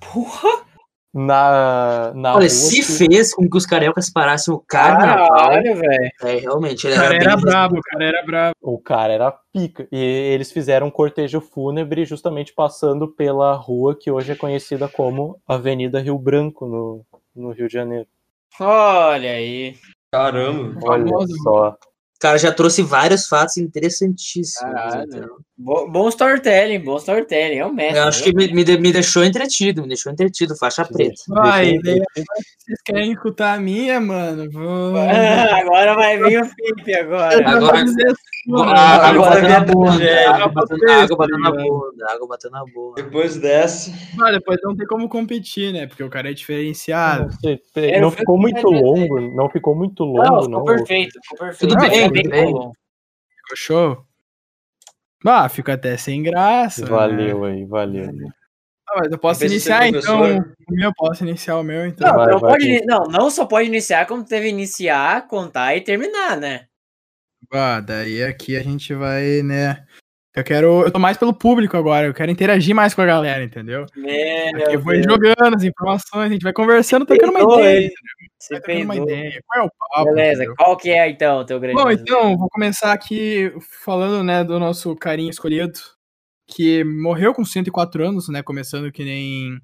Porra. 0.00 0.66
Na, 1.14 2.12
na 2.14 2.30
Olha, 2.30 2.40
rua 2.40 2.48
se 2.48 2.76
que- 2.76 2.82
fez 2.82 3.32
com 3.32 3.48
que 3.48 3.56
os 3.56 3.64
cariocas 3.64 4.10
parassem 4.10 4.52
o 4.52 4.58
carnaval. 4.58 5.28
Caralho, 5.28 5.76
velho. 5.76 6.10
É, 6.22 6.34
realmente, 6.36 6.86
ele 6.86 6.94
O 6.94 6.98
cara 6.98 7.14
era, 7.14 7.24
era 7.24 7.36
brabo, 7.36 7.76
o 7.78 7.80
cara 7.80 8.04
era 8.04 8.22
brabo. 8.26 8.54
O 8.60 8.78
cara 8.78 9.12
era 9.12 9.30
pica. 9.52 9.86
E 9.92 9.96
eles 9.96 10.50
fizeram 10.50 10.88
um 10.88 10.90
cortejo 10.90 11.40
fúnebre 11.40 12.04
justamente 12.04 12.52
passando 12.52 13.06
pela 13.08 13.54
rua 13.54 13.96
que 13.96 14.10
hoje 14.10 14.32
é 14.32 14.36
conhecida 14.36 14.88
como 14.88 15.40
Avenida 15.46 16.00
Rio 16.00 16.18
Branco, 16.18 16.66
no, 16.66 17.06
no 17.34 17.52
Rio 17.52 17.68
de 17.68 17.72
Janeiro. 17.74 18.08
Olha 18.58 19.30
aí. 19.30 19.76
Caramba. 20.12 20.78
Olha 20.84 21.04
Famoso. 21.06 21.34
só. 21.42 21.68
O 21.70 22.18
cara 22.20 22.38
já 22.38 22.52
trouxe 22.52 22.82
vários 22.82 23.26
fatos 23.28 23.56
interessantíssimos. 23.58 24.72
Caralho. 24.74 25.04
então. 25.08 25.36
Bo- 25.56 25.88
bom 25.88 26.08
storytelling, 26.08 26.80
bom 26.80 26.96
storytelling. 26.96 27.58
É 27.58 27.66
o 27.66 27.72
mestre. 27.72 27.98
Eu 27.98 28.08
acho 28.08 28.24
que 28.24 28.34
me, 28.34 28.48
me, 28.52 28.64
me 28.76 28.92
deixou 28.92 29.24
entretido, 29.24 29.82
me 29.82 29.88
deixou 29.88 30.10
entretido, 30.12 30.56
faixa 30.56 30.84
preta. 30.84 31.14
Vai, 31.28 31.74
vocês 31.78 32.82
querem 32.84 33.12
escutar 33.12 33.54
a 33.54 33.60
minha, 33.60 34.00
mano? 34.00 34.50
Vou... 34.50 34.96
agora 34.98 35.94
vai 35.94 36.18
vir 36.18 36.42
o 36.42 36.46
Felipe 36.46 36.94
agora. 36.94 37.48
Agora- 37.48 37.84
agora 38.46 39.40
batendo 39.40 39.78
na 39.80 39.90
vem 39.90 40.26
a 40.28 40.48
bunda, 40.48 40.92
água 40.92 41.16
batendo 41.16 41.40
na 41.40 41.50
bunda, 41.52 42.06
água 42.12 42.28
batendo 42.28 42.52
na 42.52 42.64
bunda. 42.64 43.02
Depois 43.02 43.36
dessa. 43.36 43.90
Ah, 44.20 44.32
depois 44.32 44.58
não 44.62 44.76
tem 44.76 44.86
como 44.86 45.08
competir, 45.08 45.72
né? 45.72 45.86
Porque 45.86 46.02
o 46.02 46.10
cara 46.10 46.30
é 46.30 46.34
diferenciado. 46.34 47.28
Não, 47.42 47.58
sei, 47.72 48.00
não 48.00 48.10
ficou 48.10 48.36
muito 48.36 48.68
longo, 48.68 49.20
não 49.20 49.48
ficou 49.48 49.74
muito 49.74 50.04
longo, 50.04 50.22
Não, 50.22 50.34
não. 50.42 50.42
ficou 50.60 50.64
perfeito. 50.64 51.18
Ficou 51.22 51.38
perfeito. 51.38 51.74
Tudo 51.78 51.88
bem, 51.90 52.10
bem. 52.10 52.52
bom. 52.52 52.72
Ficou 53.40 53.56
show? 53.56 54.03
Ah, 55.24 55.48
fica 55.48 55.72
até 55.74 55.96
sem 55.96 56.22
graça. 56.22 56.84
né? 56.84 56.90
Valeu 56.90 57.44
aí, 57.44 57.64
valeu. 57.64 58.10
Ah, 58.88 59.00
mas 59.00 59.10
eu 59.10 59.18
posso 59.18 59.40
ser 59.40 59.46
iniciar 59.46 59.88
então. 59.88 60.20
meu, 60.68 60.92
posso 60.94 61.24
iniciar 61.24 61.58
o 61.58 61.62
meu 61.62 61.86
então. 61.86 62.06
Não, 62.06 62.16
Vai, 62.16 62.32
não, 62.32 62.38
vai, 62.38 62.50
pode, 62.52 62.84
não, 62.84 63.04
não 63.04 63.30
só 63.30 63.46
pode 63.46 63.66
iniciar, 63.68 64.06
como 64.06 64.24
teve 64.24 64.48
iniciar, 64.48 65.26
contar 65.26 65.74
e 65.74 65.80
terminar, 65.80 66.36
né? 66.36 66.66
Ah, 67.50 67.80
daí 67.80 68.22
aqui 68.22 68.56
a 68.56 68.62
gente 68.62 68.94
vai, 68.94 69.42
né? 69.42 69.86
Eu 70.34 70.42
quero. 70.42 70.82
Eu 70.82 70.90
tô 70.90 70.98
mais 70.98 71.16
pelo 71.16 71.32
público 71.32 71.76
agora, 71.76 72.08
eu 72.08 72.14
quero 72.14 72.30
interagir 72.30 72.74
mais 72.74 72.92
com 72.92 73.02
a 73.02 73.06
galera, 73.06 73.44
entendeu? 73.44 73.84
Aqui 73.84 74.74
eu 74.74 74.80
vou 74.80 74.92
Deus. 74.92 75.04
jogando 75.04 75.54
as 75.54 75.62
informações, 75.62 76.26
a 76.26 76.32
gente 76.32 76.42
vai 76.42 76.52
conversando, 76.52 77.06
trocando 77.06 77.30
uma 77.30 77.40
ideia. 77.40 77.90
Vai 78.50 78.60
trocando 78.60 78.84
uma 78.84 78.96
ideia. 78.96 79.40
Qual 79.46 79.64
é 79.64 79.66
o 79.66 79.70
papo? 79.70 80.04
Beleza, 80.12 80.42
entendeu? 80.42 80.56
qual 80.56 80.76
que 80.76 80.90
é 80.90 81.08
então 81.08 81.38
o 81.38 81.44
teu 81.44 81.60
grande 81.60 81.80
Bom, 81.80 81.88
então, 81.88 82.36
vou 82.36 82.48
começar 82.48 82.92
aqui 82.92 83.52
falando, 83.84 84.24
né, 84.24 84.42
do 84.42 84.58
nosso 84.58 84.96
carinha 84.96 85.30
escolhido, 85.30 85.78
que 86.48 86.82
morreu 86.82 87.32
com 87.32 87.44
104 87.44 88.04
anos, 88.04 88.28
né, 88.28 88.42
começando 88.42 88.90
que 88.90 89.04
nem 89.04 89.60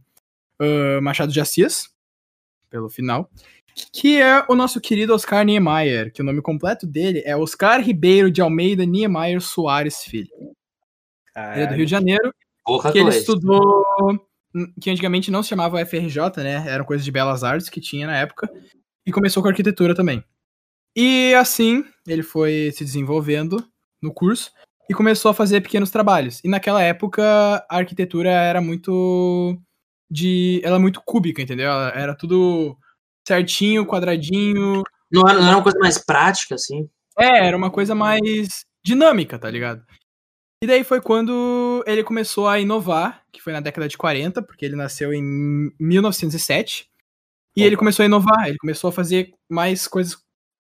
ah, 0.60 1.00
Machado 1.00 1.32
de 1.32 1.40
Assis, 1.40 1.88
pelo 2.68 2.88
final, 2.88 3.28
que 3.92 4.20
é 4.20 4.44
o 4.48 4.54
nosso 4.54 4.80
querido 4.80 5.14
Oscar 5.14 5.44
Niemeyer, 5.44 6.12
que 6.12 6.22
o 6.22 6.24
nome 6.24 6.42
completo 6.42 6.86
dele 6.86 7.22
é 7.24 7.36
Oscar 7.36 7.80
Ribeiro 7.80 8.30
de 8.30 8.40
Almeida 8.40 8.84
Niemeyer 8.84 9.40
Soares 9.40 10.04
Filho. 10.04 10.28
Ele 11.36 11.62
é 11.62 11.66
do 11.66 11.74
Rio 11.74 11.84
de 11.84 11.90
Janeiro, 11.90 12.34
Porra, 12.64 12.92
que 12.92 12.98
ele 12.98 13.10
estudou, 13.10 13.84
que 14.80 14.90
antigamente 14.90 15.30
não 15.30 15.42
se 15.42 15.48
chamava 15.48 15.84
FRJ, 15.84 16.18
né, 16.38 16.64
eram 16.66 16.84
coisas 16.84 17.04
de 17.04 17.10
belas 17.10 17.44
artes 17.44 17.68
que 17.68 17.80
tinha 17.80 18.06
na 18.06 18.16
época, 18.16 18.50
e 19.06 19.12
começou 19.12 19.42
com 19.42 19.48
arquitetura 19.48 19.94
também. 19.94 20.24
E 20.96 21.34
assim, 21.34 21.84
ele 22.06 22.22
foi 22.22 22.70
se 22.74 22.84
desenvolvendo 22.84 23.64
no 24.02 24.12
curso 24.12 24.50
e 24.88 24.94
começou 24.94 25.30
a 25.30 25.34
fazer 25.34 25.60
pequenos 25.60 25.90
trabalhos. 25.90 26.40
E 26.42 26.48
naquela 26.48 26.82
época, 26.82 27.22
a 27.70 27.76
arquitetura 27.76 28.30
era 28.30 28.60
muito 28.60 29.56
de, 30.10 30.60
ela 30.64 30.76
é 30.76 30.80
muito 30.80 31.00
cúbica, 31.04 31.40
entendeu? 31.40 31.70
Ela 31.70 31.88
Era 31.90 32.14
tudo 32.14 32.76
certinho, 33.26 33.86
quadradinho. 33.86 34.82
Não 35.10 35.28
era, 35.28 35.38
não 35.38 35.46
era 35.46 35.56
uma 35.56 35.62
coisa 35.62 35.78
mais 35.78 35.98
prática, 35.98 36.56
assim? 36.56 36.88
É, 37.16 37.46
era 37.46 37.56
uma 37.56 37.70
coisa 37.70 37.94
mais 37.94 38.64
dinâmica, 38.84 39.38
tá 39.38 39.48
ligado? 39.48 39.84
E 40.62 40.66
daí 40.66 40.84
foi 40.84 41.00
quando 41.00 41.82
ele 41.86 42.04
começou 42.04 42.46
a 42.46 42.60
inovar, 42.60 43.22
que 43.32 43.40
foi 43.40 43.52
na 43.52 43.60
década 43.60 43.88
de 43.88 43.96
40, 43.96 44.42
porque 44.42 44.64
ele 44.64 44.76
nasceu 44.76 45.12
em 45.12 45.72
1907. 45.80 46.86
E 47.56 47.62
ele 47.64 47.76
começou 47.76 48.02
a 48.02 48.06
inovar, 48.06 48.46
ele 48.48 48.58
começou 48.58 48.88
a 48.88 48.92
fazer 48.92 49.32
mais 49.48 49.88
coisas 49.88 50.16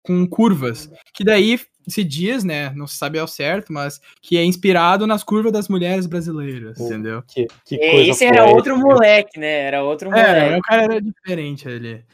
com 0.05 0.27
curvas. 0.27 0.89
Que 1.13 1.25
daí 1.25 1.59
se 1.89 2.05
diz, 2.05 2.45
né, 2.45 2.71
não 2.77 2.87
se 2.87 2.97
sabe 2.97 3.19
ao 3.19 3.27
certo, 3.27 3.73
mas 3.73 4.01
que 4.23 4.37
é 4.39 4.45
inspirado 4.45 5.07
nas 5.07 5.25
curvas 5.25 5.53
das 5.53 5.69
mulheres 5.69 6.07
brasileiras, 6.07 6.79
Oh. 6.81 6.87
entendeu? 6.87 7.23
Que, 7.27 7.47
que 7.65 7.75
E 7.75 7.91
coisa 7.91 8.11
Esse 8.13 8.25
era 8.25 8.45
poética. 8.45 8.57
outro 8.57 8.79
moleque, 8.79 9.39
né? 9.41 9.61
Era 9.63 9.83
outro 9.83 10.15
É, 10.15 10.41
moleque. 10.41 10.59
o 10.59 10.63
cara 10.63 10.83
era 10.85 11.01
diferente 11.03 11.69
ali. 11.69 12.05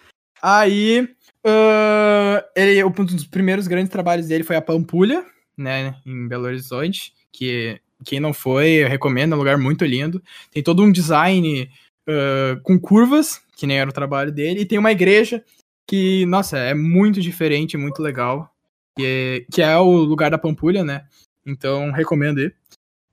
Aí, 0.43 1.09
ah, 1.45 2.45
ele, 2.57 2.83
um 2.83 2.91
dos 2.91 3.27
primeiros 3.27 3.67
grandes 3.67 3.91
trabalhos 3.93 4.27
dele 4.27 4.43
foi 4.45 4.57
a 4.57 4.63
Pampulha, 4.63 5.25
né, 5.57 5.95
em 6.07 6.27
Belo 6.27 6.45
Horizonte, 6.47 7.13
que 7.37 7.81
quem 8.05 8.21
não 8.21 8.33
foi, 8.33 8.85
eu 8.85 8.89
recomendo, 8.89 9.33
é 9.33 9.35
um 9.37 9.39
lugar 9.39 9.59
muito 9.59 9.85
lindo. 9.85 10.23
Tem 10.51 10.63
todo 10.63 10.83
um 10.83 10.93
design 10.93 11.69
ah, 12.09 12.59
com 12.63 12.79
curvas, 12.79 13.41
que 13.57 13.67
nem 13.67 13.79
era 13.79 13.91
o 13.91 13.93
trabalho 13.93 14.31
dele, 14.33 14.61
e 14.61 14.67
tem 14.67 14.79
uma 14.79 14.93
igreja 14.93 15.45
que, 15.89 16.25
nossa, 16.27 16.59
é 16.59 16.75
muito 16.75 17.21
diferente, 17.21 17.77
muito 17.77 18.01
legal, 18.03 18.51
que 18.97 19.05
é, 19.05 19.45
que 19.53 19.63
é 19.63 19.77
o 19.77 19.91
lugar 19.91 20.31
da 20.31 20.39
Pampulha, 20.39 20.83
né? 20.85 21.07
Então, 21.47 21.91
recomendo 21.91 22.41
ir. 22.41 22.55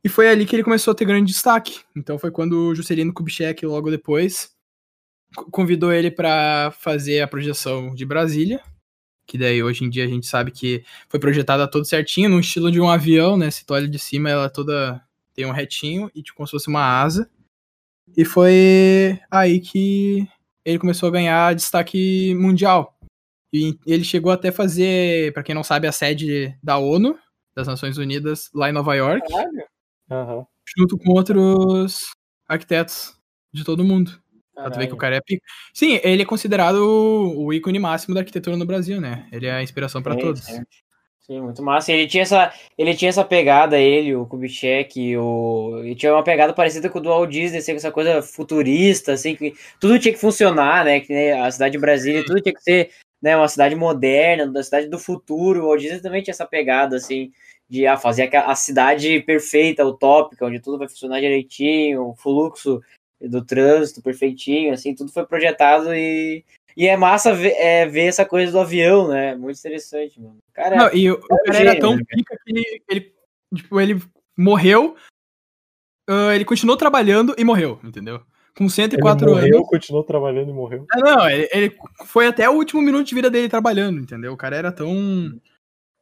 E 0.04 0.10
foi 0.10 0.30
ali 0.30 0.46
que 0.46 0.56
ele 0.56 0.64
começou 0.64 0.94
a 0.94 0.96
ter 0.96 1.06
grande 1.06 1.32
destaque. 1.32 1.82
Então 1.96 2.18
foi 2.18 2.32
quando 2.32 2.54
o 2.70 2.76
Juscelino 2.76 3.14
Kubitschek, 3.14 3.66
logo 3.66 3.92
depois, 3.92 4.52
co- 5.36 5.46
convidou 5.52 5.94
ele 5.94 6.10
pra 6.10 6.74
fazer 6.80 7.22
a 7.22 7.28
projeção 7.28 7.94
de 7.94 8.06
Brasília, 8.06 8.62
que 9.26 9.38
daí 9.38 9.64
hoje 9.64 9.84
em 9.86 9.90
dia 9.90 10.06
a 10.06 10.08
gente 10.08 10.28
sabe 10.28 10.52
que 10.52 10.84
foi 11.10 11.20
projetada 11.20 11.70
todo 11.70 11.86
certinho, 11.86 12.30
no 12.30 12.40
estilo 12.40 12.72
de 12.72 12.80
um 12.82 12.90
avião, 12.90 13.38
né? 13.38 13.50
Se 13.50 13.66
tu 13.66 13.74
olha 13.74 13.88
de 13.88 14.00
cima, 14.00 14.30
ela 14.30 14.50
toda 14.50 15.02
tem 15.34 15.46
um 15.46 15.52
retinho 15.52 16.12
e 16.14 16.22
tipo 16.22 16.38
como 16.38 16.48
se 16.48 16.52
fosse 16.52 16.68
uma 16.68 16.84
asa. 16.84 17.30
E 18.16 18.26
foi 18.26 19.20
aí 19.30 19.60
que 19.60 20.28
ele 20.66 20.80
começou 20.80 21.08
a 21.08 21.12
ganhar 21.12 21.56
destaque 21.56 22.36
mundial. 22.36 22.98
E 23.54 23.78
ele 23.86 24.04
chegou 24.04 24.32
até 24.32 24.52
fazer, 24.52 25.34
pra 25.34 25.44
quem 25.44 25.56
não 25.56 25.64
sabe, 25.64 25.88
a 25.88 25.92
sede 25.92 26.58
da 26.64 26.78
ONU, 26.78 27.18
das 27.56 27.68
Nações 27.68 27.98
Unidas, 27.98 28.50
lá 28.54 28.70
em 28.70 28.74
Nova 28.74 28.96
York, 28.96 29.26
Aham. 30.10 30.46
junto 30.78 30.98
com 30.98 31.12
outros 31.12 32.12
arquitetos 32.48 33.18
de 33.54 33.64
todo 33.64 33.84
mundo. 33.84 34.22
Pra 34.62 34.72
tu 34.72 34.80
ver 34.80 34.88
que 34.88 34.94
o 34.94 34.98
cara 34.98 35.16
é 35.16 35.22
pico. 35.22 35.44
Sim, 35.74 36.00
ele 36.04 36.22
é 36.22 36.26
considerado 36.26 36.78
o 36.78 37.54
ícone 37.54 37.80
máximo 37.80 38.14
da 38.14 38.22
arquitetura 38.22 38.58
no 38.58 38.66
Brasil, 38.66 39.02
né? 39.02 39.28
Ele 39.32 39.48
é 39.48 39.52
a 39.52 39.64
inspiração 39.64 40.02
Sim, 40.02 40.18
todos. 40.18 40.44
sim. 40.44 40.62
Sim, 41.32 41.40
muito 41.40 41.62
massa. 41.64 41.94
Ele 41.94 42.08
tinha 42.08 42.24
essa, 42.24 42.52
ele 42.78 42.96
tinha 42.96 43.08
essa 43.08 43.24
pegada, 43.24 43.80
ele, 43.80 44.16
o 44.16 44.26
Kubitschek, 44.26 45.16
o... 45.18 45.80
ele 45.84 45.96
tinha 45.96 46.14
uma 46.14 46.24
pegada 46.24 46.52
parecida 46.52 46.90
com 46.90 47.00
o 47.00 47.02
do 47.02 47.10
Walt 47.10 47.30
Disney, 47.30 47.60
assim, 47.60 47.72
com 47.72 47.78
essa 47.78 47.92
coisa 47.92 48.22
futurista, 48.22 49.14
assim, 49.14 49.36
que 49.36 49.54
tudo 49.80 49.98
tinha 50.00 50.14
que 50.14 50.20
funcionar, 50.20 50.84
né? 50.84 51.00
Que 51.00 51.14
nem 51.14 51.32
a 51.32 51.50
cidade 51.50 51.74
de 51.74 51.78
Brasília, 51.78 52.26
tudo 52.26 52.42
tinha 52.42 52.54
que 52.54 52.62
ser 52.62 52.90
né, 53.22 53.38
uma 53.38 53.48
cidade 53.48 53.76
moderna, 53.76 54.48
da 54.48 54.64
cidade 54.64 54.88
do 54.88 55.00
futuro. 55.00 55.62
O 55.62 55.68
Walt 55.68 55.80
Disney 55.80 56.02
também 56.02 56.24
tinha 56.24 56.34
essa 56.34 56.46
pegada, 56.46 56.98
assim, 56.98 57.32
de 57.70 57.88
ah, 57.88 57.98
fazer 57.98 58.36
a, 58.36 58.52
a 58.52 58.56
cidade 58.56 59.22
perfeita, 59.22 59.86
utópica, 59.86 60.46
onde 60.46 60.60
tudo 60.60 60.80
vai 60.80 60.90
funcionar 60.90 61.22
direitinho, 61.22 62.10
o 62.10 62.16
fluxo 62.16 62.82
do 63.22 63.44
trânsito 63.44 64.02
perfeitinho, 64.02 64.74
assim, 64.74 64.96
tudo 64.96 65.12
foi 65.12 65.26
projetado 65.26 65.94
e, 65.94 66.44
e 66.76 66.88
é 66.88 66.98
massa 66.98 67.34
ver, 67.34 67.54
é, 67.58 67.86
ver 67.86 68.06
essa 68.06 68.26
coisa 68.26 68.52
do 68.52 68.60
avião, 68.60 69.08
né? 69.08 69.36
Muito 69.36 69.60
interessante, 69.60 70.20
mano. 70.20 70.38
Cara, 70.54 70.76
Não, 70.76 70.94
e 70.94 71.12
o, 71.12 71.20
cara 71.20 71.58
era 71.58 71.80
tão 71.80 71.96
né, 71.96 72.04
pica 72.08 72.38
que 72.44 72.52
ele, 72.52 72.84
ele, 72.90 73.14
tipo, 73.56 73.80
ele 73.80 74.02
morreu, 74.38 74.96
ah, 76.10 76.36
ele 76.36 76.46
continuou 76.46 76.78
trabalhando 76.78 77.34
e 77.38 77.44
morreu, 77.44 77.80
entendeu? 77.84 78.22
Com 78.58 78.68
104 78.68 79.26
ele 79.26 79.34
morreu, 79.34 79.58
anos. 79.58 79.70
continuou 79.70 80.04
trabalhando 80.04 80.50
e 80.50 80.54
morreu. 80.54 80.86
Ah, 80.92 81.00
não, 81.00 81.30
ele, 81.30 81.50
ele 81.54 81.78
foi 82.06 82.28
até 82.28 82.50
o 82.50 82.54
último 82.54 82.82
minuto 82.82 83.08
de 83.08 83.16
vida 83.16 83.30
dele 83.30 83.48
trabalhando, 83.48 84.00
entendeu? 84.00 84.34
O 84.34 84.38
cara 84.38 84.58
era 84.58 84.72
tão. 84.72 84.90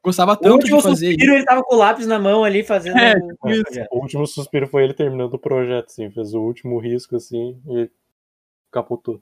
Gostava 0.03 0.31
o 0.31 0.35
tanto 0.37 0.53
último 0.53 0.77
de 0.77 0.83
fazer 0.83 1.07
suspiro, 1.07 1.33
ele 1.33 1.43
tava 1.45 1.61
com 1.63 1.75
o 1.75 1.77
lápis 1.77 2.07
na 2.07 2.17
mão 2.17 2.43
ali 2.43 2.63
fazendo. 2.63 2.97
É, 2.97 3.13
o- 3.17 3.63
tipo. 3.63 3.85
O 3.91 3.99
último 4.01 4.25
suspiro 4.25 4.67
foi 4.67 4.83
ele 4.85 4.93
terminando 4.93 5.33
o 5.33 5.39
projeto, 5.39 5.87
assim. 5.87 6.09
Fez 6.09 6.33
o 6.33 6.39
último 6.41 6.79
risco, 6.79 7.15
assim, 7.17 7.57
e 7.67 7.89
capotou. 8.71 9.21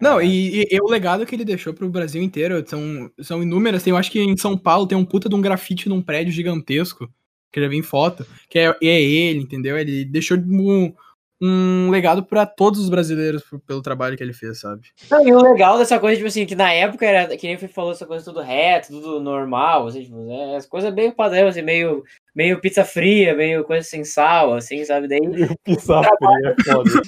Não, 0.00 0.20
e, 0.20 0.62
e- 0.62 0.68
e 0.70 0.80
o 0.80 0.86
legado 0.88 1.26
que 1.26 1.34
ele 1.34 1.44
deixou 1.44 1.72
pro 1.74 1.88
Brasil 1.88 2.22
inteiro 2.22 2.62
são, 2.68 3.10
são 3.20 3.42
inúmeras. 3.42 3.82
Tem, 3.82 3.90
eu 3.90 3.96
acho 3.96 4.10
que 4.12 4.20
em 4.20 4.36
São 4.36 4.56
Paulo 4.56 4.86
tem 4.86 4.96
um 4.96 5.04
puta 5.04 5.28
de 5.28 5.34
um 5.34 5.40
grafite 5.40 5.88
num 5.88 6.02
prédio 6.02 6.32
gigantesco, 6.32 7.08
que 7.50 7.60
já 7.60 7.66
vi 7.66 7.78
em 7.78 7.82
foto, 7.82 8.26
que 8.48 8.58
é, 8.58 8.76
é 8.82 9.02
ele, 9.02 9.40
entendeu? 9.40 9.78
Ele 9.78 10.04
deixou 10.04 10.36
um, 10.38 10.92
um 11.40 11.90
legado 11.90 12.24
pra 12.24 12.44
todos 12.44 12.80
os 12.80 12.88
brasileiros 12.88 13.44
pelo 13.66 13.80
trabalho 13.80 14.16
que 14.16 14.22
ele 14.22 14.32
fez, 14.32 14.60
sabe? 14.60 14.88
Não, 15.10 15.26
e 15.26 15.32
o 15.32 15.40
legal 15.40 15.78
dessa 15.78 15.98
coisa, 15.98 16.16
tipo 16.16 16.28
assim, 16.28 16.44
que 16.44 16.54
na 16.54 16.72
época 16.72 17.06
era, 17.06 17.36
que 17.36 17.46
nem 17.46 17.56
o 17.56 17.58
Fih 17.58 17.68
falou, 17.68 17.92
essa 17.92 18.06
coisa 18.06 18.24
tudo 18.24 18.40
reto, 18.40 18.88
tudo 18.88 19.20
normal, 19.20 19.86
assim, 19.86 20.02
tipo, 20.02 20.30
é, 20.30 20.56
as 20.56 20.66
coisas 20.66 20.92
meio 20.92 21.12
padrão, 21.12 21.46
assim, 21.46 21.62
meio, 21.62 22.02
meio 22.34 22.60
pizza 22.60 22.84
fria, 22.84 23.34
meio 23.34 23.62
coisa 23.64 23.86
sem 23.86 24.04
sal, 24.04 24.54
assim, 24.54 24.84
sabe? 24.84 25.06
Daí 25.06 25.20
pizza 25.64 26.02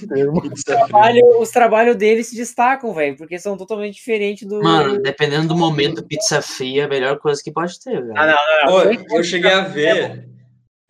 fria 0.09 0.27
foda 0.33 1.11
trabalho, 1.11 1.41
os 1.41 1.51
trabalhos 1.51 1.97
deles 1.97 2.29
se 2.29 2.37
destacam, 2.37 2.93
velho, 2.93 3.17
porque 3.17 3.39
são 3.39 3.57
totalmente 3.57 3.95
diferentes 3.95 4.47
do. 4.47 4.63
Mano, 4.63 5.01
dependendo 5.03 5.49
do 5.49 5.57
momento, 5.57 6.05
pizza 6.05 6.41
fria 6.41 6.83
é 6.83 6.85
a 6.85 6.89
melhor 6.89 7.19
coisa 7.19 7.43
que 7.43 7.51
pode 7.51 7.79
ter, 7.81 8.01
velho. 8.01 8.15
Ah, 8.17 8.27
não, 8.27 8.35
não, 8.35 8.73
Pô, 8.73 8.85
não. 8.85 9.17
eu 9.19 9.25
cheguei 9.25 9.53
a 9.53 9.63
ver. 9.63 10.30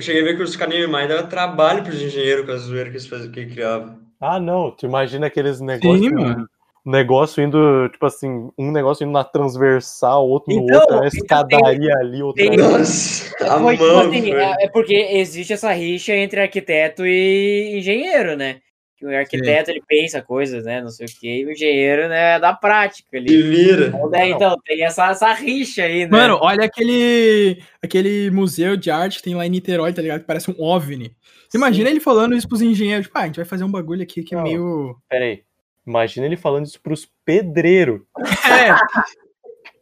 Eu 0.01 0.05
cheguei 0.05 0.22
a 0.22 0.24
ver 0.24 0.36
que 0.36 0.42
os 0.42 0.57
caras 0.57 0.88
mais 0.88 1.07
dava 1.11 1.24
trabalho 1.24 1.82
pros 1.84 2.01
engenheiros 2.01 2.46
com 2.46 2.53
a 2.53 2.57
zoeira 2.57 2.84
que 2.88 2.96
eles 2.96 3.07
faziam, 3.07 3.30
que 3.30 3.44
criavam. 3.44 3.98
Ah, 4.18 4.40
não. 4.40 4.70
Tu 4.70 4.86
imagina 4.86 5.26
aqueles 5.26 5.61
negócios. 5.61 6.01
Sim, 6.01 6.14
mano. 6.14 6.48
Negócio 6.86 7.42
indo, 7.44 7.86
tipo 7.90 8.07
assim, 8.07 8.48
um 8.57 8.72
negócio 8.72 9.05
indo 9.05 9.12
na 9.12 9.22
transversal, 9.22 10.26
outro 10.26 10.55
no 10.55 10.62
Então, 10.62 10.80
outro, 10.80 10.96
uma 10.96 11.07
então 11.07 11.18
escadaria 11.20 11.94
ali, 11.98 12.22
outra 12.22 12.42
tem- 12.42 12.53
ali. 12.55 12.62
Nossa, 12.62 13.34
a 13.44 13.72
tipo 13.72 13.84
mão. 13.84 14.01
assim, 14.09 14.22
foi. 14.22 14.30
é, 14.42 14.57
é 14.64 14.68
porque 14.70 14.94
existe 14.94 15.53
essa 15.53 15.70
rixa 15.72 16.14
entre 16.14 16.40
arquiteto 16.40 17.05
e 17.05 17.76
engenheiro, 17.78 18.36
né? 18.38 18.57
Que 19.01 19.07
o 19.07 19.16
arquiteto 19.16 19.70
ele 19.70 19.82
pensa 19.88 20.20
coisas, 20.20 20.66
né? 20.66 20.82
Não 20.82 20.90
sei 20.90 21.07
o 21.07 21.09
que, 21.09 21.26
e 21.40 21.46
o 21.46 21.51
engenheiro, 21.51 22.07
né, 22.07 22.34
é 22.36 22.38
da 22.38 22.53
prática. 22.53 23.09
Se 23.18 23.42
vira. 23.42 23.86
Então, 23.86 24.11
daí, 24.11 24.30
então, 24.30 24.55
tem 24.62 24.84
essa, 24.84 25.07
essa 25.09 25.32
rixa 25.32 25.84
aí, 25.84 26.01
né? 26.05 26.11
Mano, 26.11 26.38
olha 26.42 26.66
aquele, 26.66 27.62
aquele 27.82 28.30
museu 28.30 28.76
de 28.76 28.90
arte 28.90 29.16
que 29.16 29.22
tem 29.22 29.34
lá 29.34 29.46
em 29.46 29.48
Niterói, 29.48 29.90
tá 29.94 30.03
ligado? 30.03 30.20
Que 30.20 30.26
parece 30.26 30.51
um 30.51 30.62
OVNI. 30.62 31.16
Imagina 31.55 31.88
ele 31.88 31.98
falando 31.98 32.36
isso 32.36 32.46
pros 32.46 32.61
engenheiros, 32.61 33.07
tipo, 33.07 33.16
ah, 33.18 33.22
a 33.22 33.26
gente 33.26 33.36
vai 33.36 33.46
fazer 33.46 33.64
um 33.64 33.70
bagulho 33.70 34.03
aqui 34.03 34.22
que 34.22 34.34
é 34.34 34.36
Não. 34.36 34.44
meio... 34.44 34.96
Pera 35.09 35.24
aí. 35.24 35.42
Imagina 35.86 36.26
ele 36.26 36.36
falando 36.36 36.66
isso 36.66 36.78
pros 36.82 37.09
pedreiros. 37.24 38.03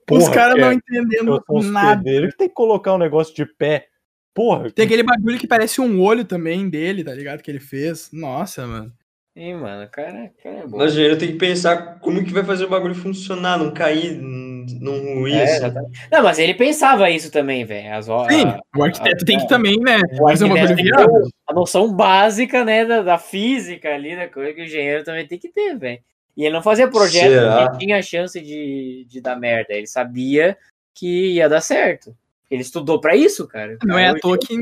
É, 0.09 0.14
os 0.14 0.25
Porra, 0.25 0.33
caras 0.35 0.55
que 0.55 0.61
não 0.61 0.71
é- 0.71 0.75
entendendo 0.75 1.45
os 1.51 1.66
nada. 1.66 2.03
pedreiros 2.03 2.31
que 2.31 2.39
tem 2.39 2.49
que 2.49 2.55
colocar 2.55 2.95
um 2.95 2.99
negócio 2.99 3.35
de 3.35 3.45
pé. 3.45 3.89
Porra, 4.33 4.71
Tem 4.71 4.85
aquele 4.87 5.03
bagulho 5.03 5.37
que 5.39 5.49
parece 5.49 5.81
um 5.81 6.01
olho 6.01 6.25
também 6.25 6.71
dele, 6.71 7.03
tá 7.03 7.12
ligado? 7.12 7.43
Que 7.43 7.51
ele 7.51 7.59
fez. 7.59 8.09
Nossa, 8.12 8.64
mano. 8.66 8.93
Sim, 9.39 9.55
mano, 9.55 9.84
o 9.84 9.89
cara, 9.89 10.32
o 10.36 10.43
cara 10.43 10.57
é 10.57 10.66
bom. 10.66 10.78
Mas 10.78 10.91
o 10.91 10.95
engenheiro 10.95 11.16
tem 11.16 11.28
que 11.30 11.39
pensar 11.39 12.01
como 12.01 12.24
que 12.24 12.32
vai 12.32 12.43
fazer 12.43 12.64
o 12.64 12.68
bagulho 12.68 12.93
funcionar, 12.97 13.57
não 13.57 13.70
cair, 13.70 14.20
não 14.20 14.99
ruir. 15.14 15.36
É, 15.36 15.64
assim. 15.64 15.76
Não, 16.11 16.24
mas 16.24 16.41
ele 16.41 16.55
pensava 16.55 17.09
isso 17.09 17.30
também, 17.30 17.64
velho. 17.64 17.95
As 17.95 18.07
Sim, 18.07 18.49
a- 18.49 18.61
o 18.76 18.82
arquiteto 18.82 19.24
tem 19.24 19.36
é. 19.36 19.41
que 19.41 19.47
também, 19.47 19.78
né? 19.78 19.99
o 20.14 20.28
Fazer 20.28 20.45
arquiteto 20.47 20.74
tem 20.74 20.84
que 20.86 20.91
ter 20.91 21.07
a 21.47 21.55
noção 21.55 21.95
básica, 21.95 22.64
né, 22.64 22.84
da, 22.84 23.01
da 23.01 23.16
física 23.16 23.95
ali, 23.95 24.16
da 24.16 24.26
coisa 24.26 24.53
que 24.53 24.61
o 24.61 24.64
engenheiro 24.64 25.05
também 25.05 25.24
tem 25.24 25.39
que 25.39 25.51
ter, 25.51 25.78
velho. 25.78 26.01
E 26.36 26.43
ele 26.45 26.55
não 26.55 26.62
fazia 26.62 26.89
projeto 26.89 27.30
Será? 27.30 27.68
porque 27.68 27.86
tinha 27.86 28.03
chance 28.03 28.41
de, 28.41 29.07
de 29.09 29.20
dar 29.20 29.36
merda. 29.36 29.72
Ele 29.72 29.86
sabia 29.86 30.59
que 30.93 31.34
ia 31.34 31.49
dar 31.49 31.61
certo. 31.61 32.12
Ele 32.51 32.62
estudou 32.62 33.01
pra 33.01 33.14
isso, 33.14 33.47
cara. 33.47 33.78
Não 33.84 33.97
é 33.97 34.09
à 34.09 34.14
toa 34.18 34.36
que 34.36 34.57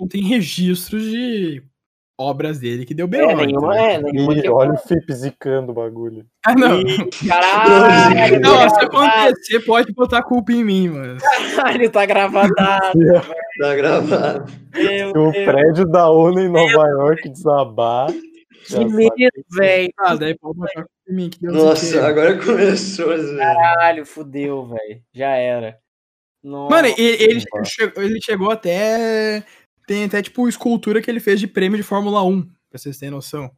não 0.00 0.08
tem 0.08 0.22
registros 0.24 1.04
de 1.04 1.62
obras 2.18 2.58
dele 2.58 2.84
que 2.86 2.94
deu 2.94 3.06
B.O. 3.06 3.30
É, 3.30 3.34
nenhuma, 3.34 3.78
é, 3.78 4.00
nenhuma 4.00 4.34
que- 4.34 4.48
olha 4.48 4.72
o 4.72 4.76
Fip 4.78 5.12
zicando 5.12 5.72
o 5.72 5.74
bagulho. 5.74 6.24
Ah, 6.46 6.54
não. 6.54 6.80
Caralho, 7.28 8.40
Não, 8.40 8.68
se 8.68 8.74
tá 8.76 8.82
acontecer, 8.86 9.60
pode 9.60 9.92
botar 9.92 10.18
a 10.18 10.22
culpa 10.22 10.52
em 10.52 10.64
mim, 10.64 10.88
mano. 10.88 11.18
Caralho, 11.54 11.90
tá 11.90 12.06
gravado. 12.06 12.52
Tá 13.58 13.74
gravado. 13.74 14.52
Meu 14.74 15.08
o 15.12 15.32
Deus, 15.32 15.44
prédio 15.46 15.86
da 15.86 16.10
ONU 16.10 16.40
em 16.40 16.48
Nova 16.50 16.86
York 16.88 17.26
desabar. 17.30 18.08
que 18.66 18.84
medo, 18.84 19.44
velho. 19.56 19.90
Ah, 19.98 20.14
daí 20.14 20.36
pode 20.38 20.58
botar 20.58 20.74
culpa 20.74 20.90
em 21.08 21.14
mim. 21.14 21.30
Nossa, 21.40 21.90
queira. 21.92 22.06
agora 22.06 22.36
começou 22.38 23.08
vezes. 23.08 23.34
Caralho, 23.38 24.04
fudeu, 24.04 24.66
velho. 24.66 25.00
Já 25.14 25.30
era. 25.36 25.78
Nossa, 26.44 26.74
Mano, 26.74 26.88
ele, 26.98 27.22
ele 27.24 27.40
chegou, 27.64 28.02
ele 28.02 28.20
chegou 28.22 28.50
até. 28.50 29.42
Tem 29.86 30.04
até, 30.04 30.20
tipo, 30.20 30.48
escultura 30.48 31.00
que 31.00 31.08
ele 31.10 31.20
fez 31.20 31.38
de 31.38 31.46
prêmio 31.46 31.76
de 31.76 31.82
Fórmula 31.84 32.22
1, 32.24 32.42
pra 32.42 32.78
vocês 32.78 32.98
terem 32.98 33.12
noção. 33.14 33.50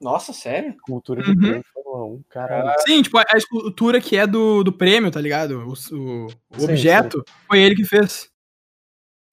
Nossa, 0.00 0.32
sério? 0.32 0.74
Cultura 0.82 1.22
de 1.22 1.30
Uhum. 1.30 1.36
prêmio 1.38 1.64
Fórmula 1.72 2.06
1, 2.16 2.22
caralho. 2.28 2.74
Sim, 2.86 3.02
tipo, 3.02 3.18
a, 3.18 3.24
a 3.28 3.36
escultura 3.36 4.00
que 4.00 4.16
é 4.16 4.26
do, 4.26 4.64
do 4.64 4.72
prêmio, 4.72 5.10
tá 5.10 5.20
ligado? 5.20 5.58
O, 5.60 5.72
o- 5.94 6.26
o 6.26 6.58
Sim, 6.58 6.64
objeto 6.64 7.22
foi 7.46 7.60
ele 7.62 7.76
que 7.76 7.84
fez. 7.84 8.30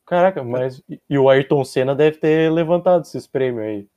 Caraca, 0.05 0.43
mas. 0.43 0.81
e- 1.09 1.17
o 1.17 1.29
Ayrton 1.29 1.63
Senna 1.63 1.95
deve 1.95 2.17
ter 2.17 2.51
levantado 2.51 3.03
esses 3.03 3.25
prêmios 3.25 3.63
aí. 3.65 3.87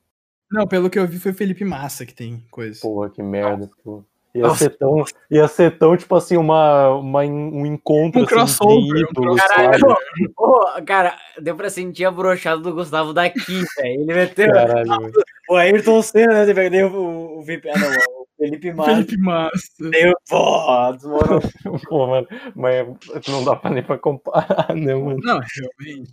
Não, 0.51 0.67
pelo 0.67 0.91
que 0.91 0.99
eu 0.99 1.07
vi 1.09 1.19
foi 1.19 1.33
o 1.33 1.35
Felipe 1.35 1.65
Massa 1.65 2.05
que 2.07 2.15
tem 2.15 2.45
coisa. 2.51 2.81
Porra, 2.83 3.11
que 3.11 3.23
merda. 3.23 3.69
pô. 3.83 4.05
Ia 4.35 4.45
Nossa. 4.45 4.65
ser, 4.65 4.71
tão, 4.79 5.05
ia 5.31 5.47
ser 5.47 5.77
tão, 5.79 5.95
tipo 5.95 6.15
assim, 6.17 6.39
uma, 6.39 6.89
uma, 6.95 7.21
um 7.21 7.67
encontro 7.67 8.19
Um 8.21 8.25
assim, 8.25 8.35
crossover, 8.35 8.81
de 8.81 9.05
um 9.05 9.11
ídolos, 9.11 9.41
Caralho? 9.43 9.97
Ô, 10.39 10.83
cara, 10.87 11.19
deu 11.39 11.55
pra 11.55 11.69
sentir 11.69 12.07
a 12.07 12.11
brochada 12.11 12.63
do 12.63 12.73
Gustavo 12.73 13.13
daqui, 13.13 13.63
velho. 13.77 14.01
Ele 14.01 14.15
meteu 14.15 14.51
Caralho, 14.51 14.89
o 15.51 15.55
Ayrton 15.57 16.01
Senna, 16.01 16.33
né? 16.33 16.47
Você 16.47 16.55
perdeu 16.55 16.89
o, 16.95 17.41
o 17.41 17.43
VIP. 17.43 17.69
Ah, 17.69 17.79
não, 17.79 17.91
o 17.91 18.27
Felipe 18.39 18.73
Massa. 18.73 18.91
Felipe 18.95 19.17
Massa. 19.19 19.91
Deu, 19.91 20.15
pô, 20.31 20.93
desmorou. 20.93 21.41
Pô, 21.91 22.07
mano, 22.07 22.27
mas 22.57 22.87
não 23.29 23.45
dá 23.45 23.55
pra 23.55 23.71
nem 23.71 23.83
pra 23.83 23.99
comparar, 23.99 24.69
não, 24.75 25.03
mano. 25.05 25.21
Não, 25.23 25.41
realmente. 25.41 26.11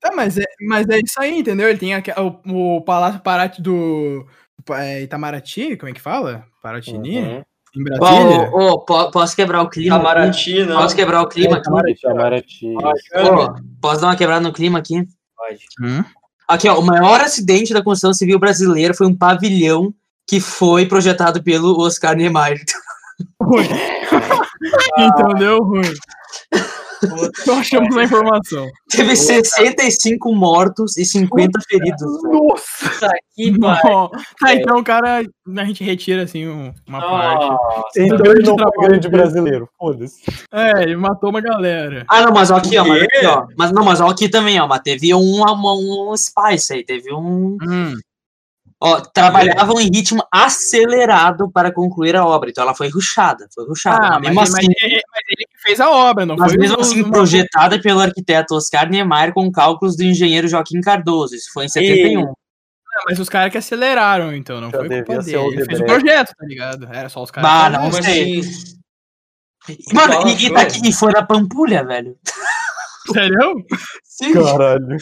Tá, 0.00 0.12
mas 0.14 0.38
é, 0.38 0.44
mas 0.68 0.88
é 0.88 0.98
isso 0.98 1.20
aí, 1.20 1.40
entendeu? 1.40 1.68
Ele 1.68 1.78
tem 1.78 1.94
aque- 1.94 2.12
o, 2.12 2.76
o 2.76 2.80
Palácio 2.82 3.20
Parati 3.20 3.60
do, 3.60 4.24
Itamaraty, 5.02 5.76
como 5.76 5.90
é 5.90 5.92
que 5.94 6.00
fala? 6.00 6.44
Paratini? 6.62 7.18
Uhum. 7.18 7.42
Em 7.76 7.84
Brasília? 7.84 8.50
Ô, 8.52 8.70
ô, 8.72 8.78
po- 8.80 9.10
posso 9.10 9.36
quebrar 9.36 9.62
o 9.62 9.68
clima? 9.68 9.96
Itamaraty, 9.96 10.64
não. 10.64 10.80
Posso 10.80 10.96
quebrar 10.96 11.22
o 11.22 11.28
clima 11.28 11.56
aqui? 11.56 11.60
Itamaraty, 11.62 11.98
Itamaraty. 11.98 12.74
Ô, 12.76 13.54
posso 13.80 14.00
dar 14.00 14.06
uma 14.08 14.16
quebrada 14.16 14.40
no 14.40 14.52
clima 14.52 14.78
aqui? 14.78 15.06
Pode. 15.36 15.64
Hum? 15.82 16.04
Aqui, 16.48 16.68
ó, 16.68 16.78
o 16.78 16.82
maior 16.82 17.20
acidente 17.20 17.74
da 17.74 17.82
construção 17.82 18.14
civil 18.14 18.38
brasileira 18.38 18.94
foi 18.94 19.06
um 19.06 19.14
pavilhão 19.16 19.92
que 20.26 20.40
foi 20.40 20.86
projetado 20.86 21.42
pelo 21.42 21.78
Oscar 21.80 22.16
Niemeyer. 22.16 22.58
Então 24.98 25.34
deu 25.38 25.58
ruim. 25.62 25.82
Só 27.44 27.54
achamos 27.60 27.96
a 27.96 28.04
informação. 28.04 28.68
Teve 28.90 29.14
65 29.16 30.34
mortos 30.34 30.96
e 30.96 31.04
50 31.04 31.58
feridos. 31.68 32.22
Nossa! 32.24 33.10
Que 33.34 33.56
pariu. 33.58 33.82
Não. 33.84 34.08
Tá, 34.40 34.54
então 34.54 34.78
o 34.78 34.84
cara. 34.84 35.22
A 35.56 35.64
gente 35.64 35.82
retira 35.84 36.24
assim 36.24 36.46
um- 36.46 36.72
uma 36.88 37.00
parte. 37.00 37.46
Nossa. 37.46 37.82
Então 38.02 38.26
ele 38.26 38.42
de 38.42 38.48
não 38.48 38.56
foi 38.74 38.86
grande 38.88 39.08
brasileiro. 39.08 39.68
Foda-se. 39.78 40.16
É, 40.52 40.82
ele 40.82 40.96
matou 40.96 41.30
uma 41.30 41.40
galera. 41.40 42.04
Ah, 42.08 42.22
não, 42.22 42.32
mas 42.32 42.50
ó, 42.50 42.56
aqui, 42.56 42.76
ó, 42.76 42.84
mas 42.84 43.02
aqui, 43.02 43.26
ó. 43.26 43.46
Mas 43.56 43.72
não, 43.72 43.84
mas 43.84 44.00
ó, 44.00 44.08
aqui 44.08 44.28
também, 44.28 44.60
ó. 44.60 44.66
Mas 44.66 44.80
teve 44.80 45.14
um, 45.14 45.42
um, 45.42 46.10
um 46.12 46.16
spice 46.16 46.74
aí, 46.74 46.84
teve 46.84 47.12
um. 47.14 47.56
Hum. 47.62 47.94
Ó, 48.80 49.00
trabalhavam 49.00 49.80
em 49.80 49.90
ritmo 49.92 50.22
acelerado 50.32 51.50
para 51.50 51.72
concluir 51.72 52.14
a 52.14 52.24
obra. 52.24 52.48
Então 52.50 52.62
ela 52.62 52.74
foi 52.74 52.88
ruxada, 52.88 53.48
foi 53.52 53.66
ruxada. 53.66 54.06
Ah, 54.06 54.20
mas 54.20 54.32
mas, 54.32 54.34
mesmo 54.34 54.34
mas 54.36 54.54
assim, 54.54 54.72
ele, 54.80 55.00
mas 55.10 55.22
ele 55.28 55.46
que 55.52 55.60
fez 55.62 55.80
a 55.80 55.90
obra, 55.90 56.24
não 56.24 56.36
mas 56.36 56.52
foi 56.52 56.60
mesmo 56.60 56.76
o- 56.76 56.80
assim 56.80 57.02
uma- 57.02 57.10
projetada 57.10 57.80
pelo 57.80 57.98
arquiteto 58.00 58.54
Oscar 58.54 58.88
Niemeyer 58.88 59.32
com 59.34 59.50
cálculos 59.50 59.96
do 59.96 60.04
engenheiro 60.04 60.46
Joaquim 60.46 60.80
Cardoso. 60.80 61.34
Isso 61.34 61.50
foi 61.52 61.64
em 61.64 61.68
71. 61.68 62.20
Não, 62.22 62.34
Mas 63.08 63.18
os 63.18 63.28
caras 63.28 63.50
que 63.50 63.58
aceleraram, 63.58 64.32
então, 64.34 64.60
não 64.60 64.70
Já 64.70 64.78
foi 64.78 64.88
culpa 64.88 65.22
dele. 65.22 65.36
Ele 65.38 65.64
fez 65.64 65.80
o 65.80 65.84
projeto, 65.84 66.32
tá 66.36 66.46
ligado? 66.46 66.88
Era 66.92 67.08
só 67.08 67.22
os 67.22 67.30
caras. 67.32 67.50
Que 67.66 67.70
não 67.82 67.90
Como 67.90 68.02
sei. 68.02 68.40
assim? 68.40 68.78
Mano, 69.92 70.12
Fala, 70.14 70.30
e, 70.30 70.46
e, 70.46 70.52
tá 70.54 70.60
aqui- 70.62 70.88
e 70.88 70.92
foi 70.92 71.12
na 71.12 71.22
Pampulha, 71.26 71.84
velho. 71.84 72.16
Sério? 73.12 73.64
Sim. 74.04 74.32
Caralho. 74.34 74.96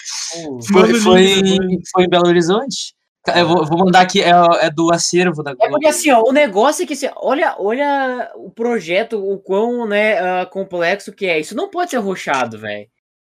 Foi, 0.73 0.95
foi, 0.95 1.59
foi 1.93 2.05
em 2.05 2.09
Belo 2.09 2.27
Horizonte. 2.27 2.96
Eu 3.35 3.49
vou, 3.49 3.65
vou 3.65 3.79
mandar 3.79 4.01
aqui, 4.03 4.23
é, 4.23 4.31
é 4.61 4.71
do 4.71 4.93
acervo 4.93 5.43
da 5.43 5.53
É 5.53 5.55
Globo. 5.55 5.73
porque 5.73 5.87
assim, 5.87 6.11
ó, 6.11 6.23
o 6.23 6.33
negócio 6.33 6.83
é 6.83 6.87
que 6.87 6.93
assim, 6.93 7.09
olha, 7.17 7.57
olha 7.59 8.31
o 8.37 8.51
projeto, 8.51 9.19
o 9.19 9.39
quão 9.39 9.87
né, 9.87 10.19
ah, 10.19 10.47
complexo 10.47 11.13
que 11.13 11.27
é. 11.27 11.39
Isso 11.39 11.57
não 11.57 11.71
pode 11.71 11.91
ser 11.91 11.99
rochado, 11.99 12.59
velho. 12.59 12.87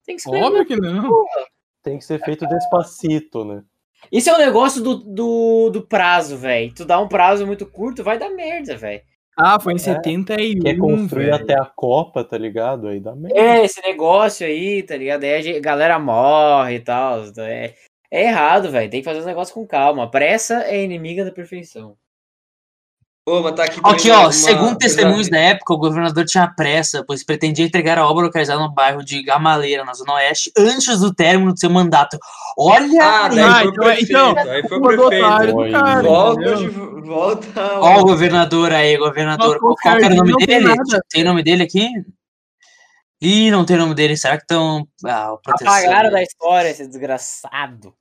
Tem 0.04 0.16
que 0.16 0.22
ser. 0.22 0.30
Óbvio 0.30 0.66
que 0.66 0.76
não. 0.76 1.24
Tem 1.82 1.98
que 1.98 2.04
ser 2.04 2.18
feito 2.24 2.46
despacito, 2.46 3.44
né? 3.44 3.62
Isso 4.10 4.28
é 4.30 4.34
o 4.34 4.38
negócio 4.38 4.82
do, 4.82 4.96
do, 4.96 5.70
do 5.70 5.82
prazo, 5.82 6.36
velho. 6.36 6.72
Tu 6.74 6.84
dá 6.84 6.98
um 7.00 7.08
prazo 7.08 7.46
muito 7.46 7.66
curto, 7.66 8.04
vai 8.04 8.18
dar 8.18 8.30
merda, 8.30 8.76
velho. 8.76 9.02
Ah, 9.36 9.58
foi 9.58 9.74
em 9.74 9.78
71. 9.78 10.62
Quer 10.62 10.76
construir 10.78 11.24
velho. 11.24 11.34
até 11.34 11.54
a 11.54 11.64
Copa, 11.64 12.22
tá 12.22 12.38
ligado? 12.38 12.86
Aí 12.88 13.00
dá 13.00 13.14
merda. 13.14 13.38
É, 13.38 13.64
esse 13.64 13.82
negócio 13.82 14.46
aí, 14.46 14.82
tá 14.82 14.96
ligado? 14.96 15.24
Aí 15.24 15.56
a 15.56 15.60
galera 15.60 15.98
morre 15.98 16.76
e 16.76 16.80
tal. 16.80 17.24
É, 17.38 17.74
é 18.16 18.24
errado, 18.28 18.70
velho. 18.70 18.90
Tem 18.90 19.00
que 19.00 19.04
fazer 19.04 19.20
os 19.20 19.26
negócios 19.26 19.54
com 19.54 19.66
calma. 19.66 20.04
A 20.04 20.08
pressa 20.08 20.62
é 20.64 20.82
inimiga 20.82 21.24
da 21.24 21.32
perfeição. 21.32 21.96
Ô, 23.26 23.40
mas 23.40 23.54
tá 23.54 23.64
aqui 23.64 23.80
Aqui, 23.82 24.10
ó, 24.10 24.24
uma- 24.24 24.32
segundo 24.32 24.76
testemunhos 24.76 25.30
da 25.30 25.38
época, 25.38 25.72
o 25.72 25.78
governador 25.78 26.26
tinha 26.26 26.46
pressa, 26.46 27.02
pois 27.06 27.24
pretendia 27.24 27.64
entregar 27.64 27.96
a 27.98 28.06
obra 28.06 28.26
localizada 28.26 28.60
no 28.60 28.70
bairro 28.70 29.02
de 29.02 29.22
Gamaleira, 29.22 29.82
na 29.82 29.94
Zona 29.94 30.12
Oeste, 30.16 30.52
antes 30.58 31.00
do 31.00 31.12
término 31.14 31.54
do 31.54 31.58
seu 31.58 31.70
mandato. 31.70 32.18
Olha 32.58 33.02
Ah, 33.02 33.24
aí! 33.24 33.34
daí 33.34 33.40
Ah, 33.40 33.60
foi 33.60 33.66
o 33.66 33.70
então 33.72 33.88
é- 33.88 34.00
então, 34.02 34.38
aí 34.52 34.68
foi 34.68 34.78
o 34.78 34.82
prefeito. 34.82 35.56
do 35.56 35.70
cara, 35.72 36.02
Volta, 36.02 36.56
de, 36.56 36.68
volta. 36.68 37.78
Ó 37.80 38.00
o 38.00 38.04
governador 38.04 38.72
aí, 38.74 38.94
governador. 38.98 39.58
Qual, 39.58 39.74
qual 39.82 39.94
era 39.96 40.12
o 40.12 40.16
nome 40.18 40.36
tem 40.36 40.46
dele? 40.62 40.74
Tem 41.10 41.24
nome 41.24 41.42
dele 41.42 41.62
aqui? 41.62 41.88
Ih, 43.22 43.50
não 43.50 43.64
tem 43.64 43.78
nome 43.78 43.94
dele. 43.94 44.18
Será 44.18 44.36
que 44.36 44.42
estão. 44.42 44.86
Ah. 45.02 45.34
Apagaram 45.46 46.10
da 46.10 46.22
história, 46.22 46.68
esse 46.68 46.86
desgraçado. 46.86 47.94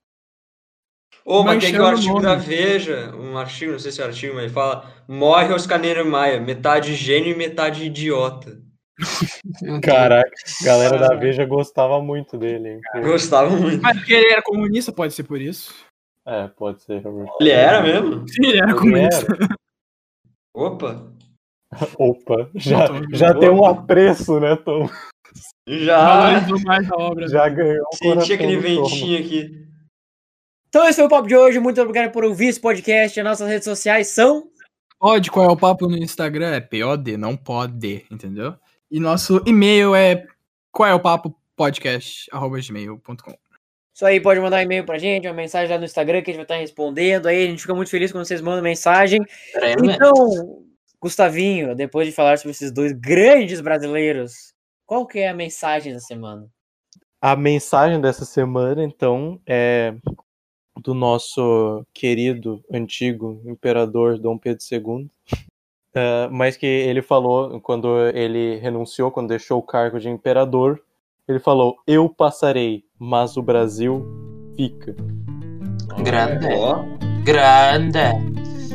Ô, 1.26 1.44
mas 1.44 1.64
tem 1.64 1.80
o 1.80 1.84
o 1.84 1.86
artigo 1.86 2.20
da 2.20 2.36
Veja, 2.36 3.16
um 3.16 3.38
artigo, 3.38 3.72
não 3.72 3.80
sei 3.80 3.92
se 3.92 4.02
é 4.02 4.06
artigo, 4.06 4.34
mas 4.36 4.44
ele 4.46 4.54
fala: 4.54 4.92
morre 5.08 5.54
Oscar 5.54 5.80
Niemeyer, 5.80 6.42
metade 6.42 6.94
gênio 6.96 7.32
e 7.32 7.38
metade 7.38 7.86
idiota. 7.86 8.62
Caraca, 9.82 10.30
a 10.62 10.66
galera 10.66 10.98
da 10.98 11.16
Veja 11.16 11.46
gostava 11.46 12.02
muito 12.02 12.38
dele, 12.38 12.74
hein? 12.74 12.82
Gostava 13.04 13.50
muito. 13.50 13.82
Mas 13.82 13.98
porque 13.98 14.14
ele 14.14 14.32
era 14.32 14.42
comunista, 14.42 14.92
pode 14.92 15.14
ser 15.14 15.24
por 15.24 15.42
isso. 15.42 15.74
É, 16.26 16.48
pode 16.48 16.82
ser. 16.84 17.02
Ele 17.40 17.50
era 17.50 17.82
mesmo? 17.82 18.28
Sim, 18.28 18.46
ele 18.48 18.58
era 18.58 18.70
Ele 18.72 18.80
comunista. 18.80 19.26
era. 19.34 19.56
Opa, 20.56 21.14
Opa, 21.98 22.50
já, 22.56 22.86
já 23.12 23.34
tem 23.34 23.50
um 23.50 23.66
apreço, 23.66 24.40
né, 24.40 24.56
Tom? 24.56 24.90
já 25.68 26.06
Valorizou 26.06 26.60
mais 26.66 26.92
a 26.92 26.96
obra. 26.96 27.28
Já 27.28 27.50
ganhou 27.50 27.86
o 27.92 27.96
senti 27.96 28.34
aquele 28.34 28.58
ventinho 28.58 29.20
aqui. 29.20 29.63
Então 30.74 30.88
esse 30.88 30.96
foi 30.96 31.06
o 31.06 31.10
papo 31.10 31.28
de 31.28 31.38
hoje. 31.38 31.60
Muito 31.60 31.80
obrigado 31.80 32.12
por 32.12 32.24
ouvir 32.24 32.48
esse 32.48 32.60
podcast. 32.60 33.20
As 33.20 33.24
nossas 33.24 33.48
redes 33.48 33.64
sociais 33.64 34.08
são. 34.08 34.50
Pode, 35.00 35.30
qual 35.30 35.48
é 35.48 35.52
o 35.52 35.56
papo 35.56 35.88
no 35.88 35.96
Instagram? 35.96 36.48
É 36.48 36.60
POD, 36.60 37.16
não 37.16 37.38
pode, 37.38 38.04
entendeu? 38.10 38.56
E 38.90 39.00
nosso 39.00 39.40
e-mail 39.46 39.94
é 39.94 40.26
qual 40.72 40.90
é 40.90 40.94
o 40.96 41.00
papo 41.00 41.40
podcast, 41.56 42.28
arroba 42.32 42.60
gmail.com. 42.60 43.38
Isso 43.94 44.04
aí, 44.04 44.20
pode 44.20 44.40
mandar 44.40 44.58
um 44.58 44.62
e-mail 44.62 44.84
pra 44.84 44.98
gente, 44.98 45.28
uma 45.28 45.36
mensagem 45.36 45.70
lá 45.70 45.78
no 45.78 45.86
Instagram 45.86 46.24
que 46.24 46.32
a 46.32 46.34
gente 46.34 46.38
vai 46.38 46.46
estar 46.46 46.56
respondendo. 46.56 47.28
Aí 47.28 47.44
a 47.44 47.48
gente 47.52 47.62
fica 47.62 47.76
muito 47.76 47.92
feliz 47.92 48.12
quando 48.12 48.26
vocês 48.26 48.42
mandam 48.42 48.64
mensagem. 48.64 49.20
Né? 49.20 49.76
Então, 49.78 50.12
Gustavinho, 51.00 51.76
depois 51.76 52.08
de 52.08 52.16
falar 52.16 52.38
sobre 52.38 52.50
esses 52.50 52.72
dois 52.72 52.94
grandes 52.94 53.62
brasileiros, 53.62 54.56
qual 54.88 55.06
que 55.06 55.20
é 55.20 55.30
a 55.30 55.36
mensagem 55.36 55.94
da 55.94 56.00
semana? 56.00 56.48
A 57.22 57.36
mensagem 57.36 58.02
dessa 58.02 58.26
semana, 58.26 58.84
então, 58.84 59.40
é 59.48 59.94
do 60.82 60.94
nosso 60.94 61.86
querido, 61.94 62.64
antigo 62.72 63.42
imperador 63.46 64.18
Dom 64.18 64.38
Pedro 64.38 64.64
II. 64.72 65.10
É, 65.96 66.28
mas 66.32 66.58
que 66.58 66.66
ele 66.66 67.04
falou, 67.04 67.62
quando 67.62 68.08
ele 68.16 68.56
renunciou, 68.56 69.12
quando 69.12 69.28
deixou 69.28 69.60
o 69.60 69.62
cargo 69.62 70.00
de 70.00 70.10
imperador, 70.10 70.82
ele 71.28 71.40
falou: 71.40 71.76
Eu 71.86 72.10
passarei, 72.10 72.84
mas 72.98 73.38
o 73.38 73.44
Brasil 73.44 74.04
fica. 74.56 74.96
Grande. 76.04 76.48
Grande. 77.24 78.00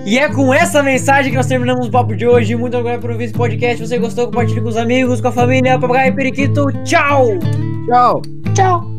E 0.07 0.19
é 0.19 0.33
com 0.33 0.55
essa 0.55 0.83
mensagem 0.83 1.31
que 1.31 1.37
nós 1.37 1.47
terminamos 1.47 1.89
o 1.89 1.91
papo 1.91 2.17
de 2.17 2.27
hoje. 2.27 2.57
Muito 2.57 2.77
obrigado 2.77 3.01
por 3.01 3.11
ouvir 3.11 3.25
esse 3.25 3.35
podcast. 3.35 3.79
Se 3.79 3.87
você 3.87 3.99
gostou, 3.99 4.27
compartilhe 4.27 4.61
com 4.61 4.69
os 4.69 4.77
amigos, 4.77 5.21
com 5.21 5.29
a 5.29 5.33
família, 5.33 5.79
papagaio 5.79 6.13
e 6.13 6.15
periquito. 6.15 6.67
Tchau! 6.85 7.27
Tchau! 7.87 8.23
Tchau. 8.55 8.99